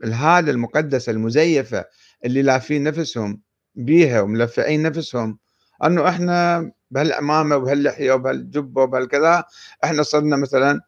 الهالة 0.03 0.51
المقدسة 0.51 1.11
المزيفة 1.11 1.85
اللي 2.25 2.41
لافين 2.41 2.83
نفسهم 2.83 3.41
بيها 3.75 4.21
وملفعين 4.21 4.81
نفسهم 4.81 5.37
أنه 5.85 6.09
إحنا 6.09 6.71
بهالعمامه 6.91 7.55
وبهاللحية 7.55 8.11
وبهالجبة 8.11 8.81
وبهالكذا 8.81 9.43
إحنا 9.83 10.03
صرنا 10.03 10.35
مثلا 10.37 10.81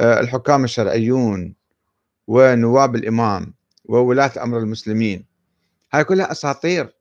آه، 0.00 0.20
الحكام 0.20 0.64
الشرعيون. 0.64 1.54
ونواب 2.26 2.94
الإمام 2.96 3.54
وولاة 3.84 4.32
أمر 4.42 4.58
المسلمين. 4.58 5.26
هاي 5.92 6.04
كلها 6.04 6.32
أساطير. 6.32 6.96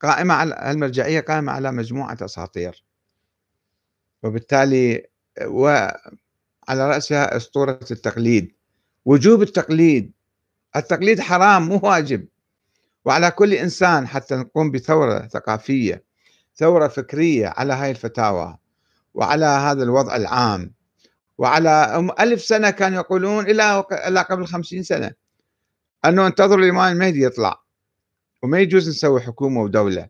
قائمة 0.00 0.34
على 0.34 0.70
المرجعيه 0.70 1.20
قائمة 1.20 1.52
على 1.52 1.72
مجموعة 1.72 2.16
أساطير. 2.20 2.84
وبالتالي 4.22 5.06
وعلى 5.46 5.92
رأسها 6.70 7.36
أسطورة 7.36 7.80
التقليد. 7.90 8.52
وجوب 9.04 9.42
التقليد. 9.42 10.12
التقليد 10.76 11.20
حرام 11.20 11.68
مو 11.68 11.80
واجب. 11.82 12.28
وعلى 13.04 13.30
كل 13.30 13.54
إنسان 13.54 14.06
حتى 14.08 14.34
نقوم 14.36 14.70
بثورة 14.70 15.26
ثقافية 15.26 16.04
ثورة 16.56 16.88
فكرية 16.88 17.46
على 17.56 17.72
هاي 17.72 17.90
الفتاوى. 17.90 18.58
وعلى 19.14 19.44
هذا 19.44 19.82
الوضع 19.82 20.16
العام. 20.16 20.73
وعلى 21.38 22.08
ألف 22.20 22.42
سنة 22.42 22.70
كانوا 22.70 22.98
يقولون 22.98 23.46
إلى 23.46 23.84
إلى 23.92 24.20
قبل 24.20 24.46
خمسين 24.46 24.82
سنة 24.82 25.12
أنه 26.04 26.26
انتظروا 26.26 26.64
الإمام 26.64 26.92
المهدي 26.92 27.22
يطلع. 27.24 27.62
وما 28.42 28.58
يجوز 28.60 28.88
نسوي 28.88 29.20
حكومة 29.20 29.62
ودولة. 29.62 30.08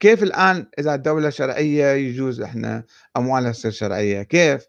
كيف 0.00 0.22
الآن 0.22 0.66
إذا 0.78 0.94
الدولة 0.94 1.30
شرعية 1.30 1.86
يجوز 1.86 2.40
إحنا 2.40 2.84
أموالها 3.16 3.52
تصير 3.52 3.70
شرعية؟ 3.70 4.22
كيف؟ 4.22 4.66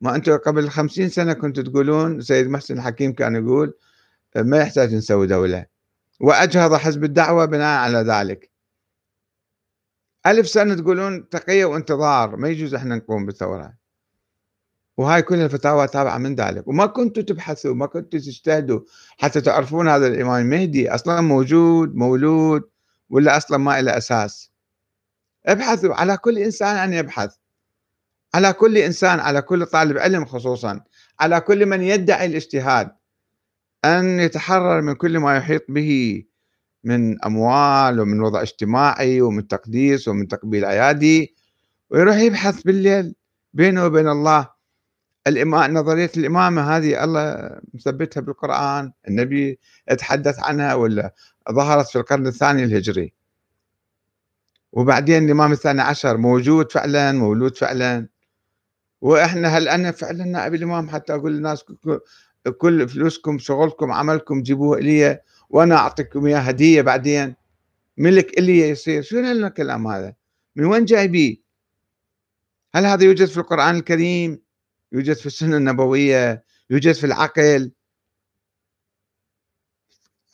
ما 0.00 0.14
أنتم 0.14 0.36
قبل 0.36 0.68
خمسين 0.68 1.08
سنة 1.08 1.32
كنتوا 1.32 1.62
تقولون 1.62 2.20
سيد 2.20 2.46
محسن 2.46 2.74
الحكيم 2.78 3.12
كان 3.12 3.36
يقول 3.36 3.74
ما 4.36 4.58
يحتاج 4.58 4.94
نسوي 4.94 5.26
دولة. 5.26 5.66
وأجهض 6.20 6.74
حزب 6.74 7.04
الدعوة 7.04 7.44
بناء 7.44 7.78
على 7.78 7.98
ذلك. 7.98 8.50
ألف 10.26 10.48
سنة 10.48 10.74
تقولون 10.74 11.28
تقية 11.28 11.64
وانتظار 11.64 12.36
ما 12.36 12.48
يجوز 12.48 12.74
إحنا 12.74 12.96
نقوم 12.96 13.26
بالثورة. 13.26 13.74
وهاي 14.96 15.22
كل 15.22 15.34
الفتاوى 15.36 15.88
تابعة 15.88 16.18
من 16.18 16.34
ذلك. 16.34 16.68
وما 16.68 16.86
كنتوا 16.86 17.22
تبحثوا 17.22 17.74
ما 17.74 17.86
كنتوا 17.86 18.18
تجتهدوا 18.20 18.80
حتى 19.18 19.40
تعرفون 19.40 19.88
هذا 19.88 20.06
الإمام 20.06 20.42
المهدي 20.42 20.90
أصلا 20.94 21.20
موجود 21.20 21.94
مولود 21.94 22.62
ولا 23.10 23.36
أصلا 23.36 23.58
ما 23.58 23.80
إلى 23.80 23.96
أساس. 23.96 24.50
ابحثوا 25.46 25.94
على 25.94 26.16
كل 26.16 26.38
إنسان 26.38 26.76
أن 26.76 26.92
يبحث. 26.92 27.34
على 28.34 28.52
كل 28.52 28.78
إنسان 28.78 29.20
على 29.20 29.42
كل 29.42 29.66
طالب 29.66 29.98
علم 29.98 30.24
خصوصا. 30.24 30.80
على 31.20 31.40
كل 31.40 31.66
من 31.66 31.82
يدعي 31.82 32.26
الاجتهاد 32.26 32.90
أن 33.84 34.20
يتحرر 34.20 34.80
من 34.80 34.94
كل 34.94 35.18
ما 35.18 35.36
يحيط 35.36 35.64
به. 35.68 36.24
من 36.86 37.24
أموال 37.24 38.00
ومن 38.00 38.20
وضع 38.20 38.42
اجتماعي 38.42 39.20
ومن 39.20 39.48
تقديس 39.48 40.08
ومن 40.08 40.28
تقبيل 40.28 40.64
أيادي 40.64 41.34
ويروح 41.90 42.16
يبحث 42.16 42.62
بالليل 42.62 43.14
بينه 43.54 43.84
وبين 43.84 44.08
الله. 44.08 44.48
الإمام 45.26 45.74
نظرية 45.74 46.10
الإمامة 46.16 46.76
هذه 46.76 47.04
الله 47.04 47.50
مثبتها 47.74 48.20
بالقرآن 48.20 48.92
النبي 49.08 49.58
يتحدث 49.90 50.40
عنها 50.40 50.74
ولا 50.74 51.14
ظهرت 51.52 51.86
في 51.88 51.96
القرن 51.98 52.26
الثاني 52.26 52.64
الهجري. 52.64 53.12
وبعدين 54.72 55.24
الإمام 55.24 55.52
الثاني 55.52 55.82
عشر 55.82 56.16
موجود 56.16 56.72
فعلا 56.72 57.12
مولود 57.12 57.56
فعلا. 57.56 58.08
وإحنا 59.00 59.48
هل 59.48 59.68
أنا 59.68 59.90
فعلا 59.90 60.24
نائب 60.24 60.54
الإمام 60.54 60.88
حتى 60.88 61.14
أقول 61.14 61.32
للناس 61.32 61.64
كل 62.58 62.88
فلوسكم 62.88 63.38
شغلكم 63.38 63.92
عملكم 63.92 64.42
جيبوه 64.42 64.80
لي 64.80 65.20
وأنا 65.50 65.76
أعطيكم 65.76 66.26
اياه 66.26 66.38
هدية 66.38 66.82
بعدين 66.82 67.34
ملك 67.96 68.38
الي 68.38 68.58
يصير 68.58 69.02
شو 69.02 69.18
الكلام 69.18 69.86
هذا؟ 69.86 70.14
من 70.56 70.64
وين 70.64 70.84
جايبيه؟ 70.84 71.36
هل 72.74 72.86
هذا 72.86 73.04
يوجد 73.04 73.26
في 73.26 73.36
القرآن 73.36 73.76
الكريم؟ 73.76 74.42
يوجد 74.92 75.16
في 75.16 75.26
السنة 75.26 75.56
النبوية؟ 75.56 76.44
يوجد 76.70 76.92
في 76.92 77.06
العقل؟ 77.06 77.72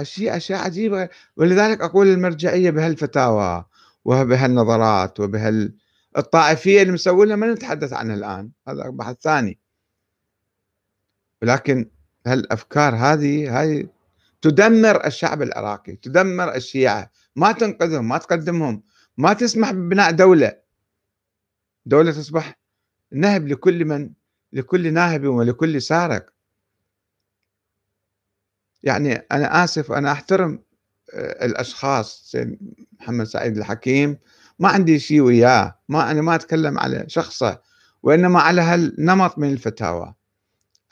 أشياء 0.01 0.37
أشياء 0.37 0.61
عجيبة 0.65 1.09
ولذلك 1.37 1.81
أقول 1.81 2.07
المرجعية 2.07 2.71
بهالفتاوى 2.71 3.65
وبهالنظرات 4.05 5.21
وبهال 5.21 5.75
الطائفيه 6.17 6.83
اللي 6.83 6.93
مسوينها 6.93 7.37
ما 7.37 7.53
نتحدث 7.53 7.93
عنها 7.93 8.17
الآن 8.17 8.51
هذا 8.69 8.91
بحث 8.91 9.17
ثاني 9.21 9.59
ولكن 11.43 11.91
هالأفكار 12.27 12.95
هذه 12.95 13.61
هاي 13.61 13.89
تدمر 14.43 15.07
الشعب 15.07 15.43
العراقي 15.43 15.97
تدمر 15.97 16.55
الشيعة. 16.55 17.11
ما 17.37 17.53
تنقذهم 17.53 18.09
ما 18.09 18.19
تقدمهم 18.19 18.83
ما 19.17 19.33
تسمح 19.33 19.71
ببناء 19.73 20.11
دولة. 20.11 20.57
دولة 21.87 22.13
تصبح 22.13 22.59
نهب 23.13 23.49
لكل 23.49 23.85
من 23.85 24.11
لكل 24.53 24.93
ناهب 24.93 25.25
ولكل 25.25 25.83
سارق. 25.83 26.27
يعني 28.83 29.15
أنا 29.15 29.65
آسف 29.65 29.93
أنا 29.93 30.13
أحترم 30.13 30.63
آه، 31.15 31.45
الأشخاص 31.47 32.31
سيد 32.31 32.59
محمد 33.01 33.27
سعيد 33.27 33.57
الحكيم. 33.57 34.19
ما 34.59 34.69
عندي 34.69 34.99
شيء 34.99 35.21
وياه. 35.21 35.79
ما 35.89 36.11
أنا 36.11 36.23
ما 36.23 36.35
أتكلم 36.35 36.79
على 36.79 37.05
شخصه 37.09 37.61
وإنما 38.03 38.41
على 38.41 38.61
هالنمط 38.61 39.39
من 39.39 39.53
الفتاوى 39.53 40.15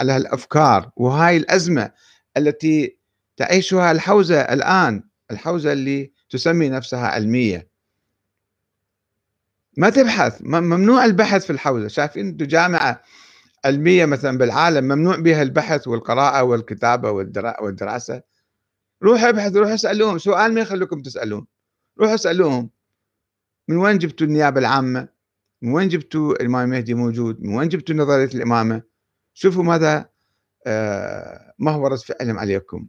على 0.01 0.13
هالأفكار. 0.13 0.91
وهاي 0.97 1.37
الأزمة 1.37 1.93
التي 2.37 3.00
تعيشها 3.41 3.93
الحوزة 3.93 4.41
الآن 4.41 5.03
الحوزة 5.31 5.73
اللي 5.73 6.13
تسمي 6.31 6.69
نفسها 6.69 7.07
علمية. 7.07 7.69
ما 9.77 9.91
تبحث 9.91 10.43
ممنوع 10.43 11.05
البحث 11.05 11.47
في 11.47 11.51
الحوزة. 11.53 11.89
شايفين 11.89 12.27
أنتم 12.27 12.47
جامعة 12.47 13.03
علمية 13.65 14.05
مثلا 14.07 14.39
بالعالم 14.39 14.85
ممنوع 14.85 15.17
بها 15.17 15.43
البحث 15.43 15.89
والقراءة 15.89 16.43
والكتابة 16.43 17.11
والدراسة. 17.61 18.23
روح 19.03 19.25
ابحث 19.25 19.57
روح 19.57 19.71
اسألوهم. 19.71 20.19
سؤال 20.19 20.55
ما 20.55 20.61
يخلوكم 20.61 21.03
تسالون 21.03 21.47
روح 22.01 22.11
اسألوهم. 22.11 22.71
من 23.69 23.77
وين 23.77 23.99
جبتوا 23.99 24.27
النيابة 24.27 24.61
العامة؟ 24.61 25.09
من 25.63 25.73
وين 25.73 25.89
جبتوا 25.89 26.33
الإمام 26.33 26.65
المهدي 26.65 26.95
موجود؟ 26.95 27.43
من 27.43 27.55
وين 27.55 27.69
جبتوا 27.69 27.95
نظرية 27.95 28.31
الإمامة؟ 28.35 28.83
شوفوا 29.35 29.63
ماذا 29.65 30.09
آه، 30.67 31.55
مهورة 31.59 31.97
فعلهم 31.97 32.39
عليكم. 32.39 32.89